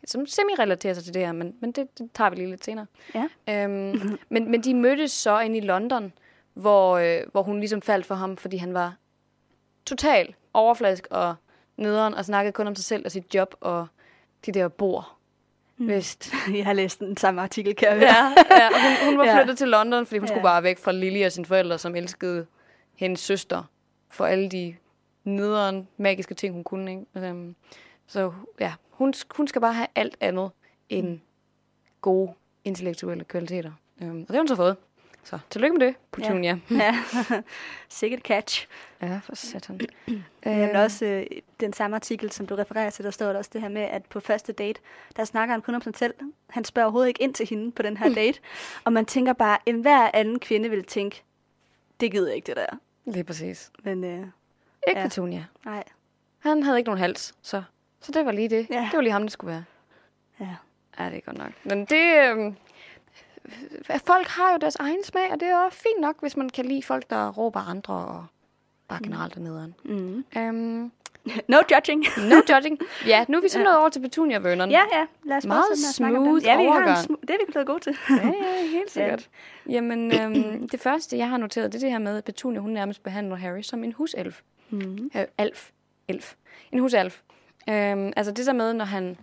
som 0.06 0.26
semi-relaterer 0.26 0.94
sig 0.94 1.04
til 1.04 1.14
det 1.14 1.22
her, 1.26 1.32
men, 1.32 1.54
men 1.60 1.72
det, 1.72 1.98
det 1.98 2.12
tager 2.14 2.30
vi 2.30 2.36
lige 2.36 2.48
lidt 2.50 2.64
senere. 2.64 2.86
Ja. 3.14 3.28
Øhm, 3.64 4.18
men, 4.30 4.50
men 4.50 4.60
de 4.64 4.74
mødtes 4.74 5.12
så 5.12 5.40
inde 5.40 5.56
i 5.58 5.60
London, 5.60 6.12
hvor, 6.54 6.96
øh, 6.96 7.20
hvor 7.32 7.42
hun 7.42 7.58
ligesom 7.60 7.82
faldt 7.82 8.06
for 8.06 8.14
ham, 8.14 8.36
fordi 8.36 8.56
han 8.56 8.74
var 8.74 8.94
total 9.86 10.34
overfladisk 10.54 11.06
og 11.10 11.34
nederen, 11.76 12.14
og 12.14 12.24
snakkede 12.24 12.52
kun 12.52 12.66
om 12.66 12.74
sig 12.74 12.84
selv 12.84 13.04
og 13.04 13.10
sit 13.12 13.34
job 13.34 13.54
og 13.60 13.86
de 14.46 14.52
der 14.52 14.68
bor. 14.68 15.17
Mm. 15.78 15.88
Vist. 15.88 16.32
Jeg 16.56 16.64
har 16.64 16.72
læst 16.72 17.00
den 17.00 17.16
samme 17.16 17.40
artikel, 17.42 17.74
kan 17.76 17.88
jeg 17.88 17.96
høre. 17.96 18.08
Ja, 18.08 18.32
ja 18.50 18.68
hun, 19.04 19.08
hun 19.10 19.18
var 19.18 19.24
Ja. 19.24 19.38
flyttet 19.38 19.58
til 19.58 19.68
London, 19.68 20.06
fordi 20.06 20.18
hun 20.18 20.26
Ja. 20.28 20.32
skulle 20.34 20.42
bare 20.42 20.62
væk 20.62 20.78
fra 20.78 20.92
Lily 20.92 21.24
og 21.26 21.32
sine 21.32 21.46
forældre, 21.46 21.78
som 21.78 21.96
elskede 21.96 22.46
hendes 22.96 23.20
søster 23.20 23.62
for 24.10 24.26
alle 24.26 24.48
de 24.48 24.76
nederen 25.24 25.88
magiske 25.96 26.34
ting, 26.34 26.54
hun 26.54 26.64
kunne. 26.64 26.90
Ikke? 26.90 27.28
Øhm, 27.28 27.54
så 28.06 28.32
ja, 28.60 28.72
hun, 28.90 29.14
hun 29.36 29.48
skal 29.48 29.60
bare 29.60 29.74
have 29.74 29.86
alt 29.94 30.16
andet 30.20 30.50
end 30.88 31.20
gode 32.00 32.32
intellektuelle 32.64 33.24
kvaliteter. 33.24 33.72
Øhm, 34.02 34.20
og 34.20 34.26
det 34.28 34.34
har 34.36 34.40
hun 34.40 34.48
så 34.48 34.56
fået. 34.56 34.76
Så 35.28 35.38
tillykke 35.50 35.78
med 35.78 35.86
det, 35.86 35.94
Petunia. 36.12 36.58
ja. 36.70 36.98
Sikkert 37.88 38.20
catch. 38.20 38.66
Ja, 39.02 39.20
for 39.24 39.34
satan. 39.34 39.80
Men 40.44 40.76
også 40.76 41.04
øh, 41.06 41.26
den 41.60 41.72
samme 41.72 41.96
artikel, 41.96 42.32
som 42.32 42.46
du 42.46 42.54
refererer 42.54 42.90
til, 42.90 43.04
der 43.04 43.10
står 43.10 43.26
der 43.32 43.38
også 43.38 43.50
det 43.52 43.60
her 43.60 43.68
med, 43.68 43.82
at 43.82 44.04
på 44.04 44.20
første 44.20 44.52
date, 44.52 44.80
der 45.16 45.24
snakker 45.24 45.52
han 45.54 45.62
kun 45.62 45.74
om 45.74 45.82
sig 45.82 45.92
selv. 45.96 46.14
Han 46.50 46.64
spørger 46.64 46.86
overhovedet 46.86 47.08
ikke 47.08 47.22
ind 47.22 47.34
til 47.34 47.46
hende 47.48 47.72
på 47.72 47.82
den 47.82 47.96
her 47.96 48.14
date. 48.14 48.38
Og 48.84 48.92
man 48.92 49.06
tænker 49.06 49.32
bare, 49.32 49.58
en 49.66 49.80
hver 49.80 50.10
anden 50.14 50.38
kvinde 50.38 50.70
vil 50.70 50.84
tænke, 50.84 51.22
det 52.00 52.12
gider 52.12 52.26
jeg 52.26 52.36
ikke 52.36 52.46
det 52.46 52.56
der. 52.56 52.76
Lige 53.04 53.24
præcis. 53.24 53.70
Men 53.84 54.04
øh, 54.04 54.10
Ikke 54.88 55.00
Ja. 55.00 55.02
Petunia. 55.02 55.44
nej, 55.64 55.84
Han 56.38 56.62
havde 56.62 56.78
ikke 56.78 56.88
nogen 56.88 57.00
hals, 57.00 57.34
så, 57.42 57.62
så 58.00 58.12
det 58.12 58.26
var 58.26 58.32
lige 58.32 58.48
det. 58.48 58.66
Ja. 58.70 58.80
Det 58.90 58.96
var 58.96 59.00
lige 59.00 59.12
ham, 59.12 59.22
det 59.22 59.32
skulle 59.32 59.50
være. 59.52 59.64
ja. 60.40 60.56
Ja, 60.98 61.04
det 61.10 61.16
er 61.16 61.20
godt 61.20 61.38
nok. 61.38 61.52
Men 61.64 61.84
det... 61.84 62.28
Øhm, 62.28 62.56
folk 64.06 64.26
har 64.28 64.52
jo 64.52 64.58
deres 64.58 64.76
egen 64.76 65.04
smag, 65.04 65.32
og 65.32 65.40
det 65.40 65.48
er 65.48 65.56
også 65.56 65.78
fint 65.78 66.00
nok, 66.00 66.20
hvis 66.20 66.36
man 66.36 66.48
kan 66.48 66.64
lide 66.64 66.82
folk, 66.82 67.10
der 67.10 67.30
råber 67.32 67.60
andre 67.60 67.94
og 67.94 68.26
bare 68.88 68.98
generelt 69.02 69.36
er 69.36 69.40
nederen. 69.40 69.74
Mm. 69.84 70.24
Um, 70.36 70.92
No 71.48 71.56
judging. 71.72 72.04
no 72.30 72.36
judging. 72.54 72.78
Ja, 73.06 73.24
nu 73.28 73.36
er 73.36 73.40
vi 73.42 73.48
så 73.48 73.60
Ja. 73.60 73.78
over 73.80 73.88
til 73.88 74.00
Petunia 74.00 74.38
Vernon. 74.38 74.70
ja, 74.70 74.80
ja. 74.92 75.06
Lad 75.24 75.36
os 75.36 75.46
Meget 75.46 75.64
med 75.70 75.88
at 75.88 75.94
snakke 75.94 76.18
om 76.18 76.24
smooth 76.24 76.44
Ja, 76.44 76.56
vi 76.56 76.64
har 76.64 76.78
en 76.78 76.94
sm- 76.94 77.20
det 77.20 77.30
er 77.30 77.36
vi 77.46 77.52
blevet 77.52 77.66
gode 77.66 77.80
til. 77.80 77.96
ja, 78.10 78.14
ja 78.26 78.66
helt 78.72 78.90
sikkert. 78.96 79.28
Ja. 79.66 79.72
Jamen, 79.72 80.20
øhm, 80.20 80.68
det 80.68 80.80
første, 80.80 81.18
jeg 81.18 81.28
har 81.28 81.36
noteret, 81.36 81.72
det 81.72 81.78
er 81.78 81.80
det 81.80 81.90
her 81.90 81.98
med, 81.98 82.16
at 82.16 82.24
Petunia, 82.24 82.60
hun 82.60 82.70
nærmest 82.70 83.02
behandler 83.02 83.36
Harry 83.36 83.62
som 83.62 83.84
en 83.84 83.92
huself. 83.92 84.40
Mm. 84.70 85.10
Øh, 85.16 85.24
alf. 85.38 85.70
Elf. 86.08 86.34
En 86.72 86.78
husalf. 86.78 87.20
Øhm, 87.68 88.12
altså 88.16 88.32
det 88.32 88.46
der 88.46 88.52
med, 88.52 88.72
når 88.72 88.84
han, 88.84 89.16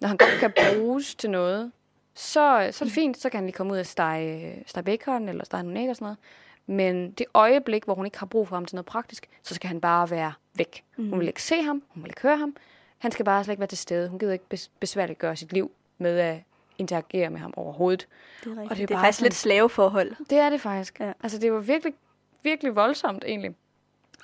når 0.00 0.08
han 0.08 0.16
godt 0.16 0.30
kan 0.40 0.52
bruges 0.76 1.14
til 1.14 1.30
noget, 1.30 1.72
så, 2.14 2.68
så 2.72 2.84
er 2.84 2.86
det 2.86 2.92
fint, 2.92 3.18
så 3.18 3.30
kan 3.30 3.38
han 3.38 3.44
lige 3.46 3.54
komme 3.56 3.72
ud 3.72 3.78
og 3.78 3.86
stege, 3.86 4.62
stege 4.66 4.84
bacon 4.84 5.28
eller 5.28 5.44
stege 5.44 5.62
nogle 5.62 5.80
æg 5.80 5.88
og 5.90 5.96
sådan 5.96 6.04
noget. 6.04 6.18
Men 6.66 7.10
det 7.10 7.26
øjeblik, 7.34 7.84
hvor 7.84 7.94
hun 7.94 8.04
ikke 8.06 8.18
har 8.18 8.26
brug 8.26 8.48
for 8.48 8.56
ham 8.56 8.64
til 8.64 8.76
noget 8.76 8.86
praktisk, 8.86 9.28
så 9.42 9.54
skal 9.54 9.68
han 9.68 9.80
bare 9.80 10.10
være 10.10 10.32
væk. 10.54 10.84
Mm. 10.96 11.10
Hun 11.10 11.18
vil 11.18 11.28
ikke 11.28 11.42
se 11.42 11.62
ham, 11.62 11.82
hun 11.88 12.02
vil 12.02 12.10
ikke 12.10 12.22
høre 12.22 12.36
ham. 12.36 12.56
Han 12.98 13.10
skal 13.10 13.24
bare 13.24 13.44
slet 13.44 13.52
ikke 13.52 13.60
være 13.60 13.66
til 13.68 13.78
stede. 13.78 14.08
Hun 14.08 14.18
gider 14.18 14.32
ikke 14.32 14.44
bes- 14.54 14.68
besværligt 14.80 15.18
gøre 15.18 15.36
sit 15.36 15.52
liv 15.52 15.70
med 15.98 16.18
at 16.18 16.38
interagere 16.78 17.30
med 17.30 17.40
ham 17.40 17.52
overhovedet. 17.56 18.08
Det 18.44 18.46
er 18.46 18.50
rigtigt. 18.50 18.70
Og 18.70 18.76
det 18.76 18.82
er, 18.82 18.86
det 18.86 18.94
er 18.94 18.96
bare 18.96 19.04
faktisk 19.04 19.18
sådan- 19.18 19.26
lidt 19.26 19.34
slaveforhold. 19.34 20.12
Det 20.30 20.38
er 20.38 20.50
det 20.50 20.60
faktisk. 20.60 21.00
Ja. 21.00 21.12
Altså 21.22 21.38
det 21.38 21.52
var 21.52 21.60
virkelig, 21.60 21.94
virkelig 22.42 22.76
voldsomt 22.76 23.24
egentlig. 23.26 23.54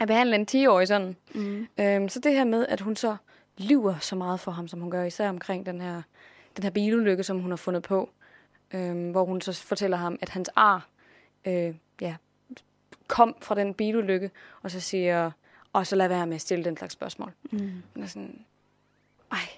At 0.01 0.07
behandle 0.09 0.35
en 0.35 0.47
10-årig 0.51 0.89
sådan. 0.89 1.17
Mm. 1.35 1.67
Øhm, 1.81 2.09
så 2.09 2.21
det 2.21 2.33
her 2.33 2.45
med, 2.45 2.67
at 2.67 2.81
hun 2.81 2.97
så 2.97 3.17
lyver 3.59 3.95
så 4.01 4.17
meget 4.17 4.41
for 4.41 4.51
ham, 4.51 4.69
som 4.69 4.81
hun 4.81 4.91
gør, 4.91 5.05
især 5.05 5.29
omkring 5.29 5.67
den 5.67 5.81
her, 5.81 6.03
den 6.59 6.65
her 6.65 6.71
bilulykke, 6.71 7.23
som 7.23 7.41
hun 7.41 7.51
har 7.51 7.57
fundet 7.57 7.83
på. 7.83 8.11
Øhm, 8.75 9.11
hvor 9.11 9.25
hun 9.25 9.41
så 9.41 9.63
fortæller 9.63 9.97
ham, 9.97 10.19
at 10.21 10.29
hans 10.29 10.51
ar 10.57 10.89
øh, 11.45 11.75
ja, 12.01 12.17
kom 13.07 13.37
fra 13.41 13.55
den 13.55 13.75
bilulykke, 13.75 14.31
og 14.63 14.71
så 14.71 14.81
siger, 14.81 15.31
og 15.73 15.87
så 15.87 15.97
lad 15.97 16.09
være 16.09 16.27
med 16.27 16.35
at 16.35 16.41
stille 16.41 16.65
den 16.65 16.77
slags 16.77 16.93
spørgsmål. 16.93 17.33
Mm. 17.51 17.83
Er 18.03 18.07
sådan, 18.07 18.45
ej, 19.33 19.49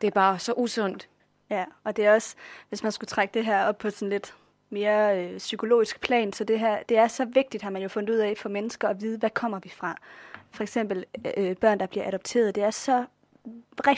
det 0.00 0.06
er 0.06 0.10
bare 0.10 0.38
så 0.38 0.52
usundt. 0.56 1.08
Ja, 1.50 1.64
og 1.84 1.96
det 1.96 2.06
er 2.06 2.14
også, 2.14 2.36
hvis 2.68 2.82
man 2.82 2.92
skulle 2.92 3.08
trække 3.08 3.34
det 3.34 3.44
her 3.44 3.64
op 3.64 3.78
på 3.78 3.90
sådan 3.90 4.08
lidt 4.08 4.34
mere 4.70 5.24
øh, 5.24 5.38
psykologisk 5.38 6.00
plan, 6.00 6.32
så 6.32 6.44
det 6.44 6.60
her, 6.60 6.82
det 6.82 6.98
er 6.98 7.08
så 7.08 7.24
vigtigt, 7.24 7.62
har 7.62 7.70
man 7.70 7.82
jo 7.82 7.88
fundet 7.88 8.14
ud 8.14 8.18
af 8.18 8.34
for 8.36 8.48
mennesker 8.48 8.88
at 8.88 9.00
vide, 9.00 9.18
hvad 9.18 9.30
kommer 9.30 9.58
vi 9.58 9.68
fra. 9.68 9.96
For 10.50 10.62
eksempel 10.62 11.04
øh, 11.36 11.56
børn, 11.56 11.80
der 11.80 11.86
bliver 11.86 12.08
adopteret, 12.08 12.54
det 12.54 12.62
er 12.62 12.70
så 12.70 13.04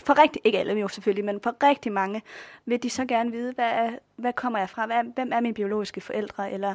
for 0.04 0.22
rigtig, 0.22 0.40
ikke 0.44 0.58
alle 0.58 0.80
jo 0.80 0.88
selvfølgelig, 0.88 1.24
men 1.24 1.40
for 1.40 1.56
rigtig 1.62 1.92
mange, 1.92 2.22
vil 2.64 2.82
de 2.82 2.90
så 2.90 3.04
gerne 3.04 3.30
vide, 3.30 3.52
hvad, 3.52 3.70
er, 3.70 3.90
hvad 4.16 4.32
kommer 4.32 4.58
jeg 4.58 4.70
fra, 4.70 4.86
hvad, 4.86 5.04
hvem 5.14 5.30
er 5.32 5.40
mine 5.40 5.54
biologiske 5.54 6.00
forældre, 6.00 6.52
eller 6.52 6.74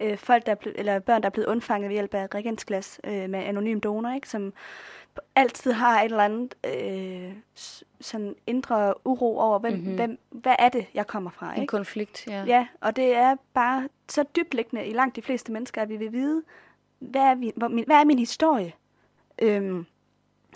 øh, 0.00 0.18
folk, 0.18 0.46
der 0.46 0.52
er 0.52 0.56
blevet, 0.56 0.78
eller 0.78 0.98
børn, 0.98 1.22
der 1.22 1.26
er 1.26 1.30
blevet 1.30 1.48
undfanget 1.48 1.88
ved 1.88 1.94
hjælp 1.94 2.14
af 2.14 2.26
regensglas 2.34 3.00
øh, 3.04 3.30
med 3.30 3.38
anonym 3.38 3.80
donor, 3.80 4.14
ikke, 4.14 4.28
som 4.28 4.52
altid 5.36 5.72
har 5.72 6.00
et 6.00 6.04
eller 6.04 6.24
andet 6.24 6.54
øh, 6.66 7.32
sådan 8.00 8.34
indre 8.46 8.94
uro 9.04 9.38
over, 9.38 9.58
hvem, 9.58 9.72
mm-hmm. 9.72 9.94
hvem, 9.94 10.18
hvad 10.30 10.54
er 10.58 10.68
det, 10.68 10.86
jeg 10.94 11.06
kommer 11.06 11.30
fra, 11.30 11.54
En 11.54 11.62
ikke? 11.62 11.70
konflikt, 11.70 12.26
ja. 12.26 12.44
Ja, 12.44 12.66
og 12.80 12.96
det 12.96 13.14
er 13.14 13.36
bare 13.54 13.88
så 14.08 14.24
dybtliggende 14.36 14.86
i 14.86 14.92
langt 14.92 15.16
de 15.16 15.22
fleste 15.22 15.52
mennesker, 15.52 15.82
at 15.82 15.88
vi 15.88 15.96
vil 15.96 16.12
vide, 16.12 16.42
hvad 16.98 17.22
er, 17.22 17.34
vi, 17.34 17.52
hvor 17.56 17.68
min, 17.68 17.84
hvad 17.86 17.96
er 17.96 18.04
min 18.04 18.18
historie? 18.18 18.72
Øhm, 19.42 19.86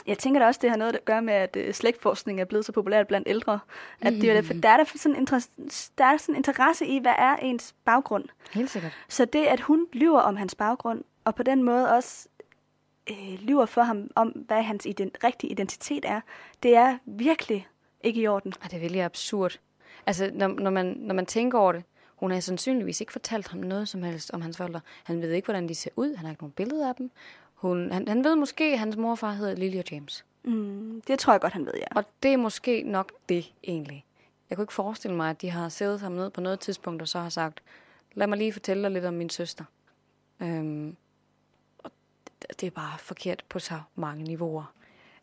jeg 0.07 0.19
tænker 0.19 0.41
da 0.41 0.47
også, 0.47 0.61
det 0.63 0.71
har 0.71 0.77
noget 0.77 0.97
at 0.97 1.05
gøre 1.05 1.23
med, 1.23 1.35
at 1.35 1.57
øh, 1.57 1.75
slægtforskning 1.75 2.41
er 2.41 2.45
blevet 2.45 2.65
så 2.65 2.73
populært 2.73 3.07
blandt 3.07 3.29
ældre. 3.29 3.59
At 4.01 4.13
det 4.13 4.31
er, 4.31 4.43
der, 4.63 4.69
er 4.69 4.77
der, 4.77 4.85
sådan 4.97 5.17
interesse, 5.17 5.51
der 5.99 6.05
er 6.05 6.17
sådan 6.17 6.37
interesse 6.37 6.87
i, 6.87 6.99
hvad 6.99 7.15
er 7.19 7.37
ens 7.37 7.75
baggrund. 7.85 8.25
Helt 8.53 8.71
sikkert. 8.71 8.93
Så 9.09 9.25
det, 9.25 9.47
at 9.47 9.61
hun 9.61 9.87
lyver 9.93 10.21
om 10.21 10.37
hans 10.37 10.55
baggrund, 10.55 11.05
og 11.25 11.35
på 11.35 11.43
den 11.43 11.63
måde 11.63 11.93
også 11.93 12.29
øh, 13.11 13.39
lyver 13.41 13.67
for 13.67 13.83
ham 13.83 14.11
om, 14.15 14.29
hvad 14.29 14.63
hans 14.63 14.87
ident- 14.87 15.25
rigtige 15.25 15.51
identitet 15.51 16.05
er, 16.05 16.21
det 16.63 16.77
er 16.77 16.99
virkelig 17.07 17.69
ikke 18.01 18.21
i 18.21 18.27
orden. 18.27 18.53
Ej, 18.63 18.69
det 18.69 18.77
er 18.77 18.81
virkelig 18.81 19.03
absurd. 19.03 19.59
Altså, 20.07 20.31
når, 20.35 20.49
når, 20.49 20.71
man, 20.71 20.97
når 20.99 21.15
man 21.15 21.27
tænker 21.27 21.59
over 21.59 21.73
det, 21.73 21.85
hun 22.17 22.31
har 22.31 22.41
sandsynligvis 22.41 23.01
ikke 23.01 23.13
fortalt 23.13 23.49
ham 23.49 23.61
noget 23.61 23.89
som 23.89 24.03
helst 24.03 24.31
om 24.31 24.41
hans 24.41 24.57
forældre. 24.57 24.81
Han 25.05 25.23
ved 25.23 25.33
ikke, 25.33 25.47
hvordan 25.47 25.69
de 25.69 25.75
ser 25.75 25.91
ud. 25.97 26.15
Han 26.17 26.25
har 26.25 26.33
ikke 26.33 26.43
nogen 26.43 26.53
billeder 26.53 26.89
af 26.89 26.95
dem. 26.95 27.11
Hun, 27.57 27.93
han, 27.93 28.09
han 28.09 28.25
ved 28.25 28.37
måske, 28.37 28.65
at 28.65 28.79
hans 28.79 28.97
morfar 28.97 29.33
hedder 29.33 29.55
Lily 29.55 29.79
og 29.79 29.85
James. 29.91 30.25
Mm, 30.45 31.03
det 31.07 31.19
tror 31.19 31.33
jeg 31.33 31.41
godt, 31.41 31.53
han 31.53 31.67
ved, 31.67 31.75
ja. 31.77 31.87
Og 31.97 32.05
det 32.23 32.33
er 32.33 32.37
måske 32.37 32.83
nok 32.83 33.13
det, 33.29 33.53
egentlig. 33.65 34.05
Jeg 34.51 34.57
kunne 34.57 34.63
ikke 34.63 34.73
forestille 34.73 35.17
mig, 35.17 35.31
at 35.31 35.43
de 35.43 35.51
har 35.51 35.69
siddet 35.69 36.01
sammen 36.01 36.21
ned 36.21 36.31
på 36.31 36.41
noget 36.41 36.61
tidspunkt, 36.61 37.03
og 37.03 37.09
så 37.09 37.19
har 37.19 37.29
sagt, 37.29 37.63
lad 38.15 38.27
mig 38.27 38.39
lige 38.39 38.53
fortælle 38.53 38.83
dig 38.83 38.91
lidt 38.91 39.05
om 39.05 39.15
min 39.15 39.31
søster. 39.31 39.65
Øhm, 40.41 40.97
og 41.79 41.91
det, 42.43 42.61
det 42.61 42.67
er 42.67 42.71
bare 42.71 42.99
forkert 42.99 43.45
på 43.49 43.59
så 43.59 43.81
mange 43.95 44.25
niveauer. 44.25 44.73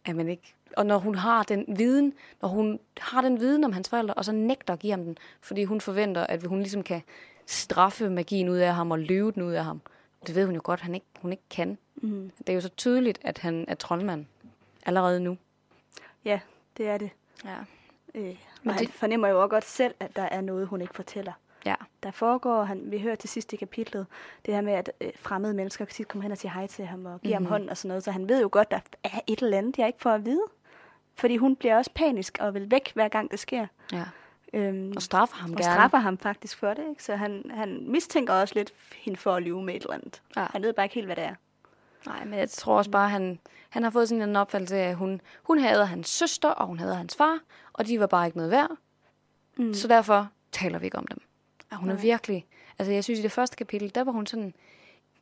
At 0.05 0.15
man 0.15 0.29
ikke, 0.29 0.53
og 0.77 0.85
når 0.85 0.97
hun 0.97 1.15
har 1.15 1.43
den 1.43 1.65
viden, 1.67 2.13
når 2.41 2.49
hun 2.49 2.79
har 2.97 3.21
den 3.21 3.39
viden 3.39 3.63
om 3.63 3.73
hans 3.73 3.89
forældre, 3.89 4.13
og 4.13 4.25
så 4.25 4.31
nægter 4.31 4.73
at 4.73 4.79
give 4.79 4.91
ham 4.91 5.03
den, 5.03 5.17
fordi 5.41 5.63
hun 5.63 5.81
forventer, 5.81 6.27
at 6.27 6.43
hun 6.43 6.59
ligesom 6.59 6.83
kan 6.83 7.01
straffe 7.45 8.09
magien 8.09 8.49
ud 8.49 8.57
af 8.57 8.75
ham 8.75 8.91
og 8.91 8.99
løbe 8.99 9.31
den 9.31 9.41
ud 9.41 9.51
af 9.51 9.63
ham. 9.63 9.81
Det 10.27 10.35
ved 10.35 10.45
hun 10.45 10.55
jo 10.55 10.61
godt, 10.63 10.79
han 10.81 10.95
ikke, 10.95 11.05
hun 11.21 11.31
ikke 11.31 11.43
kan. 11.49 11.77
Mm. 11.95 12.31
Det 12.37 12.49
er 12.49 12.53
jo 12.53 12.61
så 12.61 12.69
tydeligt, 12.69 13.19
at 13.23 13.37
han 13.37 13.65
er 13.67 13.75
troldmand 13.75 14.25
allerede 14.85 15.19
nu. 15.19 15.37
Ja, 16.25 16.39
det 16.77 16.87
er 16.87 16.97
det. 16.97 17.09
Ja. 17.45 17.55
Øh, 18.15 18.23
Men 18.23 18.37
og 18.65 18.73
han 18.73 18.85
det- 18.85 18.93
fornemmer 18.93 19.27
jo 19.27 19.41
også 19.41 19.47
godt 19.49 19.65
selv, 19.65 19.95
at 19.99 20.15
der 20.15 20.21
er 20.23 20.41
noget, 20.41 20.67
hun 20.67 20.81
ikke 20.81 20.93
fortæller. 20.95 21.33
Ja. 21.65 21.75
Der 22.03 22.11
foregår, 22.11 22.63
han, 22.63 22.91
vi 22.91 22.99
hører 22.99 23.15
til 23.15 23.29
sidst 23.29 23.53
i 23.53 23.55
kapitlet, 23.55 24.05
det 24.45 24.53
her 24.53 24.61
med, 24.61 24.73
at 24.73 24.91
øh, 25.01 25.11
fremmede 25.15 25.53
mennesker 25.53 25.85
tit 25.85 26.07
kommer 26.07 26.21
hen 26.23 26.31
og 26.31 26.37
siger 26.37 26.51
hej 26.51 26.67
til 26.67 26.85
ham 26.85 27.05
og 27.05 27.21
giver 27.21 27.39
mm-hmm. 27.39 27.43
Mhm. 27.43 27.45
ham 27.45 27.51
hånden 27.53 27.69
og 27.69 27.77
sådan 27.77 27.87
noget. 27.87 28.03
Så 28.03 28.11
han 28.11 28.29
ved 28.29 28.41
jo 28.41 28.49
godt, 28.51 28.71
der 28.71 28.79
er 29.03 29.19
et 29.27 29.39
eller 29.39 29.57
andet, 29.57 29.77
jeg 29.77 29.87
ikke 29.87 30.01
får 30.01 30.09
at 30.11 30.25
vide. 30.25 30.43
Fordi 31.15 31.37
hun 31.37 31.55
bliver 31.55 31.77
også 31.77 31.91
panisk 31.95 32.37
og 32.41 32.53
vil 32.53 32.71
væk, 32.71 32.91
hver 32.93 33.07
gang 33.07 33.31
det 33.31 33.39
sker. 33.39 33.67
ja. 33.91 34.03
Øhm, 34.53 34.93
Og 34.95 35.01
straffer 35.01 35.35
ham 35.35 35.51
og 35.51 35.57
gerne. 35.57 35.73
straffer 35.73 35.97
ham 35.97 36.17
faktisk 36.17 36.57
for 36.57 36.73
det. 36.73 36.89
Ikke? 36.89 37.03
Så 37.03 37.15
han, 37.15 37.51
han 37.53 37.83
mistænker 37.87 38.33
også 38.33 38.55
lidt 38.55 38.73
hende 38.95 39.19
for 39.19 39.35
at 39.35 39.43
lyve 39.43 39.63
med 39.63 39.75
et 39.75 39.81
eller 39.81 39.93
andet. 39.93 40.21
Ja. 40.35 40.45
Han 40.51 40.61
ved 40.61 40.73
bare 40.73 40.85
ikke 40.85 40.95
helt, 40.95 41.07
hvad 41.07 41.15
det 41.15 41.23
er. 41.23 41.35
Nej, 42.05 42.25
men 42.25 42.39
jeg 42.39 42.49
tror 42.49 42.77
også 42.77 42.91
bare, 42.91 43.09
han, 43.09 43.39
han 43.69 43.83
har 43.83 43.89
fået 43.89 44.09
sådan 44.09 44.29
en 44.29 44.35
opfattelse 44.35 44.75
af, 44.77 44.89
at 44.89 44.95
hun, 44.95 45.21
hun 45.43 45.59
havde 45.59 45.85
hans 45.85 46.09
søster, 46.09 46.49
og 46.49 46.67
hun 46.67 46.79
havde 46.79 46.95
hans 46.95 47.15
far, 47.15 47.39
og 47.73 47.87
de 47.87 47.99
var 47.99 48.07
bare 48.07 48.25
ikke 48.25 48.37
noget 48.37 48.51
værd. 48.51 48.71
Mm. 49.57 49.73
Så 49.73 49.87
derfor 49.87 50.29
taler 50.51 50.79
vi 50.79 50.85
ikke 50.85 50.97
om 50.97 51.07
dem. 51.07 51.21
Og 51.71 51.77
hun 51.77 51.89
er 51.89 51.93
Nej. 51.93 52.01
virkelig... 52.01 52.45
Altså, 52.79 52.93
jeg 52.93 53.03
synes, 53.03 53.19
i 53.19 53.23
det 53.23 53.31
første 53.31 53.55
kapitel, 53.55 53.95
der 53.95 54.03
var 54.03 54.11
hun 54.11 54.27
sådan 54.27 54.53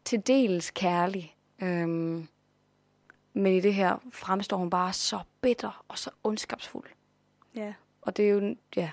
til 0.06 0.28
dels 0.28 0.72
kærlig. 0.72 1.36
Øhm, 1.62 2.28
men 3.34 3.54
i 3.54 3.60
det 3.62 3.74
her 3.74 3.98
fremstår 4.14 4.58
hun 4.58 4.70
bare 4.70 4.94
så 4.94 5.20
bitter 5.42 5.84
og 5.88 5.98
så 5.98 6.10
ondskabsfuld. 6.24 6.86
Ja. 7.56 7.74
Og 8.02 8.18
det 8.18 8.26
er 8.26 8.30
jo... 8.30 8.56
Ja, 8.76 8.92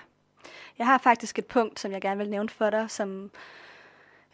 Jeg 0.77 0.87
har 0.87 0.97
faktisk 0.97 1.39
et 1.39 1.45
punkt, 1.45 1.79
som 1.79 1.91
jeg 1.91 2.01
gerne 2.01 2.17
vil 2.17 2.29
nævne 2.29 2.49
for 2.49 2.69
dig, 2.69 2.91
som 2.91 3.31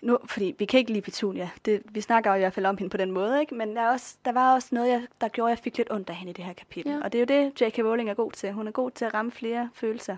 nu, 0.01 0.17
fordi 0.25 0.55
vi 0.59 0.65
kan 0.65 0.77
ikke 0.77 0.91
lide 0.91 1.01
Petunia. 1.01 1.49
Det, 1.65 1.81
vi 1.85 2.01
snakker 2.01 2.29
jo 2.29 2.35
i 2.35 2.39
hvert 2.39 2.53
fald 2.53 2.65
om 2.65 2.77
hende 2.77 2.89
på 2.89 2.97
den 2.97 3.11
måde, 3.11 3.41
ikke? 3.41 3.55
Men 3.55 3.75
der, 3.75 3.81
er 3.81 3.89
også, 3.91 4.15
der 4.25 4.31
var 4.31 4.53
også 4.53 4.67
noget, 4.71 4.89
jeg, 4.89 5.07
der 5.21 5.27
gjorde, 5.27 5.51
at 5.51 5.57
jeg 5.57 5.63
fik 5.63 5.77
lidt 5.77 5.91
ondt 5.91 6.09
af 6.09 6.15
hende 6.15 6.29
i 6.29 6.33
det 6.33 6.45
her 6.45 6.53
kapitel. 6.53 6.91
Ja. 6.91 6.99
Og 7.03 7.13
det 7.13 7.31
er 7.31 7.37
jo 7.37 7.43
det, 7.43 7.61
J.K. 7.61 7.79
Rowling 7.79 8.09
er 8.09 8.13
god 8.13 8.31
til. 8.31 8.51
Hun 8.51 8.67
er 8.67 8.71
god 8.71 8.91
til 8.91 9.05
at 9.05 9.13
ramme 9.13 9.31
flere 9.31 9.69
følelser. 9.73 10.17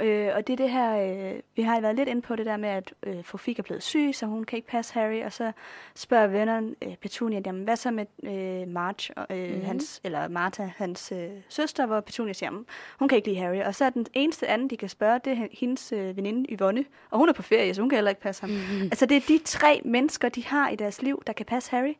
Øh, 0.00 0.30
og 0.34 0.46
det 0.46 0.52
er 0.52 0.56
det 0.56 0.70
her, 0.70 0.96
øh, 1.34 1.40
vi 1.56 1.62
har 1.62 1.80
været 1.80 1.96
lidt 1.96 2.08
inde 2.08 2.22
på 2.22 2.36
det 2.36 2.46
der 2.46 2.56
med, 2.56 2.68
at 2.68 2.94
øh, 3.02 3.24
Fofik 3.24 3.58
er 3.58 3.62
blevet 3.62 3.82
syg, 3.82 4.10
så 4.14 4.26
hun 4.26 4.44
kan 4.44 4.56
ikke 4.56 4.68
passe 4.68 4.94
Harry, 4.94 5.24
og 5.24 5.32
så 5.32 5.52
spørger 5.94 6.26
vennerne 6.26 6.74
øh, 6.82 6.96
Petunia, 6.96 7.40
jamen, 7.46 7.64
hvad 7.64 7.76
så 7.76 7.90
med 7.90 8.06
øh, 8.22 8.74
og, 9.16 9.26
øh, 9.38 9.54
mm. 9.54 9.64
hans, 9.64 10.00
eller 10.04 10.28
Martha, 10.28 10.68
hans 10.76 11.12
øh, 11.12 11.30
søster, 11.48 11.86
hvor 11.86 12.00
Petunia 12.00 12.32
siger, 12.32 12.46
jamen, 12.46 12.66
hun 12.98 13.08
kan 13.08 13.16
ikke 13.16 13.28
lide 13.28 13.40
Harry. 13.40 13.60
Og 13.60 13.74
så 13.74 13.84
er 13.84 13.90
den 13.90 14.06
eneste 14.12 14.46
anden, 14.46 14.70
de 14.70 14.76
kan 14.76 14.88
spørge, 14.88 15.20
det 15.24 15.32
er 15.32 15.46
hendes 15.52 15.92
øh, 15.92 16.16
veninde 16.16 16.56
Yvonne, 16.56 16.84
og 17.10 17.18
hun 17.18 17.28
er 17.28 17.32
på 17.32 17.42
ferie, 17.42 17.74
så 17.74 17.80
hun 17.80 17.90
kan 17.90 17.96
heller 17.96 18.10
ikke 18.10 18.22
passe 18.22 18.42
ham. 18.42 18.50
Mhm. 18.50 18.82
altså 18.82 19.06
det 19.06 19.16
er 19.16 19.20
de 19.28 19.38
tre 19.44 19.80
mennesker, 19.84 20.28
de 20.28 20.44
har 20.44 20.68
i 20.68 20.76
deres 20.76 21.02
liv, 21.02 21.22
der 21.26 21.32
kan 21.32 21.46
passe 21.46 21.70
Harry. 21.70 21.94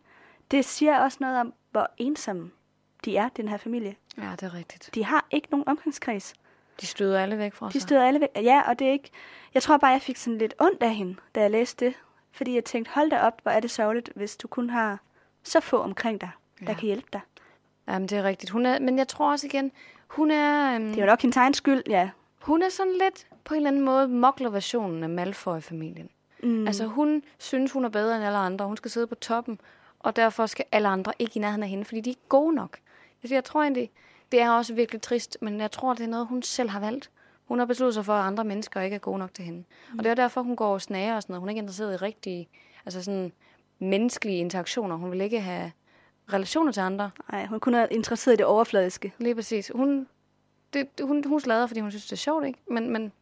Det 0.51 0.65
siger 0.65 0.99
også 0.99 1.19
noget 1.21 1.41
om, 1.41 1.55
hvor 1.71 1.91
ensomme 1.99 2.51
de 3.05 3.17
er, 3.17 3.29
den 3.29 3.49
her 3.49 3.57
familie. 3.57 3.97
ja 4.19 4.31
det 4.31 4.43
er 4.43 4.55
rigtigt. 4.55 4.91
De 4.95 5.05
har 5.05 5.27
ikke 5.31 5.49
nogen 5.51 5.69
omgangskreds. 5.69 6.35
De 6.81 6.87
støder 6.87 7.21
alle 7.23 7.39
væk 7.39 7.55
fra 7.55 7.67
De 7.67 7.73
sig. 7.73 7.83
støder 7.83 8.05
alle 8.07 8.21
væk. 8.21 8.29
Ja, 8.37 8.63
og 8.69 8.79
det 8.79 8.87
er 8.89 8.93
ikke... 8.93 9.11
Jeg 9.55 9.63
tror 9.63 9.77
bare, 9.77 9.91
jeg 9.91 10.03
fik 10.03 10.17
sådan 10.17 10.39
lidt 10.39 10.55
ondt 10.59 10.83
af 10.83 10.95
hende, 10.95 11.17
da 11.35 11.41
jeg 11.41 11.51
læste 11.51 11.85
det. 11.85 11.95
Fordi 12.33 12.55
jeg 12.55 12.65
tænkte, 12.65 12.91
hold 12.95 13.11
da 13.11 13.21
op, 13.21 13.41
hvor 13.43 13.53
er 13.53 13.61
det 13.61 13.71
sørgeligt, 13.71 14.11
hvis 14.15 14.37
du 14.37 14.49
kun 14.49 14.71
har 14.71 14.99
så 15.43 15.61
få 15.61 15.79
omkring 15.79 16.21
dig, 16.21 16.31
der 16.61 16.65
Ja. 16.69 16.75
kan 16.75 16.87
hjælpe 16.87 17.09
dig. 17.13 17.21
Jamen, 17.89 18.09
det 18.09 18.19
er 18.19 18.23
rigtigt. 18.23 18.51
Hun 18.51 18.67
er, 18.67 18.79
men 18.79 18.99
jeg 18.99 19.09
tror 19.09 19.31
også 19.31 19.47
igen, 19.47 19.73
hun 20.09 20.31
er... 20.31 20.75
Øhm, 20.75 20.85
Det 20.89 20.97
er 20.97 21.01
jo 21.01 21.07
nok 21.07 21.23
hendes 21.23 21.37
egen 21.37 21.55
skyld, 21.55 21.83
ja. 21.89 22.11
Hun 22.43 22.63
er 22.63 22.69
sådan 22.69 22.93
lidt 22.93 23.27
på 23.45 23.55
en 23.55 23.59
eller 23.59 23.71
anden 23.71 23.83
måde 23.85 24.09
mokler-versionen 24.09 25.03
af 25.03 25.09
Malfoy-familien. 25.09 26.09
Mm. 26.43 26.67
Altså 26.67 26.87
hun 26.87 27.23
synes, 27.39 27.73
hun 27.73 27.85
er 27.85 27.89
bedre 27.89 28.17
end 28.17 28.25
alle 28.25 28.39
andre. 28.39 28.67
Hun 28.67 28.77
skal 28.77 28.91
sidde 28.91 29.07
på 29.07 29.15
toppen, 29.15 29.61
og 29.99 30.17
derfor 30.17 30.47
skal 30.47 30.65
alle 30.73 30.89
andre 30.89 31.13
ikke 31.19 31.33
i 31.37 31.41
nærheden 31.41 31.63
af 31.63 31.69
hende, 31.69 31.85
fordi 31.85 32.01
de 32.01 32.11
er 32.11 32.13
ikke 32.13 32.29
gode 32.29 32.55
nok. 32.55 32.79
Altså, 33.23 33.35
jeg 33.35 33.45
tror 33.45 33.63
egentlig, 33.63 33.91
det 34.33 34.41
er 34.41 34.51
også 34.51 34.75
virkelig 34.75 35.03
trist, 35.03 35.39
men 35.41 35.61
jeg 35.61 35.71
tror, 35.71 35.95
det 35.95 36.05
er 36.05 36.09
noget, 36.09 36.27
hun 36.27 36.43
selv 36.43 36.69
har 36.69 36.81
valgt. 36.81 37.11
Hun 37.45 37.59
har 37.59 37.67
besluttet 37.67 37.95
sig 37.95 38.05
for, 38.05 38.13
at 38.13 38.27
andre 38.27 38.45
mennesker 38.45 38.81
ikke 38.81 38.95
er 38.95 38.99
gode 38.99 39.19
nok 39.19 39.35
til 39.35 39.45
hende. 39.45 39.59
Mm. 39.93 39.99
Og 39.99 40.05
det 40.05 40.11
er 40.11 40.15
derfor, 40.15 40.43
hun 40.43 40.57
går 40.57 40.73
og 40.73 40.83
snager 40.83 41.17
og 41.17 41.23
sådan 41.23 41.33
noget. 41.33 41.41
Hun 41.41 41.49
er 41.49 41.51
ikke 41.51 41.59
interesseret 41.59 41.95
i 41.95 41.97
rigtige, 41.97 42.49
altså 42.85 43.03
sådan 43.03 43.33
menneskelige 43.79 44.39
interaktioner. 44.39 44.97
Hun 44.97 45.11
vil 45.11 45.21
ikke 45.21 45.41
have 45.41 45.73
relationer 46.33 46.73
til 46.73 46.81
andre. 46.81 47.11
Nej, 47.33 47.47
hun 47.47 47.61
kun 47.61 47.75
er 47.75 47.87
interesseret 47.91 48.35
i 48.35 48.37
det 48.37 48.47
overfladiske. 48.47 49.13
Lige 49.19 49.35
præcis. 49.35 49.71
Hun, 49.75 50.07
det, 50.73 50.89
hun, 51.03 51.25
hun 51.27 51.41
slader, 51.41 51.67
fordi 51.67 51.81
hun 51.81 51.91
synes, 51.91 52.05
det 52.07 52.13
er 52.13 52.17
sjovt, 52.17 52.47
ikke? 52.47 52.59
Men, 52.71 52.91
men 52.91 53.13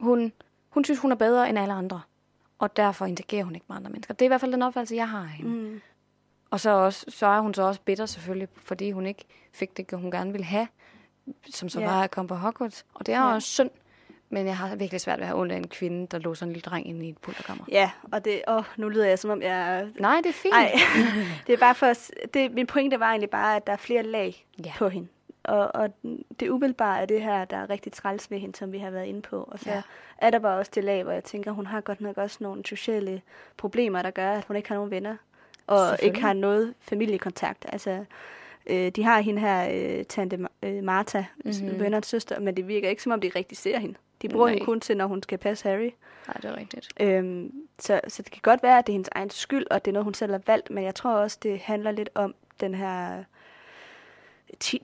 hun, 0.00 0.32
hun 0.68 0.84
synes, 0.84 1.00
hun 1.00 1.12
er 1.12 1.16
bedre 1.16 1.48
end 1.48 1.58
alle 1.58 1.74
andre. 1.74 2.00
Og 2.58 2.76
derfor 2.76 3.06
interagerer 3.06 3.44
hun 3.44 3.54
ikke 3.54 3.66
med 3.68 3.76
andre 3.76 3.90
mennesker. 3.90 4.14
Det 4.14 4.22
er 4.22 4.26
i 4.26 4.28
hvert 4.28 4.40
fald 4.40 4.52
den 4.52 4.62
opfattelse, 4.62 4.96
jeg 4.96 5.08
har 5.08 5.22
af 5.22 5.28
hende. 5.28 5.50
Mm. 5.50 5.80
Og 6.50 6.60
så, 6.60 6.70
også, 6.70 7.04
så 7.08 7.26
er 7.26 7.40
hun 7.40 7.54
så 7.54 7.62
også 7.62 7.80
bitter 7.84 8.06
selvfølgelig, 8.06 8.48
fordi 8.56 8.90
hun 8.90 9.06
ikke 9.06 9.24
fik 9.52 9.76
det, 9.76 9.86
hun 9.92 10.10
gerne 10.10 10.32
ville 10.32 10.44
have, 10.44 10.68
som 11.50 11.68
så 11.68 11.80
Ja. 11.80 11.86
var 11.86 12.02
at 12.02 12.10
komme 12.10 12.28
på 12.28 12.34
Hogwarts. 12.34 12.86
Og 12.94 13.06
det 13.06 13.14
er 13.14 13.18
Ja. 13.28 13.34
også 13.34 13.48
synd. 13.48 13.70
Men 14.30 14.46
jeg 14.46 14.56
har 14.56 14.76
virkelig 14.76 15.00
svært 15.00 15.18
ved 15.18 15.22
at 15.24 15.28
have 15.28 15.40
ondt 15.40 15.52
af 15.52 15.56
en 15.56 15.68
kvinde, 15.68 16.06
der 16.06 16.18
lå 16.18 16.34
sådan 16.34 16.48
en 16.48 16.52
lille 16.52 16.62
dreng 16.64 16.88
inde 16.88 17.06
i 17.06 17.08
et 17.08 17.18
pulterkammer. 17.18 17.64
Ja, 17.70 17.90
og 18.12 18.24
det... 18.24 18.42
Åh, 18.48 18.62
nu 18.76 18.88
lyder 18.88 19.06
jeg 19.06 19.18
som 19.18 19.30
om, 19.30 19.42
jeg... 19.42 19.88
Nej, 20.00 20.16
det 20.16 20.26
er 20.28 20.32
fint. 20.32 20.54
Nej, 20.54 20.72
det 21.46 21.52
er 21.52 21.58
bare 21.58 21.74
for... 21.74 21.92
Det, 22.34 22.52
min 22.52 22.66
pointe 22.66 23.00
var 23.00 23.06
egentlig 23.08 23.30
bare, 23.30 23.56
at 23.56 23.66
der 23.66 23.72
er 23.72 23.76
flere 23.76 24.02
lag 24.02 24.46
Ja. 24.64 24.72
på 24.78 24.88
hende. 24.88 25.08
Og, 25.44 25.74
og 25.74 25.90
det 26.40 26.48
umiddelbare 26.48 27.00
er 27.00 27.06
det 27.06 27.22
her, 27.22 27.44
der 27.44 27.56
er 27.56 27.70
rigtig 27.70 27.92
træls 27.92 28.30
ved 28.30 28.38
hende, 28.38 28.56
som 28.58 28.72
vi 28.72 28.78
har 28.78 28.90
været 28.90 29.06
inde 29.06 29.22
på. 29.22 29.48
Og 29.52 29.58
så 29.58 29.70
ja. 29.70 29.82
er 30.18 30.30
der 30.30 30.38
bare 30.38 30.58
også 30.58 30.72
det 30.74 30.84
lag, 30.84 31.02
hvor 31.02 31.12
jeg 31.12 31.24
tænker, 31.24 31.50
hun 31.52 31.66
har 31.66 31.80
godt 31.80 32.00
nok 32.00 32.18
også 32.18 32.36
nogle 32.40 32.62
sociale 32.66 33.22
problemer, 33.56 34.02
der 34.02 34.10
gør, 34.10 34.32
at 34.32 34.44
hun 34.44 34.56
ikke 34.56 34.68
har 34.68 34.76
nogen 34.76 34.90
venner. 34.90 35.16
Og 35.68 35.98
ikke 36.02 36.20
har 36.20 36.32
noget 36.32 36.74
familiekontakt. 36.80 37.66
Altså, 37.68 38.04
øh, 38.66 38.88
de 38.88 39.02
har 39.04 39.20
hende 39.20 39.40
her, 39.40 39.68
øh, 39.98 40.04
tante 40.04 40.38
øh, 40.62 40.84
Martha, 40.84 41.24
Mhm. 41.44 41.54
mm-hmm. 41.62 41.80
vennerens 41.80 42.06
søster, 42.06 42.40
men 42.40 42.56
det 42.56 42.68
virker 42.68 42.88
ikke, 42.88 43.02
som 43.02 43.12
om 43.12 43.20
de 43.20 43.30
rigtig 43.36 43.58
ser 43.58 43.78
hende. 43.78 43.94
De 44.22 44.28
bruger 44.28 44.46
Nej. 44.46 44.52
hende 44.54 44.64
kun 44.64 44.80
til, 44.80 44.96
når 44.96 45.06
hun 45.06 45.22
skal 45.22 45.38
passe 45.38 45.68
Harry. 45.68 45.90
Nej, 46.26 46.34
det 46.42 46.44
er 46.44 46.56
rigtigt. 46.56 46.88
Øhm, 47.00 47.52
så, 47.78 48.00
så 48.08 48.22
det 48.22 48.32
kan 48.32 48.40
godt 48.42 48.62
være, 48.62 48.78
at 48.78 48.86
det 48.86 48.92
er 48.92 48.94
hendes 48.94 49.08
egen 49.12 49.30
skyld, 49.30 49.66
og 49.70 49.84
det 49.84 49.90
er 49.90 49.92
noget, 49.92 50.04
hun 50.04 50.14
selv 50.14 50.32
har 50.32 50.40
valgt, 50.46 50.70
men 50.70 50.84
jeg 50.84 50.94
tror 50.94 51.10
også, 51.10 51.38
det 51.42 51.58
handler 51.58 51.90
lidt 51.90 52.10
om 52.14 52.34
den 52.60 52.74
her, 52.74 53.24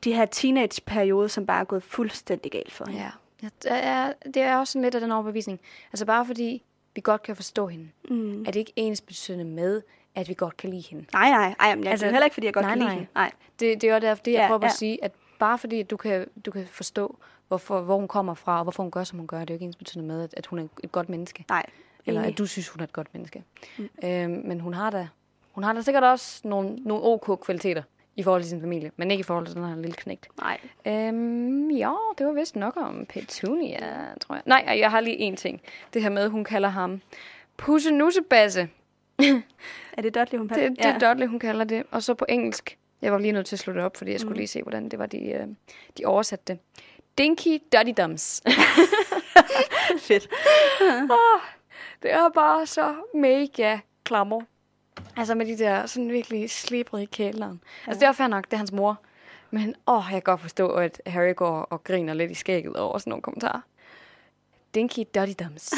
de 0.04 0.12
her 0.14 0.24
teenage-periode, 0.26 1.28
som 1.28 1.46
bare 1.46 1.60
er 1.60 1.64
gået 1.64 1.82
fuldstændig 1.82 2.52
galt 2.52 2.72
for 2.72 2.84
hende. 2.86 3.00
Ja. 3.00 3.10
ja 3.42 3.48
det, 3.62 3.70
er, 3.86 4.12
det 4.34 4.42
er 4.42 4.56
også 4.56 4.72
sådan 4.72 4.82
lidt 4.82 4.94
af 4.94 5.00
den 5.00 5.10
overbevisning. 5.12 5.60
Altså 5.92 6.06
bare 6.06 6.26
fordi 6.26 6.62
vi 6.94 7.00
godt 7.00 7.22
kan 7.22 7.36
forstå 7.36 7.66
hende, 7.66 7.88
Mm. 8.10 8.40
er 8.46 8.50
det 8.50 8.56
ikke 8.56 8.72
ens 8.76 9.00
betydende 9.00 9.44
med, 9.44 9.82
at 10.14 10.28
vi 10.28 10.34
godt 10.34 10.56
kan 10.56 10.70
lide 10.70 10.82
hende. 10.90 11.04
Nej, 11.12 11.30
nej, 11.30 11.54
nej, 11.60 11.74
men 11.74 11.84
jeg 11.84 11.90
Altså, 11.90 12.06
heller 12.06 12.24
ikke, 12.24 12.34
fordi 12.34 12.46
jeg 12.46 12.54
godt 12.54 12.64
nej, 12.66 12.70
kan 12.70 12.78
lide 12.78 12.88
nej. 12.88 12.94
hende. 12.94 13.08
Nej. 13.14 13.30
Det, 13.60 13.80
det 13.80 13.90
er 13.90 13.94
jo 13.94 14.00
derfor, 14.00 14.22
det 14.22 14.32
jeg 14.32 14.38
Ja, 14.40 14.46
prøver 14.46 14.58
på 14.58 14.66
at 14.66 14.70
ja. 14.70 14.74
sige, 14.76 15.04
at 15.04 15.12
bare 15.38 15.58
fordi 15.58 15.80
at 15.80 15.90
du 15.90 15.96
kan, 15.96 16.26
du 16.46 16.50
kan 16.50 16.66
forstå, 16.66 17.18
hvorfor, 17.48 17.80
hvor 17.80 17.96
hun 17.96 18.08
kommer 18.08 18.34
fra, 18.34 18.56
og 18.58 18.62
hvorfor 18.62 18.82
hun 18.82 18.90
gør, 18.90 19.04
som 19.04 19.18
hun 19.18 19.26
gør, 19.26 19.38
det 19.40 19.50
er 19.50 19.54
jo 19.54 19.56
ikke 19.56 19.64
ens 19.64 19.76
betydende 19.76 20.08
med, 20.08 20.22
at, 20.24 20.34
at 20.36 20.46
hun 20.46 20.58
er 20.58 20.66
et 20.84 20.92
godt 20.92 21.08
menneske. 21.08 21.44
Nej, 21.48 21.66
Eller 22.06 22.22
at 22.22 22.38
du 22.38 22.46
synes, 22.46 22.68
hun 22.68 22.80
er 22.80 22.84
et 22.84 22.92
godt 22.92 23.08
menneske. 23.12 23.42
Mm. 23.78 23.88
Øhm, 24.04 24.42
men 24.44 24.60
hun 24.60 24.74
har 24.74 24.90
da, 24.90 25.08
hun 25.52 25.64
har 25.64 25.72
da 25.72 25.80
sikkert 25.82 26.04
også 26.04 26.40
nogle, 26.48 26.76
nogle 26.76 27.04
OK-kvaliteter 27.04 27.82
i 28.16 28.22
forhold 28.22 28.42
til 28.42 28.48
sin 28.50 28.60
familie, 28.60 28.90
men 28.96 29.10
ikke 29.10 29.20
i 29.20 29.24
forhold 29.24 29.46
til 29.46 29.54
den 29.56 29.64
her 29.68 29.76
lille 29.76 29.92
knægt. 29.92 30.28
Nej. 30.38 30.58
Øhm, 30.86 31.70
ja, 31.70 31.92
det 32.18 32.26
var 32.26 32.32
vist 32.32 32.56
nok 32.56 32.76
om 32.76 33.06
Petunia, 33.08 34.14
tror 34.20 34.34
jeg. 34.34 34.42
Nej, 34.46 34.76
jeg 34.80 34.90
har 34.90 35.00
lige 35.00 35.16
en 35.16 35.36
ting. 35.36 35.60
Det 35.94 36.02
her 36.02 36.08
med, 36.10 36.28
hun 36.28 36.44
kalder 36.44 36.68
ham 36.68 37.00
Pussenussebasse. 37.56 38.68
er 39.96 40.02
det 40.02 40.14
Dudley, 40.14 40.38
hun 40.38 40.48
Det, 40.48 40.56
det 40.56 40.78
ja. 40.78 40.94
er 40.94 40.98
Dudley, 40.98 41.26
hun 41.26 41.38
kalder 41.38 41.64
det. 41.64 41.82
Og 41.90 42.02
så 42.02 42.14
på 42.14 42.26
engelsk. 42.28 42.78
Jeg 43.02 43.12
var 43.12 43.18
lige 43.18 43.32
nødt 43.32 43.46
til 43.46 43.56
at 43.56 43.60
slå 43.60 43.72
det 43.72 43.82
op, 43.82 43.96
fordi 43.96 44.12
jeg 44.12 44.20
skulle 44.20 44.36
lige 44.36 44.46
se, 44.46 44.62
hvordan 44.62 44.88
det 44.88 44.98
var, 44.98 45.06
de, 45.06 45.18
øh, 45.18 45.46
de 45.98 46.04
oversatte 46.04 46.44
det. 46.52 46.58
Dinky 47.18 47.62
Duddy 47.72 48.02
Dums. 48.02 48.42
Fedt. 50.06 50.28
det 52.02 52.12
er 52.12 52.28
bare 52.28 52.66
så 52.66 52.94
mega 53.14 53.78
klammer. 54.04 54.40
Altså 55.16 55.34
med 55.34 55.46
de 55.46 55.58
der 55.58 55.86
sådan 55.86 56.10
virkelig 56.10 56.50
slibrige 56.50 57.06
kæleren. 57.06 57.60
Ja. 57.86 57.90
Altså 57.90 58.00
det 58.00 58.08
er 58.08 58.12
fair 58.12 58.28
nok, 58.28 58.44
det 58.44 58.52
er 58.52 58.56
hans 58.56 58.72
mor. 58.72 59.00
Men 59.50 59.74
åh, 59.86 60.02
jeg 60.04 60.12
kan 60.12 60.22
godt 60.22 60.40
forstå, 60.40 60.68
at 60.68 61.02
Harry 61.06 61.34
går 61.34 61.60
og 61.60 61.84
griner 61.84 62.14
lidt 62.14 62.30
i 62.30 62.34
skægget 62.34 62.76
over 62.76 62.98
sådan 62.98 63.10
nogle 63.10 63.22
kommentarer. 63.22 63.60
Dinky 64.74 64.98
Duddy 65.14 65.44
Dums. 65.44 65.74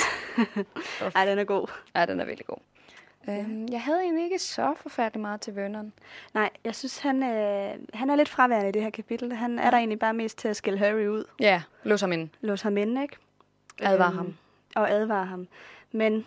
Ej, 1.14 1.24
den 1.24 1.39
er 1.39 1.45
god. 1.45 1.70
ja, 1.95 2.07
den 2.07 2.20
er 2.20 2.24
virkelig 2.24 2.47
god. 2.47 2.59
Øhm, 3.29 3.66
jeg 3.70 3.83
havde 3.83 4.01
egentlig 4.03 4.24
ikke 4.24 4.39
så 4.39 4.74
forfærdeligt 4.77 5.20
meget 5.22 5.41
til 5.41 5.57
Vernon. 5.57 5.93
Nej, 6.35 6.51
jeg 6.64 6.74
synes, 6.74 6.99
han, 6.99 7.22
øh, 7.22 7.74
han 7.95 8.11
er 8.11 8.16
lidt 8.16 8.29
fraværende 8.29 8.68
i 8.68 8.72
det 8.72 8.83
her 8.83 8.91
kapitel. 8.91 9.33
Han 9.33 9.59
er 9.59 9.70
der 9.70 9.79
egentlig 9.79 9.99
bare 9.99 10.14
mest 10.14 10.39
til 10.39 10.49
at 10.49 10.57
skille 10.57 10.79
Harry 10.79 11.07
ud. 11.07 11.24
Ja, 11.41 11.62
lås 11.85 12.01
ham 12.01 12.12
ind. 12.12 12.29
Låse 12.41 12.64
ham 12.64 12.77
inde, 12.77 13.03
ikke? 13.03 13.16
Advar 13.83 14.07
Øhm, 14.09 14.16
ham. 14.16 14.35
Og 14.77 14.91
advare 14.91 15.27
ham. 15.27 15.49
Men 15.93 16.27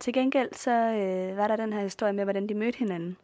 til 0.00 0.12
gengæld 0.12 0.48
så 0.54 0.70
øh, 0.70 1.36
var 1.36 1.48
der 1.48 1.56
den 1.56 1.72
her 1.72 1.80
historie 1.80 2.12
med, 2.12 2.24
hvordan 2.24 2.48
de 2.48 2.54
mødte 2.54 2.78
hinanden. 2.78 3.16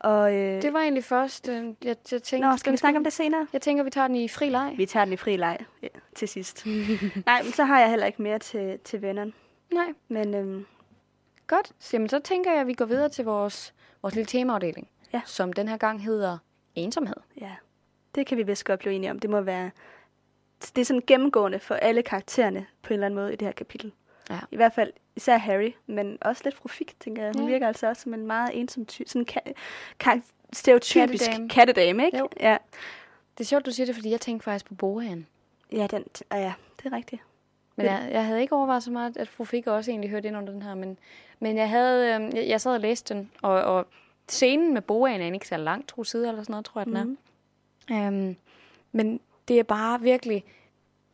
Og, 0.00 0.34
øh, 0.34 0.62
Det 0.62 0.72
var 0.72 0.80
egentlig 0.80 1.04
først, 1.04 1.48
øh, 1.48 1.64
jeg, 1.64 1.96
jeg 2.12 2.22
tænkte... 2.22 2.38
Nå, 2.48 2.56
skal 2.56 2.70
vi 2.70 2.72
den 2.72 2.78
snakke 2.78 2.96
om 2.96 3.04
det 3.04 3.12
senere? 3.12 3.46
Jeg 3.52 3.60
tænker, 3.62 3.84
vi 3.84 3.90
tager 3.90 4.06
den 4.06 4.16
i 4.16 4.28
fri 4.28 4.48
leg. 4.48 4.74
Vi 4.76 4.86
tager 4.86 5.04
den 5.04 5.12
i 5.14 5.16
fri 5.16 5.36
leg 5.36 5.58
ja, 5.82 5.88
til 6.14 6.28
sidst. 6.28 6.66
Nej, 7.26 7.42
men 7.42 7.52
så 7.52 7.64
har 7.64 7.80
jeg 7.80 7.90
heller 7.90 8.06
ikke 8.06 8.22
mere 8.22 8.38
til, 8.38 8.78
til 8.84 9.02
vennerne. 9.02 9.32
Nej, 9.72 9.86
Men 10.08 10.34
øhm, 10.34 10.66
godt. 11.50 11.72
Jamen, 11.92 12.08
så 12.08 12.18
tænker 12.18 12.50
jeg, 12.52 12.60
at 12.60 12.66
vi 12.66 12.74
går 12.74 12.84
videre 12.84 13.08
til 13.08 13.24
vores, 13.24 13.74
vores 14.02 14.14
lille 14.14 14.26
temaafdeling. 14.26 14.88
Ja. 15.12 15.20
Som 15.26 15.52
den 15.52 15.68
her 15.68 15.76
gang 15.76 16.02
hedder 16.04 16.38
ensomhed. 16.74 17.16
ja, 17.40 17.50
det 18.14 18.26
kan 18.26 18.38
vi 18.38 18.42
vist 18.42 18.64
godt 18.64 18.80
blive 18.80 18.94
enige 18.94 19.10
om. 19.10 19.18
Det 19.18 19.30
må 19.30 19.40
være... 19.40 19.70
Det 20.76 20.78
er 20.78 20.84
sådan 20.84 21.02
gennemgående 21.06 21.58
for 21.58 21.74
alle 21.74 22.02
karaktererne 22.02 22.66
på 22.82 22.88
en 22.88 22.94
eller 22.94 23.06
anden 23.06 23.20
måde 23.20 23.32
i 23.32 23.36
det 23.36 23.46
her 23.48 23.52
kapitel. 23.52 23.92
Ja. 24.30 24.38
I 24.50 24.56
hvert 24.56 24.72
fald 24.74 24.92
især 25.16 25.36
Harry, 25.36 25.72
men 25.86 26.18
også 26.20 26.42
lidt 26.44 26.56
Profik, 26.56 27.00
tænker 27.00 27.22
jeg. 27.22 27.32
Hun 27.34 27.42
Ja. 27.42 27.46
ja. 27.48 27.52
virker 27.52 27.66
altså 27.68 27.86
også 27.88 28.02
som 28.02 28.14
en 28.14 28.26
meget 28.26 28.50
ensom 28.60 28.86
type. 28.86 29.08
Sådan 29.10 29.26
ka- 29.30 29.52
ka- 30.04 30.20
stereotypisk 30.52 31.24
Kattedame. 31.24 31.48
kattedame, 31.48 32.04
ikke? 32.06 32.18
Jo. 32.18 32.28
Ja. 32.40 32.56
Det 33.38 33.44
er 33.44 33.48
sjovt, 33.48 33.66
du 33.66 33.70
siger 33.70 33.86
det, 33.86 33.94
fordi 33.94 34.10
jeg 34.10 34.20
tænkte 34.20 34.44
faktisk 34.44 34.66
på 34.66 34.74
Bohan. 34.74 35.26
Ja, 35.72 35.86
den, 35.90 36.04
ah, 36.30 36.40
ja, 36.40 36.52
det 36.82 36.92
er 36.92 36.96
rigtigt. 36.96 37.22
Men 37.82 37.92
jeg, 37.92 38.08
jeg 38.12 38.26
havde 38.26 38.40
ikke 38.40 38.54
overvejet 38.54 38.82
så 38.82 38.90
meget, 38.90 39.16
at 39.16 39.28
fru 39.28 39.44
Fik 39.44 39.66
også 39.66 39.90
egentlig 39.90 40.10
hørte 40.10 40.28
ind 40.28 40.36
under 40.36 40.52
den 40.52 40.62
her. 40.62 40.74
Men, 40.74 40.98
men 41.40 41.56
jeg 41.56 41.68
havde, 41.68 42.14
øh, 42.14 42.36
jeg, 42.36 42.48
jeg 42.48 42.60
sad 42.60 42.72
og 42.72 42.80
læste 42.80 43.14
den, 43.14 43.30
og, 43.42 43.52
og 43.52 43.86
scenen 44.28 44.74
med 44.74 44.82
Boan 44.82 45.20
er 45.20 45.32
ikke 45.32 45.48
så 45.48 45.56
langt, 45.56 45.88
to 45.88 46.04
sider 46.04 46.28
eller 46.28 46.42
sådan 46.42 46.52
noget, 46.52 46.64
tror 46.64 46.80
jeg, 46.80 46.86
den 46.86 46.96
er. 46.96 47.04
Mhm. 47.04 47.16
Øhm, 47.92 48.36
men 48.92 49.20
det 49.48 49.58
er 49.58 49.62
bare 49.62 50.00
virkelig, 50.00 50.44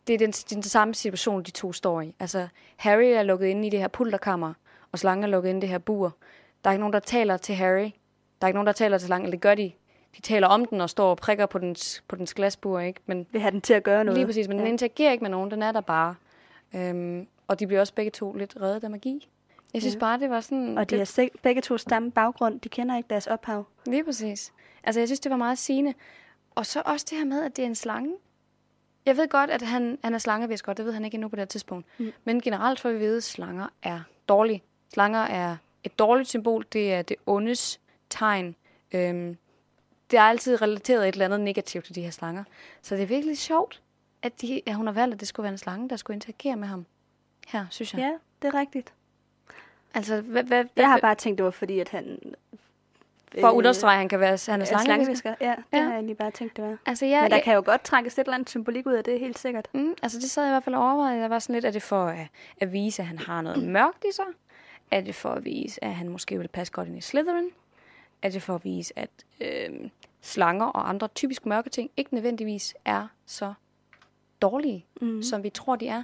det 0.07 0.15
er 0.15 0.19
den, 0.19 0.31
den 0.31 0.63
samme 0.63 0.95
situation, 0.95 1.43
de 1.43 1.51
to 1.51 1.73
står 1.73 2.01
i. 2.01 2.15
Altså, 2.21 2.49
Harry 2.77 3.05
er 3.05 3.23
lukket 3.23 3.47
inde 3.47 3.67
i 3.67 3.71
det 3.71 3.81
her 3.81 3.89
pulterkammer, 3.89 4.53
og 4.93 4.99
Slange 4.99 5.23
er 5.23 5.29
lukket 5.31 5.51
inde 5.51 5.59
i 5.59 5.61
det 5.61 5.69
her 5.69 5.79
bur. 5.79 6.17
Der 6.65 6.71
er 6.71 6.73
ikke 6.73 6.81
nogen, 6.81 6.93
der 6.93 7.01
taler 7.01 7.37
til 7.37 7.55
Harry. 7.55 7.91
Der 8.41 8.45
er 8.45 8.47
ikke 8.47 8.57
nogen, 8.57 8.67
der 8.67 8.73
taler 8.73 8.99
til 8.99 9.07
Slange, 9.07 9.25
eller 9.25 9.37
det 9.37 9.41
gør 9.41 9.55
de. 9.55 9.73
De 10.17 10.21
taler 10.21 10.47
om 10.47 10.65
den 10.65 10.81
og 10.81 10.91
står 10.91 11.11
og 11.11 11.17
prikker 11.17 11.47
på 11.47 11.59
dens, 11.59 12.05
på 12.09 12.17
dens 12.17 12.35
glasbur, 12.35 12.81
ikke? 12.81 13.01
Men 13.07 13.27
Vil 13.31 13.41
have 13.41 13.51
den 13.51 13.61
til 13.61 13.75
at 13.75 13.83
gøre 13.83 14.05
noget. 14.05 14.19
lige 14.19 14.27
præcis, 14.27 14.49
men 14.49 14.57
ja. 14.57 14.63
den 14.63 14.73
interagerer 14.73 15.13
ikke 15.13 15.25
med 15.25 15.31
nogen, 15.31 15.51
den 15.51 15.63
er 15.63 15.73
der 15.73 15.81
bare. 15.81 16.15
Øhm, 16.75 17.27
og 17.49 17.61
de 17.61 17.67
bliver 17.67 17.81
også 17.81 17.95
begge 17.95 18.11
to 18.11 18.33
lidt 18.33 18.57
reddet 18.61 18.85
af 18.85 18.91
magi. 18.91 19.29
Jeg 19.75 19.83
synes 19.83 19.95
Ja. 19.95 19.99
bare, 20.01 20.19
det 20.21 20.31
var 20.31 20.41
sådan... 20.41 20.79
Og 20.79 20.91
de 20.91 20.99
det, 20.99 21.17
har 21.17 21.29
begge 21.43 21.63
to 21.63 21.79
samme 21.79 22.11
baggrund. 22.11 22.61
De 22.61 22.69
kender 22.69 22.97
ikke 22.97 23.09
deres 23.11 23.27
ophav. 23.27 23.67
Lige 23.87 24.05
præcis. 24.05 24.53
Altså, 24.85 25.01
jeg 25.01 25.09
synes, 25.09 25.21
det 25.21 25.31
var 25.31 25.37
meget 25.37 25.59
sigende. 25.59 25.95
Og 26.55 26.67
så 26.67 26.83
også 26.85 27.07
det 27.11 27.19
her 27.19 27.25
med, 27.25 27.43
at 27.43 27.57
det 27.57 27.63
er 27.63 27.67
en 27.67 27.75
slange. 27.75 28.15
Jeg 29.07 29.17
ved 29.17 29.29
godt, 29.29 29.51
at 29.51 29.63
han, 29.63 29.99
han 30.05 30.15
er 30.15 30.19
slangevisk 30.19 30.65
godt. 30.65 30.77
Det 30.77 30.85
ved 30.87 30.93
han 30.93 31.05
ikke 31.05 31.15
endnu 31.15 31.29
på 31.29 31.37
det 31.37 31.49
tidspunkt. 31.49 31.87
Mm. 31.99 32.13
Men 32.25 32.41
generelt 32.41 32.81
får 32.81 32.91
vi 32.91 32.99
vide, 32.99 33.17
at 33.17 33.23
slanger 33.23 33.67
er 33.83 34.01
dårlige. 34.29 34.63
Slanger 34.95 35.19
er 35.21 35.57
et 35.85 35.99
dårligt 35.99 36.29
symbol. 36.29 36.67
Det 36.73 36.93
er 36.93 37.03
det 37.03 37.17
ondes 37.27 37.81
tegn. 38.11 38.57
Øhm, 38.93 39.37
det 40.11 40.19
er 40.19 40.23
altid 40.23 40.63
relateret 40.63 41.09
et 41.09 41.13
eller 41.13 41.25
andet 41.25 41.41
negativt 41.41 41.85
til 41.85 41.95
de 41.95 42.03
her 42.03 42.11
slanger. 42.11 42.45
Så 42.83 42.95
det 42.95 43.03
er 43.03 43.07
virkelig 43.07 43.39
sjovt, 43.39 43.83
at, 44.27 44.41
de, 44.41 44.63
at 44.67 44.75
hun 44.75 44.87
har 44.87 44.93
valgt, 44.95 45.15
at 45.15 45.21
det 45.21 45.29
skulle 45.29 45.45
være 45.45 45.53
en 45.53 45.59
slange, 45.59 45.89
der 45.89 45.97
skulle 45.97 46.15
interagere 46.15 46.57
med 46.57 46.69
ham. 46.69 46.87
Her, 47.47 47.67
synes 47.71 47.95
jeg. 47.95 48.01
Ja, 48.01 48.13
det 48.43 48.55
er 48.55 48.59
rigtigt. 48.61 48.93
Altså, 49.95 50.21
hvad, 50.21 50.43
hvad, 50.43 50.65
Jeg 50.77 50.89
har 50.89 50.99
bare 50.99 51.15
tænkt, 51.15 51.39
det 51.39 51.45
var 51.45 51.51
fordi, 51.51 51.79
at 51.79 51.89
han... 51.89 52.19
for 53.41 53.49
at 53.49 53.53
understrege, 53.55 53.93
at 53.93 53.99
han 53.99 54.09
kan 54.09 54.21
være 54.21 54.39
han 54.49 54.61
er 54.63 54.67
er 54.73 54.79
slangevisker. 54.85 55.35
Ja, 55.41 55.55
det 55.57 55.65
Ja. 55.73 55.79
har 55.83 55.89
jeg 55.89 55.95
egentlig 55.95 56.17
bare 56.17 56.31
tænkt, 56.31 56.57
det 56.57 56.65
var. 56.65 56.77
Altså, 56.87 57.07
jeg, 57.07 57.23
Men 57.23 57.31
der 57.31 57.37
jeg, 57.37 57.45
kan 57.45 57.55
jo 57.55 57.63
godt 57.65 57.85
trækkes 57.85 58.15
et 58.15 58.19
eller 58.19 58.35
andet 58.35 58.51
symbolik 58.51 58.87
ud 58.87 58.93
af 58.93 59.05
det, 59.05 59.21
helt 59.21 59.39
sikkert. 59.39 59.69
Mm, 59.75 59.95
altså 60.03 60.19
det 60.19 60.31
sad 60.31 60.43
jeg 60.43 60.51
i 60.51 60.53
hvert 60.53 60.65
fald 60.65 60.75
og 60.75 60.83
overvejede. 60.83 61.21
Jeg 61.21 61.31
var 61.31 61.39
sådan 61.39 61.55
lidt, 61.55 61.65
er 61.65 61.71
det 61.71 61.83
for 61.83 62.05
at, 62.05 62.27
at 62.61 62.73
vise, 62.73 63.03
at 63.03 63.09
han 63.09 63.19
har 63.19 63.43
noget 63.43 63.63
mørkt 63.79 64.05
i 64.05 64.13
sig? 64.13 64.25
Er 64.91 65.01
det 65.01 65.15
for 65.15 65.31
at 65.31 65.45
vise, 65.45 65.85
at 65.85 65.95
han 65.95 66.09
måske 66.09 66.39
vil 66.39 66.49
passe 66.49 66.73
godt 66.73 66.89
ind 66.89 66.99
i 66.99 67.01
Slytherin? 67.01 67.51
Er 68.23 68.29
det 68.31 68.43
for 68.43 68.55
at 68.55 68.65
vise, 68.65 68.99
at 68.99 69.11
øh, 69.41 69.91
slanger 70.21 70.67
og 70.67 70.89
andre 70.89 71.09
typisk 71.09 71.47
mørke 71.47 71.71
ting 71.71 71.91
ikke 71.97 72.15
nødvendigvis 72.15 72.75
er 72.85 73.07
så 73.27 73.55
dårlige, 74.43 74.87
mm. 75.01 75.23
som 75.23 75.43
vi 75.43 75.51
tror, 75.51 75.77
de 75.77 75.89
er? 75.89 76.03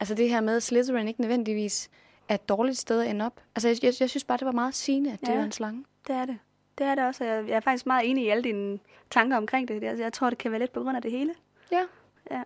Altså 0.00 0.14
det 0.14 0.28
her 0.28 0.40
med, 0.40 0.56
at 0.56 0.62
Slytherin 0.62 1.08
ikke 1.08 1.20
nødvendigvis 1.20 1.90
er 2.28 2.34
et 2.34 2.48
dårligt 2.48 2.78
sted 2.78 3.00
at 3.02 3.10
ende 3.10 3.26
op. 3.26 3.40
Altså 3.56 3.68
jeg, 3.68 3.76
jeg, 3.82 3.92
jeg 4.00 4.10
synes 4.10 4.24
bare, 4.24 4.38
det 4.38 4.46
var 4.46 4.52
meget 4.52 4.74
sigende, 4.74 5.12
at 5.12 5.20
det 5.20 5.28
Ja. 5.28 5.36
var 5.36 5.42
en 5.44 5.52
slange. 5.52 5.84
Det 6.06 6.14
er 6.16 6.24
det. 6.24 6.38
Det 6.78 6.86
er 6.86 6.94
det 6.94 7.04
også, 7.04 7.24
og 7.24 7.30
jeg, 7.30 7.48
jeg 7.48 7.56
er 7.56 7.60
faktisk 7.60 7.86
meget 7.86 8.10
enig 8.10 8.24
i 8.24 8.28
alle 8.28 8.44
dine 8.44 8.78
tanker 9.10 9.36
omkring 9.36 9.68
det. 9.68 9.84
Altså, 9.84 10.02
jeg 10.04 10.12
tror, 10.12 10.28
det 10.30 10.38
kan 10.38 10.50
være 10.50 10.60
lidt 10.60 10.72
på 10.72 10.80
grund 10.82 10.96
af 10.96 11.02
det 11.02 11.10
hele. 11.10 11.34
Ja. 11.72 11.82
Ja. 12.30 12.42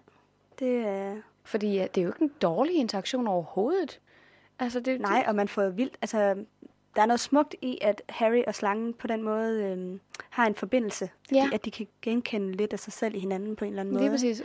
Det 0.58 0.76
er... 0.86 1.16
Fordi 1.44 1.72
ja, 1.74 1.86
det 1.94 2.00
er 2.00 2.04
jo 2.04 2.08
ikke 2.10 2.22
en 2.22 2.32
dårlig 2.42 2.74
interaktion 2.76 3.26
overhovedet. 3.26 4.00
Altså 4.58 4.80
det, 4.80 5.00
Nej, 5.00 5.24
og 5.28 5.34
man 5.34 5.48
får 5.48 5.62
jo 5.62 5.70
vildt... 5.70 5.96
Altså, 6.02 6.18
der 6.96 7.02
er 7.02 7.06
noget 7.06 7.20
smukt 7.20 7.54
i, 7.62 7.78
at 7.80 8.02
Harry 8.08 8.42
og 8.46 8.54
slangen 8.54 8.94
på 8.94 9.06
den 9.06 9.22
måde 9.22 9.62
øhm, 9.64 10.00
har 10.30 10.46
en 10.46 10.54
forbindelse. 10.54 11.10
Ja. 11.32 11.50
At 11.52 11.64
de 11.64 11.70
kan 11.70 11.86
genkende 12.02 12.52
lidt 12.52 12.72
af 12.72 12.78
sig 12.78 12.92
selv 12.92 13.14
i 13.14 13.18
hinanden 13.18 13.56
på 13.56 13.64
en 13.64 13.70
eller 13.70 13.80
anden 13.80 13.94
måde. 13.94 14.04
Lige 14.04 14.10
præcis. 14.10 14.42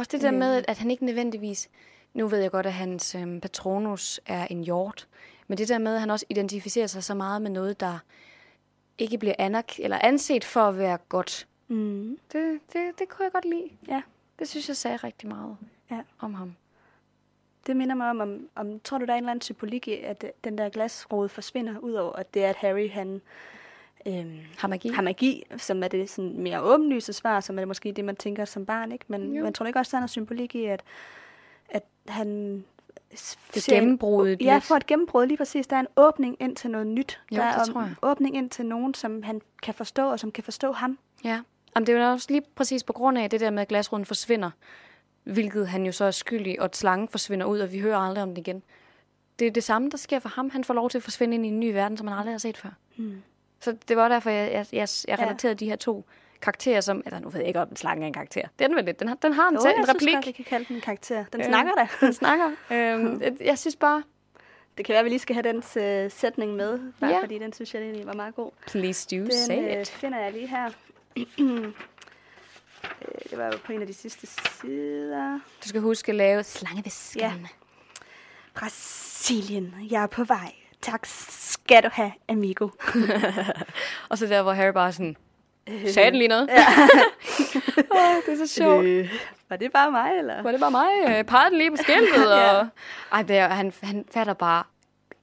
Også 0.00 0.08
det 0.12 0.22
der 0.22 0.30
med, 0.30 0.54
at, 0.56 0.64
at 0.68 0.78
han 0.78 0.90
ikke 0.90 1.04
nødvendigvis... 1.04 1.70
Nu 2.14 2.28
ved 2.28 2.38
jeg 2.38 2.50
godt, 2.50 2.66
at 2.66 2.72
hans 2.72 3.14
øhm, 3.14 3.40
patronus 3.40 4.20
er 4.26 4.46
en 4.46 4.64
hjort. 4.64 5.08
Men 5.48 5.58
det 5.58 5.68
der 5.68 5.78
med, 5.78 5.94
at 5.94 6.00
han 6.00 6.10
også 6.10 6.26
identificerer 6.28 6.86
sig 6.86 7.04
så 7.04 7.14
meget 7.14 7.42
med 7.42 7.50
noget, 7.50 7.80
der 7.80 7.98
ikke 8.98 9.18
bliver 9.18 9.34
anerk- 9.38 9.78
eller 9.78 9.98
anset 10.02 10.44
for 10.44 10.60
at 10.60 10.78
være 10.78 10.98
godt. 11.08 11.48
Mm. 11.68 12.18
Det, 12.32 12.60
det, 12.72 12.98
det 12.98 13.08
kunne 13.08 13.24
jeg 13.24 13.32
godt 13.32 13.44
lide. 13.44 13.70
Ja. 13.88 14.02
Det 14.38 14.48
synes 14.48 14.68
jeg 14.68 14.76
sagde 14.76 14.96
rigtig 14.96 15.28
meget 15.28 15.56
Ja. 15.90 16.00
om 16.18 16.34
ham. 16.34 16.54
Det 17.66 17.76
minder 17.76 17.94
mig 17.94 18.10
om, 18.10 18.20
om, 18.20 18.48
om, 18.54 18.80
tror 18.80 18.98
du, 18.98 19.04
der 19.04 19.12
er 19.12 19.16
en 19.16 19.22
eller 19.22 19.30
anden 19.30 19.42
symbolik 19.42 19.88
i, 19.88 19.92
at 20.00 20.24
øh, 20.24 20.30
den 20.44 20.58
der 20.58 20.68
glasrode 20.68 21.28
forsvinder, 21.28 21.78
udover 21.78 22.12
at 22.12 22.34
det 22.34 22.44
er, 22.44 22.50
at 22.50 22.56
Harry, 22.56 22.90
han 22.90 23.20
øhm, 24.06 24.38
Har 24.58 24.68
magi. 24.68 24.88
har 24.88 25.02
magi, 25.02 25.42
som 25.56 25.82
er 25.82 25.88
det 25.88 26.10
sådan 26.10 26.38
mere 26.38 26.62
åbenlyse 26.62 27.12
svar, 27.12 27.40
som 27.40 27.58
er 27.58 27.64
måske 27.64 27.92
det, 27.92 28.04
man 28.04 28.16
tænker 28.16 28.44
som 28.44 28.66
barn, 28.66 28.92
ikke? 28.92 29.04
Men 29.08 29.34
Jo. 29.34 29.44
man 29.44 29.52
tror 29.52 29.66
ikke 29.66 29.78
også, 29.78 29.90
der 29.90 29.96
er 29.96 30.00
noget 30.00 30.10
symbolik 30.10 30.54
i, 30.54 30.64
at, 30.64 30.82
at 31.68 31.82
han 32.08 32.64
Det 33.54 33.64
gennembruddet 33.64 34.42
Ja, 34.42 34.58
for 34.58 34.74
et 34.74 34.86
gennembrud 34.86 35.26
lige 35.26 35.36
præcis. 35.38 35.66
Der 35.66 35.76
er 35.76 35.80
en 35.80 35.86
åbning 35.96 36.36
ind 36.40 36.56
til 36.56 36.70
noget 36.70 36.86
nyt. 36.86 37.20
Jo, 37.32 37.36
der 37.36 37.42
er 37.42 37.58
det 37.58 37.66
en 37.68 37.72
tror 37.72 37.80
jeg. 37.82 37.94
åbning 38.02 38.36
ind 38.36 38.50
til 38.50 38.66
nogen, 38.66 38.94
som 38.94 39.22
han 39.22 39.40
kan 39.62 39.74
forstå, 39.74 40.10
og 40.10 40.20
som 40.20 40.32
kan 40.32 40.44
forstå 40.44 40.72
ham. 40.72 40.98
Ja. 41.24 41.40
Jamen, 41.76 41.86
det 41.86 41.94
er 41.94 42.04
jo 42.06 42.10
også 42.12 42.26
lige 42.30 42.42
præcis 42.54 42.84
på 42.84 42.92
grund 42.92 43.18
af 43.18 43.30
det 43.30 43.40
der 43.40 43.50
med, 43.50 43.62
at 43.62 43.68
glasruden 43.68 44.04
forsvinder. 44.04 44.50
Hvilket 45.24 45.68
han 45.68 45.86
jo 45.86 45.92
så 45.92 46.04
er 46.04 46.10
skyldig, 46.10 46.58
og 46.60 46.64
at 46.64 46.76
slangen 46.76 47.08
forsvinder 47.08 47.46
ud, 47.46 47.58
og 47.60 47.72
vi 47.72 47.78
hører 47.78 47.98
aldrig 47.98 48.22
om 48.22 48.28
den 48.28 48.36
igen. 48.38 48.62
Det 49.38 49.46
er 49.46 49.50
det 49.50 49.64
samme, 49.64 49.90
der 49.90 49.96
sker 49.96 50.18
for 50.18 50.28
ham. 50.28 50.50
Han 50.50 50.64
får 50.64 50.74
lov 50.74 50.90
til 50.90 50.98
at 50.98 51.02
forsvinde 51.02 51.34
ind 51.34 51.44
i 51.46 51.48
en 51.48 51.60
ny 51.60 51.72
verden, 51.72 51.96
som 51.98 52.06
han 52.08 52.18
aldrig 52.18 52.32
har 52.34 52.38
set 52.38 52.56
før. 52.56 52.68
Mm. 52.96 53.22
Så 53.60 53.76
det 53.88 53.96
var 53.96 54.08
derfor, 54.08 54.30
jeg, 54.30 54.52
jeg, 54.52 54.66
jeg, 54.72 54.88
jeg 55.08 55.18
Ja. 55.18 55.24
relaterede 55.24 55.54
de 55.54 55.66
her 55.66 55.76
to 55.76 56.04
karakterer 56.42 56.80
som... 56.80 57.02
Altså, 57.06 57.20
nu 57.20 57.28
ved 57.28 57.40
jeg 57.40 57.48
ikke, 57.48 57.60
om 57.60 57.68
en 57.68 57.76
slange 57.76 58.02
er 58.02 58.06
en 58.06 58.12
karakter. 58.12 58.42
Det 58.58 58.64
er 58.64 58.68
den 58.68 58.76
vel 58.76 58.84
lidt. 58.84 59.00
Den 59.00 59.08
har, 59.08 59.14
den 59.22 59.32
har 59.32 59.48
en, 59.48 59.54
Jo, 59.54 59.60
selv, 59.60 59.70
jeg 59.70 59.78
en 59.78 59.84
synes 59.86 59.94
replik. 60.02 60.14
godt, 60.24 60.34
kan 60.36 60.44
kalde 60.44 60.64
den 60.68 60.76
en 60.76 60.82
karakter. 60.82 61.24
Den 61.32 61.40
Øh, 61.40 61.46
snakker 61.46 61.72
da. 61.74 61.88
Den 62.06 62.12
snakker. 62.12 62.46
øhm, 62.70 63.22
jeg- 63.22 63.36
jeg 63.40 63.58
synes 63.58 63.76
bare... 63.76 64.02
Det 64.78 64.86
kan 64.86 64.92
være, 64.92 64.98
at 64.98 65.04
vi 65.04 65.08
lige 65.10 65.18
skal 65.18 65.34
have 65.34 65.42
dens 65.52 65.76
øh, 65.76 66.10
sætning 66.10 66.54
med, 66.56 66.78
bare 67.00 67.10
Ja. 67.10 67.20
fordi 67.22 67.38
den 67.38 67.52
synes 67.52 67.74
jeg 67.74 67.82
egentlig 67.82 68.06
var 68.06 68.12
meget 68.14 68.34
god. 68.34 68.50
Please 68.66 69.08
do 69.16 69.16
Den 69.22 69.32
say 69.32 69.58
øh, 69.76 69.80
it. 69.80 69.88
finder 69.88 70.18
jeg 70.18 70.32
lige 70.32 70.46
her. 70.48 70.70
Øh, 73.02 73.30
det 73.30 73.38
var 73.38 73.46
jo 73.46 73.52
på 73.64 73.72
en 73.72 73.80
af 73.80 73.86
de 73.86 73.94
sidste 73.94 74.26
sider. 74.26 75.40
Du 75.64 75.68
skal 75.68 75.80
huske 75.80 76.12
at 76.12 76.16
lave 76.16 76.42
slangevisken. 76.42 77.20
Ja. 77.20 77.32
Brasilien, 78.54 79.74
jeg 79.90 80.02
er 80.02 80.06
på 80.06 80.24
vej. 80.24 80.52
Tak 80.82 81.00
skal 81.06 81.82
du 81.82 81.88
have, 81.92 82.12
amigo. 82.28 82.68
Og 84.08 84.18
så 84.18 84.26
der, 84.26 84.42
hvor 84.42 84.52
Harry 84.52 84.72
bare 84.72 84.92
sådan... 84.92 85.16
Sagde 85.94 86.10
den 86.10 86.18
lige 86.18 86.28
noget? 86.28 86.48
Ja. 86.48 86.64
oh, 87.90 88.16
det 88.26 88.32
er 88.40 88.46
så 88.46 88.54
sjovt. 88.54 88.84
Øh, 88.84 89.12
var 89.48 89.56
det 89.56 89.72
bare 89.72 89.90
mig, 89.90 90.10
eller? 90.18 90.42
Var 90.42 90.50
det 90.50 90.60
bare 90.60 90.70
mig? 90.70 90.88
Øh, 91.08 91.24
Pegede 91.24 91.50
den 91.50 91.58
lige 91.58 91.70
på 91.70 91.76
skiltet? 91.76 92.30
Ja. 92.30 92.58
og... 92.58 92.66
Ej, 93.12 93.22
det 93.22 93.36
er, 93.38 93.48
han, 93.48 93.72
han 93.82 94.04
fatter 94.12 94.34
bare 94.34 94.62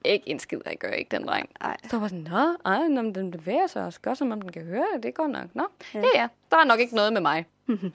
ikke 0.06 0.30
en 0.30 0.40
skid, 0.40 0.60
jeg 0.66 0.78
gør 0.78 0.90
ikke 0.92 1.18
den 1.18 1.28
dreng. 1.28 1.50
Ej. 1.62 1.78
Så 1.90 2.00
var 2.00 2.08
sådan, 2.08 2.28
nå, 2.32 2.56
ej, 2.66 2.78
den 3.16 3.32
bevæger 3.32 3.68
sig 3.68 3.86
også 3.86 4.00
godt, 4.02 4.18
som 4.18 4.32
om 4.32 4.42
den 4.42 4.52
kan 4.52 4.66
høre 4.66 4.86
det. 4.96 5.04
Det 5.04 5.14
går 5.14 5.28
nok. 5.28 5.46
Nå, 5.54 5.68
ja, 5.94 6.00
Ja. 6.00 6.08
ja, 6.22 6.28
der 6.52 6.58
er 6.58 6.64
nok 6.64 6.80
ikke 6.80 6.96
noget 6.96 7.14
med 7.14 7.22
mig. 7.22 7.46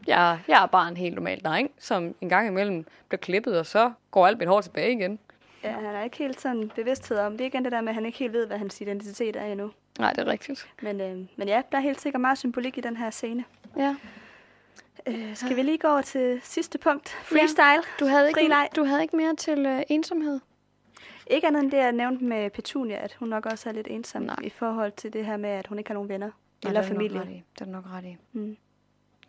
jeg, 0.07 0.39
jeg 0.49 0.63
er 0.63 0.67
bare 0.67 0.89
en 0.89 0.97
helt 0.97 1.15
normal 1.15 1.41
dreng, 1.45 1.71
som 1.79 2.15
en 2.21 2.29
gang 2.29 2.49
imellem 2.49 2.87
bliver 3.09 3.19
klippet, 3.19 3.59
og 3.59 3.67
så 3.67 3.93
går 4.11 4.27
alt 4.27 4.39
mit 4.39 4.49
hår 4.49 4.61
tilbage 4.61 4.93
igen. 4.93 5.19
Ja, 5.65 5.71
han 5.73 5.85
er 5.85 6.03
ikke 6.03 6.17
helt 6.17 6.41
sådan 6.41 6.71
bevidsthed 6.75 7.19
om. 7.19 7.33
Det 7.33 7.41
er 7.41 7.47
igen 7.47 7.65
det 7.65 7.73
der 7.73 7.81
med, 7.81 7.89
at 7.89 7.95
han 7.95 8.07
ikke 8.07 8.19
helt 8.19 8.33
ved, 8.33 8.47
hvad 8.47 8.59
hans 8.59 8.81
identitet 8.81 9.37
er 9.37 9.45
endnu. 9.45 9.71
Nej, 9.99 10.13
det 10.13 10.19
er 10.21 10.27
rigtigt. 10.27 10.69
Men, 10.83 11.01
øh, 11.01 11.17
men 11.37 11.49
ja, 11.49 11.63
der 11.73 11.79
er 11.79 11.83
helt 11.83 12.01
sikkert 12.01 12.21
meget 12.21 12.39
symbolik 12.39 12.79
i 12.79 12.81
den 12.81 12.97
her 12.97 13.11
scene. 13.11 13.45
Ja. 13.77 13.97
Øh, 15.07 15.37
skal 15.37 15.57
vi 15.57 15.63
lige 15.63 15.79
gå 15.79 15.89
over 15.89 16.03
til 16.03 16.41
sidste 16.43 16.79
punkt? 16.79 17.09
Freestyle. 17.09 17.83
Du 18.01 18.07
havde 18.07 18.29
ikke, 18.29 18.41
Frileg. 18.41 18.69
du 18.77 18.85
havde 18.85 19.03
ikke 19.03 19.17
mere 19.17 19.37
til 19.37 19.67
øh, 19.67 19.83
ensomhed? 19.89 20.41
Ikke 21.27 21.47
andet 21.47 21.63
end 21.63 21.71
det, 21.71 21.77
jeg 21.79 21.93
nævnte 21.93 22.25
med 22.25 22.51
Petunia, 22.51 22.97
at 22.97 23.15
hun 23.19 23.29
nok 23.29 23.47
også 23.47 23.69
er 23.69 23.73
lidt 23.73 23.87
ensom 23.91 24.23
Nej. 24.23 24.37
i 24.43 24.51
forhold 24.51 24.93
til 24.93 25.13
det 25.13 25.27
her 25.27 25.37
med, 25.37 25.51
at 25.51 25.67
hun 25.67 25.79
ikke 25.79 25.91
har 25.91 25.95
nogen 25.95 26.09
venner 26.09 26.27
Nej, 26.27 26.71
eller 26.71 26.81
er 26.81 26.87
familie. 26.87 27.21
Det 27.21 27.61
er 27.61 27.65
du 27.65 27.71
nok 27.71 27.85
ret 27.93 28.05
i. 28.05 28.17
Mm. 28.33 28.57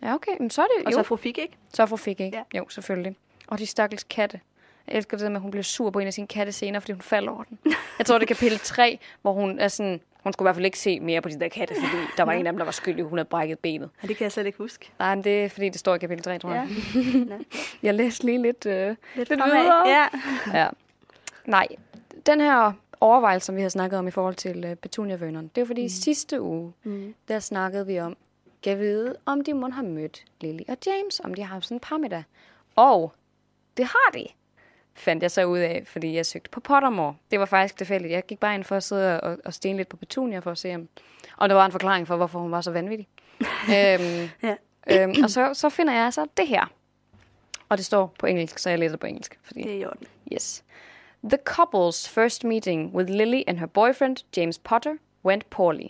Ja, 0.02 0.14
okay. 0.14 0.32
Men 0.40 0.50
så 0.50 0.62
er 0.62 0.66
det 0.78 0.86
Og 0.86 0.92
jo. 0.92 0.98
så 0.98 1.04
fru 1.04 1.16
Fik, 1.16 1.38
ikke? 1.38 1.58
Så 1.74 1.86
får 1.86 1.96
fik 1.96 2.20
ikke. 2.20 2.38
Ja. 2.38 2.44
Ja. 2.54 2.58
Jo, 2.58 2.70
selvfølgelig. 2.70 3.16
Og 3.48 3.60
de 3.60 3.66
stakkels 3.66 4.04
katte. 4.04 4.40
Jeg 4.88 4.96
elsker 4.96 5.18
det 5.18 5.24
der 5.24 5.30
med, 5.30 5.36
at 5.38 5.42
hun 5.42 5.52
bliver 5.52 5.64
sur 5.64 5.90
på 5.90 6.00
en 6.00 6.08
af 6.08 6.14
sine 6.14 6.28
katte 6.28 6.52
senere, 6.52 6.82
fordi 6.82 6.92
hun 6.92 7.02
falder 7.02 7.32
over 7.32 7.44
den. 7.44 7.60
Jeg 7.98 8.06
tror, 8.06 8.18
det 8.18 8.24
er 8.32 8.36
kapitel 8.36 8.60
3, 8.60 9.00
hvor 9.22 9.34
hun 9.34 9.60
er 9.60 9.68
sådan... 9.68 10.02
Hun 10.24 10.34
skulle 10.34 10.46
i 10.46 10.48
hvert 10.48 10.56
fald 10.56 10.66
ikke 10.66 10.80
se 10.80 11.00
mere 11.00 11.22
på 11.22 11.30
de 11.30 11.40
der 11.40 11.48
katte, 11.50 11.76
fordi 11.76 11.98
der 12.18 12.24
var 12.24 12.32
en 12.32 12.48
af 12.48 12.54
dem, 12.54 12.58
der 12.58 12.66
var 12.66 12.72
skyldig, 12.72 13.06
hun 13.06 13.18
havde 13.18 13.28
brækket 13.30 13.60
benet. 13.60 13.90
Ja, 14.04 14.08
det 14.08 14.18
kan 14.18 14.24
jeg 14.24 14.32
slet 14.32 14.46
ikke 14.46 14.58
huske. 14.58 14.90
Nej, 15.00 15.16
men 15.16 15.24
det 15.24 15.44
er, 15.46 15.50
fordi 15.50 15.70
det 15.70 15.80
står 15.80 15.96
i 15.96 15.98
kapitel 15.98 16.24
3, 16.24 16.40
tror 16.40 16.54
Ja. 16.54 16.56
jeg. 16.56 16.68
Nå. 17.30 17.36
Jeg 17.84 17.94
læste 17.94 18.26
lige 18.26 18.42
lidt... 18.42 18.66
Øh, 18.66 18.88
Lidt, 19.16 19.30
Lidt 19.30 19.42
videre. 19.46 19.88
Ja. 19.90 20.08
ja. 20.54 20.68
Nej, 21.46 21.68
den 22.26 22.42
her 22.42 22.72
overvejelse, 23.02 23.46
som 23.46 23.56
vi 23.56 23.62
har 23.62 23.70
snakket 23.70 24.00
om 24.00 24.08
i 24.08 24.12
forhold 24.12 24.36
til 24.36 24.66
uh, 24.66 24.74
Petunia 24.74 25.16
Vernon, 25.16 25.52
det 25.56 25.62
er 25.62 25.66
fordi 25.66 25.84
mm. 25.84 25.90
sidste 25.90 26.42
uge, 26.42 26.74
Mm. 26.84 27.14
der 27.28 27.40
snakkede 27.40 27.88
vi 27.88 28.00
om, 28.00 28.18
kan 28.64 28.80
vide, 28.80 29.16
om 29.26 29.44
de 29.44 29.54
må 29.54 29.70
have 29.70 29.88
mødt 29.88 30.24
Lily 30.42 30.62
og 30.68 30.78
James, 30.86 31.20
om 31.24 31.34
de 31.34 31.42
har 31.42 31.54
haft 31.54 31.66
sådan 31.66 31.76
en 31.76 31.80
parmiddag. 31.80 32.24
Og 32.76 33.14
det 33.78 33.86
har 33.86 34.12
de, 34.14 34.26
fandt 34.96 35.24
jeg 35.24 35.32
så 35.32 35.44
ud 35.46 35.58
af, 35.60 35.84
fordi 35.86 36.16
jeg 36.16 36.26
søgte 36.26 36.50
på 36.50 36.60
Pottermore. 36.60 37.16
Det 37.32 37.39
var 37.39 37.46
faktisk 37.46 37.78
tilfældigt. 37.78 38.12
Jeg 38.12 38.26
gik 38.26 38.39
bare 38.39 38.56
ind 38.56 38.64
for 38.64 38.76
at 38.76 38.84
sidde 38.84 39.22
og, 39.22 39.38
og 39.46 39.54
stene 39.54 39.78
lidt 39.78 39.89
på 39.89 39.98
Petunia 39.98 40.39
for 40.39 40.52
at 40.52 40.58
se, 40.58 40.76
om, 40.76 40.88
og 41.38 41.50
der 41.50 41.56
var 41.56 41.66
en 41.66 41.72
forklaring 41.72 42.08
for, 42.08 42.16
hvorfor 42.16 42.39
hun 42.39 42.52
var 42.52 42.62
så 42.62 42.72
vanvittig. 42.72 43.08
øhm, 43.78 44.30
Ja. 44.44 44.56
øhm, 44.89 45.14
og 45.24 45.30
så, 45.30 45.54
så 45.54 45.70
finder 45.70 45.94
jeg 45.94 46.14
så 46.14 46.26
det 46.38 46.48
her. 46.48 46.66
Og 47.70 47.78
det 47.78 47.86
står 47.86 48.16
på 48.20 48.26
engelsk, 48.26 48.60
så 48.60 48.70
jeg 48.70 48.80
læser 48.80 48.98
på 48.98 49.08
engelsk. 49.08 49.39
Fordi 49.44 49.62
Det 49.64 49.72
er 49.72 49.76
i 49.76 49.86
orden. 49.86 50.08
Yes. 50.34 50.64
The 51.24 51.38
couple's 51.50 52.10
first 52.10 52.44
meeting 52.44 52.96
with 52.96 53.10
Lily 53.12 53.41
and 53.48 53.58
her 53.60 53.66
boyfriend, 53.66 54.18
James 54.38 54.58
Potter, 54.60 54.94
went 55.26 55.50
poorly. 55.50 55.88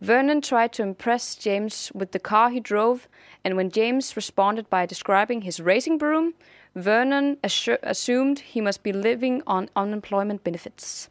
Vernon 0.00 0.42
tried 0.42 0.68
to 0.68 0.82
impress 0.82 1.46
James 1.46 1.92
with 1.94 2.10
the 2.10 2.18
car 2.18 2.48
he 2.48 2.60
drove, 2.60 2.98
and 3.44 3.54
when 3.54 3.70
James 3.76 4.16
responded 4.16 4.64
by 4.64 4.86
describing 4.86 5.42
his 5.42 5.60
racing 5.60 5.98
broom, 5.98 6.34
Vernon 6.74 7.36
assu- 7.42 7.78
assumed 7.82 8.40
he 8.40 8.60
must 8.60 8.82
be 8.82 8.92
living 8.92 9.42
on 9.46 9.68
unemployment 9.76 10.42
benefits. 10.44 11.08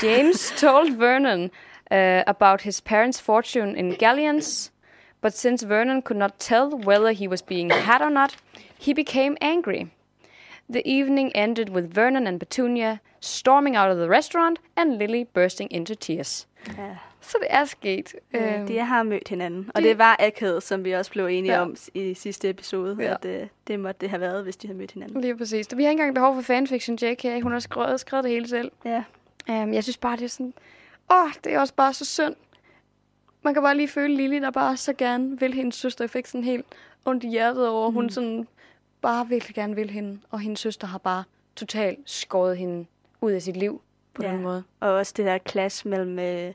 James 0.00 0.50
told 0.56 0.94
Vernon 0.94 1.50
uh, 1.90 2.22
about 2.26 2.62
his 2.62 2.80
parents' 2.80 3.20
fortune 3.20 3.76
in 3.76 3.94
galleons, 3.94 4.70
but 5.20 5.34
since 5.34 5.62
Vernon 5.62 6.02
could 6.02 6.16
not 6.16 6.38
tell 6.38 6.70
whether 6.70 7.12
he 7.12 7.28
was 7.28 7.42
being 7.42 7.70
had 7.88 8.02
or 8.02 8.10
not, 8.10 8.36
he 8.78 8.92
became 8.92 9.36
angry. 9.40 9.90
The 10.70 10.86
evening 10.86 11.32
ended 11.34 11.70
with 11.70 11.92
Vernon 11.92 12.26
and 12.26 12.38
Petunia 12.38 13.00
storming 13.20 13.74
out 13.74 13.90
of 13.90 13.98
the 13.98 14.08
restaurant 14.08 14.58
and 14.76 14.98
Lily 14.98 15.24
bursting 15.24 15.68
into 15.70 15.96
tears. 15.96 16.46
Ja. 16.76 17.07
Så 17.28 17.38
det 17.40 17.46
er 17.50 17.64
sket. 17.64 18.14
Øh, 18.34 18.54
Øhm, 18.58 18.66
de 18.66 18.78
har 18.78 19.02
mødt 19.02 19.28
hinanden, 19.28 19.70
og 19.74 19.82
de- 19.82 19.88
det 19.88 19.98
var 19.98 20.16
akavet, 20.20 20.62
som 20.62 20.84
vi 20.84 20.92
også 20.92 21.10
blev 21.10 21.26
enige 21.26 21.52
Ja. 21.54 21.60
om 21.60 21.76
i 21.94 22.14
sidste 22.14 22.50
episode, 22.50 22.96
Ja. 23.00 23.14
at 23.14 23.24
øh, 23.24 23.46
det 23.66 23.80
måtte 23.80 24.00
det 24.00 24.10
have 24.10 24.20
været, 24.20 24.42
hvis 24.44 24.56
de 24.56 24.66
havde 24.66 24.78
mødt 24.78 24.90
hinanden. 24.92 25.20
Lige 25.20 25.36
præcis. 25.36 25.66
Vi 25.76 25.82
har 25.82 25.90
ikke 25.90 26.00
engang 26.00 26.14
behov 26.14 26.34
for 26.34 26.42
fanfiction, 26.42 26.98
JK. 27.02 27.42
Hun 27.42 27.52
har 27.52 27.58
skrevet, 27.58 28.00
skrevet 28.00 28.24
det 28.24 28.32
hele 28.32 28.48
selv. 28.48 28.70
Ja, 28.84 29.04
Um, 29.50 29.72
jeg 29.74 29.82
synes 29.82 29.96
bare, 29.96 30.16
det 30.16 30.24
er 30.24 30.28
sådan... 30.28 30.54
Åh, 31.12 31.30
det 31.44 31.52
er 31.54 31.60
også 31.60 31.74
bare 31.74 31.94
så 31.94 32.04
synd. 32.04 32.34
Man 33.42 33.54
kan 33.54 33.62
bare 33.62 33.76
lige 33.76 33.88
føle 33.88 34.16
Lily, 34.16 34.40
der 34.42 34.50
bare 34.50 34.76
så 34.76 34.92
gerne 34.92 35.40
vil 35.40 35.54
hendes 35.54 35.74
søster. 35.74 36.04
Jeg 36.04 36.10
fik 36.10 36.26
sådan 36.26 36.44
helt 36.44 36.66
ondt 37.04 37.24
i 37.24 37.28
hjertet 37.28 37.68
over, 37.68 37.88
mm. 37.90 37.94
hun 37.94 38.10
sådan 38.10 38.48
bare 39.02 39.28
virkelig 39.28 39.54
gerne 39.54 39.74
vil 39.74 39.90
hende. 39.90 40.18
Og 40.30 40.40
hendes 40.40 40.60
søster 40.60 40.86
har 40.86 40.98
bare 40.98 41.24
totalt 41.56 41.98
skåret 42.04 42.56
hende 42.58 42.86
ud 43.20 43.30
af 43.32 43.42
sit 43.42 43.56
liv 43.56 43.80
på 44.14 44.22
Ja. 44.22 44.28
den 44.28 44.42
måde. 44.42 44.62
og 44.80 44.90
også 44.92 45.12
det 45.16 45.26
der 45.26 45.38
clash 45.48 45.86
mellem, 45.86 46.18
øh, 46.18 46.52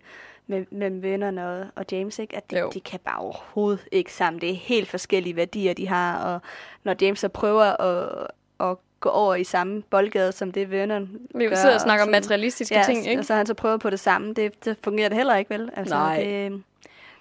med, 0.47 0.65
mellem 0.71 1.01
vennerne 1.01 1.47
og, 1.47 1.65
og 1.75 1.85
James, 1.91 2.19
ikke? 2.19 2.35
at 2.35 2.51
de, 2.51 2.59
Jo. 2.59 2.69
de 2.73 2.79
kan 2.81 2.99
bare 2.99 3.17
overhovedet 3.19 3.87
ikke 3.91 4.13
sammen. 4.13 4.41
Det 4.41 4.49
er 4.49 4.55
helt 4.55 4.89
forskellige 4.89 5.35
værdier, 5.35 5.73
de 5.73 5.87
har, 5.87 6.23
og 6.23 6.41
når 6.83 6.95
James 7.01 7.19
så 7.19 7.29
prøver 7.29 7.63
at, 7.81 8.27
at 8.59 8.77
gå 8.99 9.09
over 9.09 9.35
i 9.35 9.43
samme 9.43 9.81
boldgade, 9.81 10.31
som 10.31 10.51
det 10.51 10.71
Vernon 10.71 11.09
Vi 11.35 11.45
gør, 11.47 11.55
sidder 11.55 11.75
og 11.75 11.81
snakker 11.81 12.05
om 12.05 12.11
materialistiske 12.11 12.75
ja, 12.75 12.83
ting, 12.83 13.07
ikke? 13.07 13.19
og 13.19 13.25
så 13.25 13.33
han 13.33 13.45
så 13.45 13.53
prøver 13.53 13.77
på 13.77 13.89
det 13.89 13.99
samme. 13.99 14.33
Det, 14.33 14.65
det 14.65 14.77
fungerer 14.83 15.09
det 15.09 15.17
heller 15.17 15.35
ikke, 15.35 15.49
vel? 15.49 15.69
Altså, 15.75 15.95
Nej. 15.95 16.23
Det, 16.23 16.63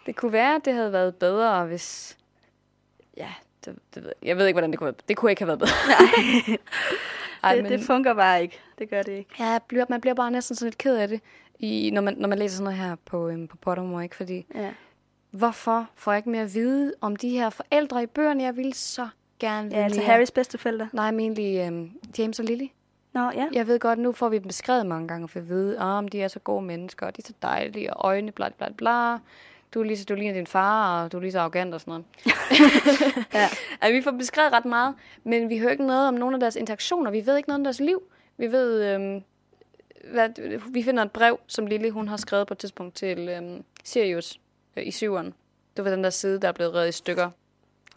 Det 0.07 0.17
kunne 0.17 0.33
være, 0.33 0.55
at 0.55 0.65
det 0.65 0.75
havde 0.75 0.93
været 0.93 1.15
bedre, 1.17 1.67
hvis... 1.67 2.17
Ja, 3.17 3.29
det, 3.65 3.77
det 3.95 4.03
ved 4.03 4.13
jeg. 4.23 4.29
jeg 4.29 4.37
ved 4.37 4.47
ikke, 4.47 4.55
hvordan 4.55 4.71
det 4.71 4.79
kunne 4.79 4.87
være. 4.87 4.95
Det 5.09 5.17
kunne 5.17 5.31
ikke 5.33 5.41
have 5.41 5.47
været 5.49 5.59
bedre. 5.59 5.73
Ej, 7.45 7.55
det, 7.55 7.65
det 7.71 7.81
fungerer 7.81 8.15
bare 8.15 8.43
ikke. 8.43 8.61
Det 8.79 8.91
gør 8.91 9.03
det 9.03 9.13
ikke. 9.13 9.31
Ja, 9.39 9.59
bliver, 9.69 9.85
man 9.89 10.01
bliver 10.01 10.15
bare 10.15 10.31
næsten 10.31 10.57
sådan 10.57 10.67
lidt 10.67 10.79
ked 10.79 10.97
af 10.97 11.09
det, 11.09 11.21
i, 11.63 11.91
når, 11.91 12.03
man, 12.03 12.15
når 12.19 12.29
man 12.29 12.39
læser 12.39 12.57
sådan 12.57 12.65
noget 12.75 12.89
her 12.89 12.97
på, 13.05 13.29
øhm, 13.29 13.47
på 13.49 13.57
Pottermore, 13.57 14.03
ikke? 14.03 14.17
Fordi, 14.17 14.47
Ja. 14.55 14.71
hvorfor 15.31 15.89
får 15.95 16.13
jeg 16.13 16.17
ikke 16.19 16.31
mere 16.31 16.43
at 16.43 16.55
vide 16.55 16.93
om 17.01 17.17
de 17.17 17.29
her 17.29 17.51
forældre 17.51 18.03
i 18.03 18.07
bøgerne? 18.07 18.43
Jeg 18.43 18.57
ville 18.57 18.75
så 18.75 19.09
gerne 19.41 19.69
vide 19.69 19.79
Ja, 19.79 19.85
altså. 19.85 20.01
Harrys 20.01 20.31
bedsteforældre. 20.31 20.89
Nej, 20.93 21.11
men 21.11 21.21
egentlig 21.21 21.67
øhm, 21.67 21.91
James 22.19 22.39
og 22.41 22.45
Lily. 22.45 22.67
Nå, 23.13 23.21
ja. 23.35 23.47
Jeg 23.53 23.67
ved 23.67 23.79
godt, 23.79 23.99
nu 23.99 24.13
får 24.13 24.29
vi 24.29 24.39
dem 24.39 24.47
beskrevet 24.47 24.87
mange 24.87 25.09
gange, 25.09 25.29
for 25.29 25.39
at 25.39 25.49
vide, 25.49 25.79
om 25.79 26.09
de 26.09 26.23
er 26.23 26.29
så 26.29 26.39
gode 26.39 26.63
mennesker, 26.63 27.07
og 27.07 27.17
de 27.17 27.23
er 27.23 27.27
så 27.27 27.33
dejlige, 27.43 27.95
og 27.95 28.07
øjne, 28.09 28.33
bla 28.33 28.49
bla 28.59 28.69
bla. 28.77 29.17
Du 29.75 29.81
er 29.81 29.85
lige 29.85 29.97
så, 29.99 30.05
du 30.05 30.15
ligner 30.15 30.35
din 30.35 30.47
far, 30.47 31.03
og 31.05 31.13
du 31.13 31.17
er 31.17 31.21
lige 31.21 31.33
så 31.33 31.41
arrogant 31.41 31.75
og 31.75 31.81
sådan 31.81 31.91
noget. 31.91 32.05
Ja. 33.35 33.49
altså, 33.81 33.93
vi 33.93 34.03
får 34.03 34.11
beskrevet 34.11 34.53
ret 34.53 34.65
meget, 34.65 34.95
men 35.25 35.49
vi 35.49 35.59
hører 35.59 35.71
ikke 35.71 35.87
noget 35.87 36.09
om 36.09 36.15
nogle 36.15 36.37
af 36.37 36.41
deres 36.41 36.57
interaktioner. 36.57 37.11
Vi 37.11 37.27
ved 37.27 37.37
ikke 37.37 37.49
noget 37.49 37.59
om 37.61 37.65
deres 37.65 37.81
liv. 37.81 38.03
Vi 38.37 38.53
ved, 38.53 38.85
øhm, 38.95 39.23
hvad, 40.11 40.59
vi 40.73 40.83
finder 40.83 41.03
et 41.03 41.11
brev, 41.11 41.39
som 41.47 41.67
Lily 41.67 41.91
hun 41.91 42.09
har 42.09 42.17
skrevet 42.17 42.47
på 42.47 42.55
et 42.55 42.59
tidspunkt 42.59 42.95
til 42.95 43.29
øhm, 43.29 43.65
Sirius 43.85 44.41
øh, 44.77 44.87
i 44.87 44.91
syveren. 44.91 45.35
Det 45.77 45.85
var 45.85 45.91
den 45.91 46.05
der 46.05 46.11
side, 46.11 46.41
der 46.41 46.49
er 46.49 46.53
blevet 46.53 46.75
revet 46.75 46.89
i 46.89 46.93
stykker. 46.93 47.31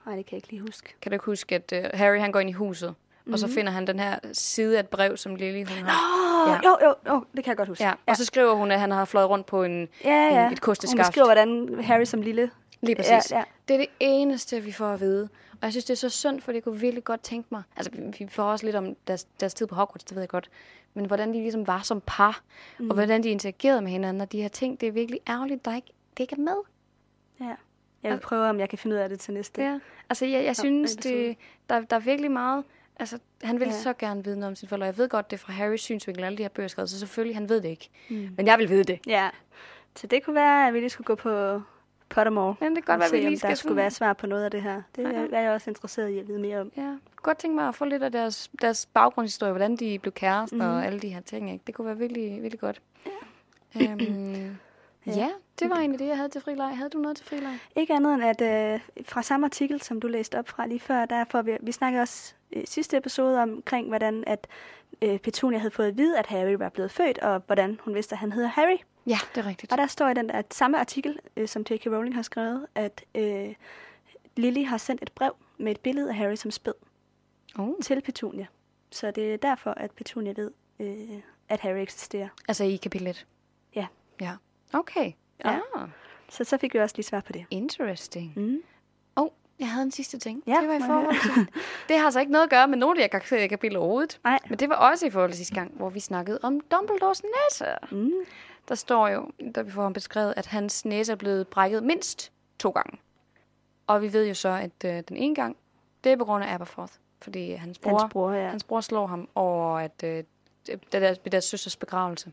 Nej, 0.06 0.16
det 0.16 0.26
kan 0.26 0.32
jeg 0.32 0.38
ikke 0.38 0.50
lige 0.50 0.62
huske. 0.62 0.96
Kan 1.02 1.10
du 1.10 1.14
ikke 1.16 1.26
huske, 1.26 1.56
at 1.56 1.74
øh, 1.74 1.84
Harry 1.94 2.20
han 2.20 2.32
går 2.32 2.40
ind 2.40 2.50
i 2.50 2.54
huset, 2.54 2.90
mm-hmm. 2.90 3.34
og 3.34 3.40
så 3.40 3.46
Mhm. 3.48 3.56
finder 3.56 3.72
han 3.72 3.88
den 3.88 4.00
her 4.00 4.20
side 4.34 4.76
af 4.78 4.80
et 4.80 4.88
brev, 4.90 5.18
som 5.18 5.36
Lily 5.36 5.66
hun 5.66 5.78
har. 5.78 6.16
Åh, 6.48 6.52
Ja. 6.64 6.70
jo, 6.70 6.78
jo, 6.88 6.96
jo, 7.14 7.24
det 7.36 7.44
kan 7.44 7.52
jeg 7.52 7.58
godt 7.58 7.70
huske. 7.70 7.84
Ja, 7.84 7.94
og 8.06 8.18
så 8.18 8.26
skriver 8.26 8.54
hun, 8.54 8.72
at 8.72 8.80
han 8.80 8.92
har 8.92 9.06
fløjet 9.06 9.30
rundt 9.30 9.46
på 9.46 9.64
en... 9.64 9.88
ja, 10.04 10.10
ja. 10.10 10.46
en- 10.48 10.54
et 10.54 10.62
kosteskaft. 10.62 10.98
Hun 10.98 11.06
beskriver, 11.12 11.26
hvordan 11.28 11.84
Harry 11.84 12.04
som 12.06 12.22
lille... 12.22 12.52
Lige 12.82 12.96
præcis. 12.96 13.32
Ja, 13.32 13.38
ja. 13.38 13.44
Det 13.68 13.74
er 13.74 13.78
det 13.78 13.90
eneste, 14.00 14.62
vi 14.62 14.72
får 14.72 14.88
at 14.88 15.00
vide. 15.00 15.30
Og 15.52 15.60
jeg 15.62 15.72
synes, 15.72 15.86
det 15.86 15.92
er 15.94 15.98
så 15.98 16.10
synd, 16.10 16.42
for 16.42 16.52
det 16.52 16.64
kunne 16.64 16.80
virkelig 16.80 17.04
godt 17.04 17.22
tænke 17.22 17.48
mig... 17.52 17.64
Altså, 17.76 17.92
vi- 18.20 18.28
får 18.30 18.44
også 18.44 18.66
lidt 18.66 18.76
om 18.76 18.96
deres, 19.08 19.24
deres 19.40 19.54
tid 19.54 19.68
på 19.68 19.76
Hogwarts, 19.76 20.04
det 20.04 20.16
ved 20.16 20.22
jeg 20.22 20.30
godt. 20.30 20.50
Men 20.94 21.06
hvordan 21.06 21.30
de 21.34 21.34
ligesom 21.34 21.68
var 21.68 21.82
som 21.82 22.02
par, 22.08 22.42
mm. 22.80 22.90
og 22.90 22.94
hvordan 22.96 23.24
de 23.24 23.30
interagerede 23.30 23.82
med 23.82 23.92
hinanden, 23.92 24.22
og 24.22 24.32
de 24.32 24.42
her 24.42 24.48
ting, 24.48 24.82
det 24.82 24.88
er 24.88 24.92
virkelig 24.92 25.20
ærgerligt, 25.30 25.66
der 25.66 25.76
ikke, 25.76 25.88
det 26.18 26.24
ikke 26.24 26.36
er 26.36 26.40
med. 26.42 26.58
ja. 27.42 27.56
Jeg 28.04 28.14
vil 28.14 28.20
prøve, 28.20 28.50
om 28.50 28.60
jeg 28.60 28.70
kan 28.70 28.78
finde 28.78 28.96
ud 28.96 29.02
af 29.02 29.10
det 29.10 29.20
til 29.20 29.34
næste. 29.34 29.62
Ja. 29.62 29.80
Altså, 30.10 30.26
jeg, 30.26 30.44
jeg 30.46 30.56
synes, 30.56 30.96
det, 30.96 31.38
der, 31.70 31.82
der 31.82 31.96
er 31.96 32.00
virkelig 32.00 32.32
meget... 32.32 32.64
Altså, 33.00 33.20
han 33.44 33.60
vil 33.60 33.68
ja. 33.68 33.74
Så 33.74 33.94
gerne 33.94 34.24
vide 34.24 34.36
noget 34.40 34.48
om 34.52 34.56
sin 34.56 34.68
forældre. 34.70 34.86
Jeg 34.86 34.98
ved 34.98 35.10
godt, 35.10 35.32
det 35.32 35.38
er 35.38 35.42
fra 35.42 35.54
Harrys 35.54 35.82
synsvinkel, 35.82 36.24
alle 36.24 36.38
de 36.38 36.44
her 36.44 36.50
bøger 36.50 36.66
er 36.66 36.68
skrevet, 36.68 36.90
så 36.90 37.00
selvfølgelig, 37.00 37.36
han 37.36 37.50
ved 37.50 37.62
det 37.62 37.70
ikke. 37.70 37.90
Mm. 38.10 38.30
Men 38.38 38.48
jeg 38.48 38.58
vil 38.60 38.70
vide 38.70 38.84
det. 38.84 39.00
Ja. 39.08 39.30
Så 39.96 40.08
det 40.08 40.24
kunne 40.24 40.36
være, 40.36 40.68
at 40.68 40.74
vi 40.74 40.80
lige 40.80 40.90
skulle 40.90 41.06
gå 41.06 41.16
på 41.16 41.62
Pottermore. 42.10 42.56
Men 42.60 42.76
det 42.76 42.86
kan 42.86 42.98
godt 43.00 43.12
være, 43.12 43.22
vi 43.22 43.28
lige 43.28 43.38
skal 43.38 43.50
der 43.50 43.56
skulle 43.56 43.76
være 43.76 43.92
svar 43.92 44.14
på 44.14 44.28
noget 44.28 44.44
af 44.44 44.52
det 44.52 44.62
her. 44.62 44.82
Det 44.96 45.04
ja. 45.04 45.38
er 45.38 45.42
jeg 45.42 45.52
også 45.52 45.70
interesseret 45.70 46.10
i 46.10 46.20
at 46.20 46.28
vide 46.28 46.40
mere 46.40 46.62
om. 46.62 46.72
Ja, 46.78 46.96
godt 47.16 47.38
tænke 47.38 47.56
mig 47.56 47.68
at 47.68 47.76
få 47.76 47.86
lidt 47.86 48.04
af 48.04 48.12
deres, 48.12 48.52
deres 48.62 48.86
baggrundshistorie, 48.86 49.52
hvordan 49.52 49.76
de 49.76 50.00
blev 50.00 50.12
kærester 50.12 50.58
mm. 50.58 50.64
Mhm. 50.64 50.72
og 50.72 50.86
alle 50.86 51.00
de 51.00 51.10
her 51.10 51.22
ting. 51.22 51.52
Ikke? 51.52 51.64
Det 51.68 51.76
kunne 51.76 51.88
være 51.88 51.98
virkelig, 51.98 52.42
virkelig 52.42 52.60
godt. 52.60 52.82
Ja. 53.76 53.92
Øhm, 53.92 54.58
Ja. 55.08 55.12
ja, 55.12 55.30
det 55.60 55.70
var 55.70 55.76
egentlig 55.76 56.00
det, 56.00 56.08
jeg 56.08 56.18
havde 56.18 56.30
til 56.30 56.42
frileg. 56.42 56.78
Havde 56.78 56.90
du 56.90 56.98
noget 56.98 57.18
til 57.18 57.26
frileg? 57.26 57.60
Ikke 57.76 57.94
andet 57.94 58.14
end, 58.14 58.24
at 58.24 58.42
øh, 58.42 58.80
fra 59.06 59.22
samme 59.22 59.46
artikel, 59.46 59.82
som 59.82 60.00
du 60.00 60.08
læste 60.08 60.40
op 60.40 60.50
fra 60.50 60.68
lige 60.68 60.80
før, 60.80 61.06
der 61.06 61.26
får 61.30 61.42
vi, 61.42 61.58
vi 61.62 61.72
snakkede 61.72 62.02
også 62.02 62.34
i 62.52 62.66
sidste 62.66 62.98
episode 62.98 63.42
omkring, 63.42 63.88
hvordan 63.88 64.24
at 64.28 64.48
øh, 65.02 65.20
Petunia 65.20 65.58
havde 65.60 65.72
fået 65.72 65.88
at 65.88 65.98
vide, 65.98 66.20
at 66.20 66.28
Harry 66.28 66.54
var 66.54 66.70
blevet 66.70 66.92
født, 66.92 67.20
og 67.20 67.42
hvordan 67.46 67.80
hun 67.84 67.96
vidste, 67.96 68.14
at 68.14 68.20
han 68.20 68.32
hedder 68.32 68.50
Harry. 68.50 68.78
Ja, 69.08 69.18
det 69.36 69.42
er 69.44 69.48
rigtigt. 69.50 69.72
Og 69.72 69.78
der 69.78 69.88
står 69.88 70.10
i 70.10 70.14
den 70.14 70.30
der 70.30 70.42
samme 70.52 70.80
artikel, 70.80 71.20
øh, 71.38 71.48
som 71.48 71.62
J.K. 71.70 71.86
Rowling 71.88 72.16
har 72.16 72.22
skrevet, 72.22 72.66
at 72.76 73.04
øh, 73.16 73.54
Lily 74.38 74.66
har 74.66 74.78
sendt 74.78 75.02
et 75.02 75.12
brev 75.12 75.36
med 75.58 75.72
et 75.72 75.80
billede 75.80 76.10
af 76.10 76.16
Harry 76.16 76.36
som 76.36 76.52
spæd 76.52 76.74
Oh. 77.60 77.74
til 77.84 78.02
Petunia. 78.02 78.46
Så 78.92 79.12
det 79.12 79.34
er 79.34 79.38
derfor, 79.38 79.72
at 79.72 79.92
Petunia 79.92 80.34
ved, 80.36 80.52
øh, 80.80 81.20
at 81.50 81.60
Harry 81.60 81.78
eksisterer. 81.82 82.28
Altså 82.48 82.64
i 82.64 82.76
kapitel 82.76 83.08
1? 83.08 83.26
Ja. 83.76 83.88
Ja. 84.22 84.32
Okay. 84.74 85.12
Ja. 85.46 85.60
Ah, 85.76 85.88
Så 86.30 86.44
så 86.44 86.58
fik 86.58 86.74
vi 86.74 86.80
også 86.80 86.96
lige 86.98 87.06
svar 87.06 87.20
på 87.20 87.32
det. 87.32 87.46
interesting. 87.50 88.34
Mm. 88.36 88.64
Oh, 89.16 89.30
jeg 89.60 89.70
havde 89.72 89.84
en 89.84 89.92
sidste 89.92 90.20
ting. 90.20 90.44
Ja, 90.48 90.58
det 90.62 90.68
var 90.68 90.76
i 90.76 90.80
forhold 90.80 91.22
til... 91.46 91.54
det 91.90 91.98
har 92.00 92.10
så 92.10 92.20
ikke 92.20 92.32
noget 92.32 92.44
at 92.44 92.50
gøre 92.50 92.68
med 92.68 92.78
nogle 92.78 93.04
af 93.04 93.10
de 93.10 93.18
her 93.40 93.48
kapitler 93.48 93.80
overhovedet. 93.80 94.20
Nej. 94.24 94.40
Men 94.50 94.60
det 94.60 94.70
var 94.70 94.76
også 94.76 95.06
i 95.06 95.10
forhold 95.10 95.32
til 95.32 95.38
sidste 95.38 95.56
gang, 95.56 95.72
hvor 95.76 95.90
vi 95.90 96.00
snakkede 96.00 96.40
om 96.42 96.60
Dumbledores 96.60 97.22
næse. 97.24 97.66
Mm. 97.92 98.12
Der 98.68 98.76
står 98.76 99.08
jo, 99.08 99.32
da 99.56 99.62
vi 99.62 99.72
får 99.72 99.82
ham 99.84 99.94
beskrevet, 99.94 100.34
at 100.38 100.46
hans 100.46 100.86
næse 100.86 101.12
er 101.12 101.16
blevet 101.16 101.48
brækket 101.48 101.84
mindst 101.84 102.32
to 102.60 102.70
gange. 102.70 102.98
Og 103.88 104.02
vi 104.02 104.14
ved 104.14 104.28
jo 104.28 104.34
så, 104.34 104.50
at 104.50 104.86
øh, 104.86 105.04
den 105.08 105.18
ene 105.18 105.36
gang, 105.36 105.58
det 106.04 106.12
er 106.12 106.18
på 106.18 106.26
grund 106.26 106.44
af 106.44 106.54
Aberforth. 106.54 106.94
Fordi 107.22 107.52
hans 107.52 107.80
bror, 107.80 108.00
Hans 108.00 108.12
bror, 108.12 108.32
ja. 108.32 108.50
hans 108.50 108.64
bror 108.64 108.82
slår 108.82 109.08
ham 109.08 109.30
over 109.36 109.78
at, 109.78 110.04
øh, 110.04 110.24
det 110.68 110.92
det 110.92 111.02
der, 111.02 111.16
ved 111.24 111.32
deres 111.32 111.46
søsters 111.46 111.76
begravelse. 111.76 112.32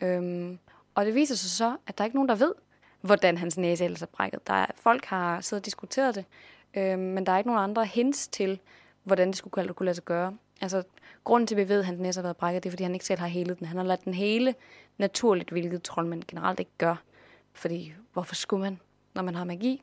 Øhm, 0.00 0.58
og 0.94 1.04
det 1.04 1.14
viser 1.14 1.34
sig 1.34 1.50
så, 1.50 1.76
at 1.86 1.98
der 1.98 2.04
er 2.04 2.06
ikke 2.06 2.16
nogen, 2.16 2.28
der 2.28 2.34
ved, 2.34 2.52
hvordan 3.00 3.38
hans 3.38 3.58
næse 3.58 3.84
ellers 3.84 4.02
er 4.02 4.06
brækket. 4.06 4.46
Der 4.46 4.54
er, 4.54 4.66
folk 4.74 5.04
har 5.04 5.40
siddet 5.40 5.60
og 5.60 5.64
diskuteret 5.64 6.14
det, 6.14 6.24
øhm, 6.74 7.02
men 7.02 7.26
der 7.26 7.32
er 7.32 7.38
ikke 7.38 7.48
nogen 7.50 7.62
andre 7.62 7.86
hints 7.86 8.28
til, 8.28 8.60
hvordan 9.02 9.28
det 9.28 9.36
skulle 9.36 9.52
kunne, 9.52 9.74
kunne 9.74 9.84
lade 9.84 9.94
sig 9.94 10.04
gøre. 10.04 10.36
Altså, 10.60 10.82
grunden 11.24 11.46
til, 11.46 11.54
at 11.54 11.58
vi 11.58 11.68
ved, 11.68 11.78
at 11.78 11.86
hans 11.86 12.00
næse 12.00 12.18
har 12.18 12.22
været 12.22 12.36
brækket, 12.36 12.62
det 12.62 12.68
er, 12.68 12.72
fordi 12.72 12.82
han 12.82 12.94
ikke 12.94 13.04
selv 13.04 13.20
har 13.20 13.26
helet 13.26 13.58
den. 13.58 13.66
Han 13.66 13.76
har 13.76 13.84
ladt 13.84 14.04
den 14.04 14.14
hele 14.14 14.54
naturligt, 14.98 15.50
hvilket 15.50 15.82
troldmænd 15.82 16.22
generelt 16.28 16.60
ikke 16.60 16.72
gør. 16.78 16.96
Fordi, 17.52 17.94
hvorfor 18.12 18.34
skulle 18.34 18.60
man, 18.60 18.80
når 19.14 19.22
man 19.22 19.34
har 19.34 19.44
magi? 19.44 19.82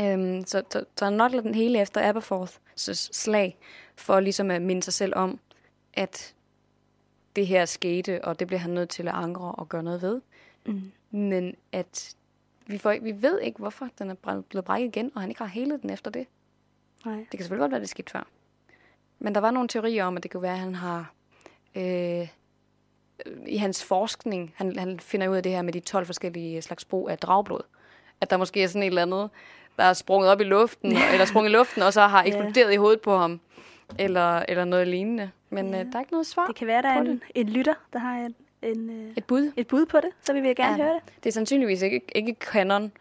Øhm, 0.00 0.44
så, 0.46 0.62
så, 0.70 0.84
så 0.98 1.04
han 1.04 1.14
nok 1.14 1.32
ladet 1.32 1.44
den 1.44 1.54
hele 1.54 1.80
efter 1.80 2.08
Aberforths 2.08 3.16
slag, 3.16 3.56
for 3.96 4.20
ligesom 4.20 4.50
at 4.50 4.62
minde 4.62 4.82
sig 4.82 4.92
selv 4.92 5.12
om, 5.16 5.40
at 5.94 6.34
det 7.36 7.46
her 7.46 7.64
skete, 7.64 8.24
og 8.24 8.38
det 8.38 8.46
bliver 8.46 8.60
han 8.60 8.70
nødt 8.70 8.88
til 8.88 9.08
at 9.08 9.14
angre 9.14 9.52
og 9.52 9.68
gøre 9.68 9.82
noget 9.82 10.02
ved. 10.02 10.20
Mm. 10.66 10.92
Men 11.10 11.54
at 11.72 12.16
vi, 12.66 12.78
får, 12.78 12.94
vi 13.02 13.22
ved 13.22 13.40
ikke, 13.40 13.58
hvorfor 13.58 13.88
den 13.98 14.10
er 14.10 14.42
blevet 14.48 14.64
brækket 14.64 14.88
igen, 14.88 15.12
og 15.14 15.20
han 15.20 15.30
ikke 15.30 15.40
har 15.40 15.48
helet 15.48 15.82
den 15.82 15.90
efter 15.90 16.10
det. 16.10 16.26
Nej. 17.06 17.14
Det 17.16 17.30
kan 17.30 17.38
selvfølgelig 17.38 17.62
godt 17.62 17.72
være, 17.72 17.80
det 17.80 17.88
skete 17.88 18.10
før. 18.12 18.26
Men 19.18 19.34
der 19.34 19.40
var 19.40 19.50
nogle 19.50 19.68
teorier 19.68 20.04
om, 20.04 20.16
at 20.16 20.22
det 20.22 20.30
kunne 20.30 20.42
være, 20.42 20.52
at 20.52 20.58
han 20.58 20.74
har... 20.74 21.12
Øh, 21.76 22.28
I 23.46 23.56
hans 23.56 23.84
forskning, 23.84 24.52
han, 24.56 24.78
han 24.78 25.00
finder 25.00 25.28
ud 25.28 25.36
af 25.36 25.42
det 25.42 25.52
her 25.52 25.62
med 25.62 25.72
de 25.72 25.80
12 25.80 26.06
forskellige 26.06 26.62
slags 26.62 26.84
brug 26.84 27.10
af 27.10 27.18
dragblod. 27.18 27.60
At 28.20 28.30
der 28.30 28.36
måske 28.36 28.62
er 28.62 28.66
sådan 28.66 28.82
et 28.82 28.86
eller 28.86 29.02
andet, 29.02 29.30
der 29.76 29.84
er 29.84 29.92
sprunget 29.92 30.30
op 30.30 30.40
i 30.40 30.44
luften, 30.44 30.92
eller 31.12 31.24
sprunget 31.24 31.50
i 31.50 31.54
luften, 31.54 31.82
og 31.82 31.92
så 31.92 32.00
har 32.00 32.22
Ja. 32.22 32.26
eksploderet 32.26 32.72
i 32.72 32.76
hovedet 32.76 33.00
på 33.00 33.16
ham. 33.18 33.40
Eller, 33.98 34.38
eller 34.48 34.64
noget 34.64 34.88
lignende. 34.88 35.30
Men 35.50 35.74
Ja. 35.74 35.80
øh, 35.80 35.86
der 35.86 35.96
er 35.96 36.00
ikke 36.00 36.12
noget 36.12 36.26
svar. 36.26 36.46
Det 36.46 36.56
kan 36.56 36.66
være, 36.66 36.82
der 36.82 36.88
er 36.88 37.00
en, 37.00 37.22
en 37.34 37.48
lytter, 37.48 37.74
der 37.92 37.98
har 37.98 38.16
en, 38.18 38.34
en, 38.62 38.90
øh, 38.90 39.12
Et 39.16 39.24
bud. 39.24 39.52
et 39.56 39.66
bud 39.66 39.86
på 39.86 39.96
det, 39.96 40.10
så 40.22 40.32
vi 40.32 40.40
vil 40.40 40.56
gerne 40.56 40.76
Ja. 40.76 40.82
høre 40.84 40.94
det. 40.94 41.14
Det 41.24 41.30
er 41.30 41.32
sandsynligvis 41.32 41.82
ikke, 41.82 42.00
ikke 42.14 42.34
kanon 42.34 42.92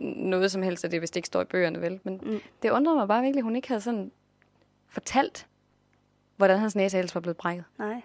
noget 0.00 0.50
som 0.50 0.62
helst 0.62 0.84
af 0.84 0.90
det, 0.90 1.00
hvis 1.00 1.10
det 1.10 1.16
ikke 1.16 1.26
står 1.26 1.42
i 1.42 1.44
bøgerne, 1.44 1.80
vel? 1.80 2.00
Men 2.02 2.20
Mm. 2.22 2.30
mm. 2.30 2.40
det 2.62 2.70
undrede 2.70 2.96
mig 2.96 3.08
bare 3.08 3.22
virkelig, 3.22 3.38
at 3.40 3.44
hun 3.44 3.56
ikke 3.56 3.68
havde 3.68 3.80
sådan 3.80 4.10
fortalt, 4.88 5.46
hvordan 6.36 6.58
hans 6.58 6.76
næse 6.76 6.98
ellers 6.98 7.14
var 7.14 7.20
blevet 7.20 7.36
brækket. 7.36 7.64
Nej, 7.78 8.02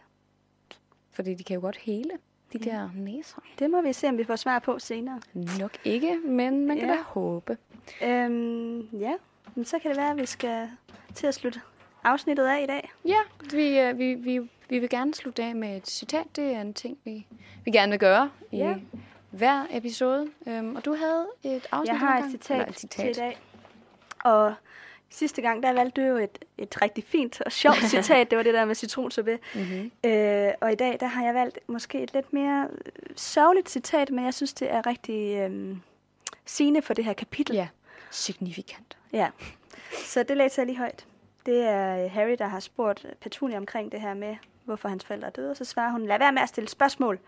Fordi 1.12 1.34
de 1.34 1.44
kan 1.44 1.54
jo 1.56 1.62
godt 1.62 1.78
hele, 1.78 2.10
de 2.54 2.60
Ja. 2.66 2.72
der 2.72 2.90
næser. 2.96 3.38
det 3.60 3.70
må 3.70 3.82
vi 3.82 3.94
se, 3.94 4.08
om 4.10 4.18
vi 4.18 4.24
får 4.24 4.36
svar 4.36 4.60
på 4.60 4.80
senere. 4.80 5.22
Nok 5.60 5.78
ikke, 5.84 6.20
men 6.26 6.68
man 6.68 6.78
kan 6.80 6.88
Ja. 6.90 6.94
da 6.94 7.02
håbe. 7.02 7.58
Øhm, 8.04 8.80
ja, 8.82 9.14
men 9.56 9.66
så 9.66 9.80
kan 9.80 9.90
det 9.92 9.98
være, 9.98 10.12
at 10.12 10.18
vi 10.18 10.26
skal 10.26 10.70
til 11.16 11.28
at 11.28 11.34
slutte 11.34 11.62
afsnittet 12.04 12.46
af 12.46 12.64
i 12.64 12.66
dag. 12.66 12.92
Ja, 13.06 13.18
vi, 13.52 13.80
øh, 13.80 13.98
vi, 14.00 14.14
vi, 14.14 14.50
vi 14.70 14.80
vil 14.80 14.90
gerne 14.90 15.14
slutte 15.14 15.44
af 15.44 15.56
med 15.56 15.78
et 15.78 15.88
citat. 15.88 16.26
Det 16.36 16.44
er 16.44 16.62
en 16.62 16.74
ting, 16.74 16.98
vi, 17.04 17.28
vi 17.66 17.72
gerne 17.72 17.90
vil 17.90 18.00
gøre 18.00 18.30
i 18.52 18.58
Ja. 18.58 18.76
Hver 19.34 19.66
episode. 19.70 20.28
Øhm, 20.48 20.76
og 20.76 20.86
du 20.86 20.96
havde 20.96 21.28
et 21.44 21.68
afsnit 21.72 21.88
Jeg 21.88 22.00
har 22.00 22.18
et 22.20 22.32
citat, 22.32 22.56
Eller 22.56 22.68
et 22.70 22.76
til 22.76 22.86
i 22.88 22.90
citat. 22.92 23.16
dag. 23.16 23.40
Og 24.24 24.54
sidste 25.10 25.42
gang, 25.42 25.64
der 25.64 25.74
valgte 25.74 26.02
du 26.02 26.08
jo 26.08 26.18
et, 26.18 26.46
et 26.58 26.82
rigtig 26.82 27.04
fint 27.04 27.42
og 27.42 27.52
sjovt 27.52 27.78
citat. 27.96 28.30
Det 28.30 28.38
var 28.38 28.44
det 28.44 28.54
der 28.54 28.66
med 28.66 28.76
citronsuppe. 28.76 29.40
Mm-hmm. 29.56 29.92
Øh, 30.12 30.52
og 30.62 30.72
i 30.72 30.76
dag, 30.76 30.98
der 31.00 31.06
har 31.08 31.26
jeg 31.26 31.34
valgt 31.34 31.60
måske 31.68 32.04
et 32.04 32.14
lidt 32.14 32.34
mere 32.34 32.68
øh, 32.86 32.92
sørgeligt 33.16 33.70
citat, 33.70 34.10
men 34.12 34.26
jeg 34.26 34.34
synes, 34.34 34.54
det 34.54 34.72
er 34.72 34.88
rigtig 34.88 35.38
øh, 35.38 35.76
sigende 36.46 36.82
for 36.82 36.94
det 36.94 37.06
her 37.06 37.14
kapitel. 37.14 37.56
Ja, 37.56 37.68
signifikant. 38.12 38.98
Ja. 39.14 39.30
Så 40.06 40.24
det 40.24 40.38
læser 40.38 40.62
jeg 40.62 40.68
lige 40.68 40.78
højt. 40.78 41.06
Det 41.46 41.62
er 41.62 42.06
øh, 42.06 42.12
Harry, 42.12 42.36
der 42.40 42.48
har 42.48 42.60
spurgt 42.60 43.06
Petunia 43.22 43.58
omkring 43.58 43.92
det 43.92 44.02
her 44.02 44.14
med, 44.14 44.36
hvorfor 44.66 44.90
hans 44.90 45.06
forældre 45.06 45.28
er 45.28 45.32
døde, 45.32 45.52
og 45.52 45.58
så 45.58 45.66
svarer 45.66 45.92
hun, 45.92 46.06
lad 46.06 46.20
være 46.20 46.32
med 46.32 46.42
at 46.42 46.50
stille 46.50 46.70
spørgsmål. 46.70 47.20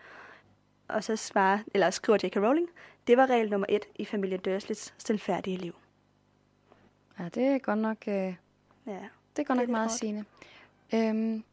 Og 0.88 1.04
så 1.04 1.16
svarer, 1.16 1.58
eller 1.74 1.90
skriver 1.90 2.18
J.K. 2.24 2.36
Rowling, 2.36 2.68
det 3.06 3.16
var 3.16 3.26
regel 3.26 3.50
nummer 3.50 3.66
et 3.68 3.84
i 3.96 4.04
familien 4.04 4.40
Dursleys 4.40 4.94
stilfærdige 4.98 5.56
liv. 5.56 5.74
Ja, 7.18 7.24
det 7.34 7.42
er 7.46 7.58
godt 7.58 7.78
nok, 7.78 7.96
øh, 8.08 8.14
Ja. 8.86 8.98
det 9.36 9.42
er 9.42 9.44
godt 9.44 9.58
nok 9.58 9.68
meget 9.68 9.90
sigende. 9.90 10.24
Øhm, 10.94 11.44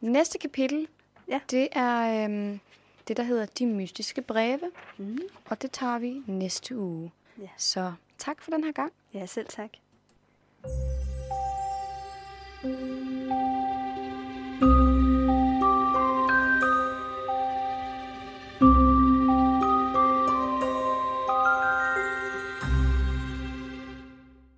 næste 0.00 0.38
kapitel, 0.38 0.88
Ja. 1.28 1.40
det 1.50 1.68
er 1.72 2.24
øhm, 2.24 2.60
det, 3.08 3.16
der 3.16 3.22
hedder 3.22 3.46
De 3.46 3.66
Mystiske 3.66 4.22
Breve, 4.22 4.70
Mm. 4.98 5.18
og 5.50 5.62
det 5.62 5.70
tager 5.72 5.98
vi 5.98 6.22
næste 6.26 6.76
uge. 6.76 7.12
Ja. 7.38 7.48
Så 7.56 7.92
tak 8.18 8.42
for 8.42 8.50
den 8.50 8.64
her 8.64 8.72
gang. 8.72 8.92
Ja, 9.14 9.26
selv 9.26 9.46
tak. 9.48 9.70
Mm. 12.64 13.05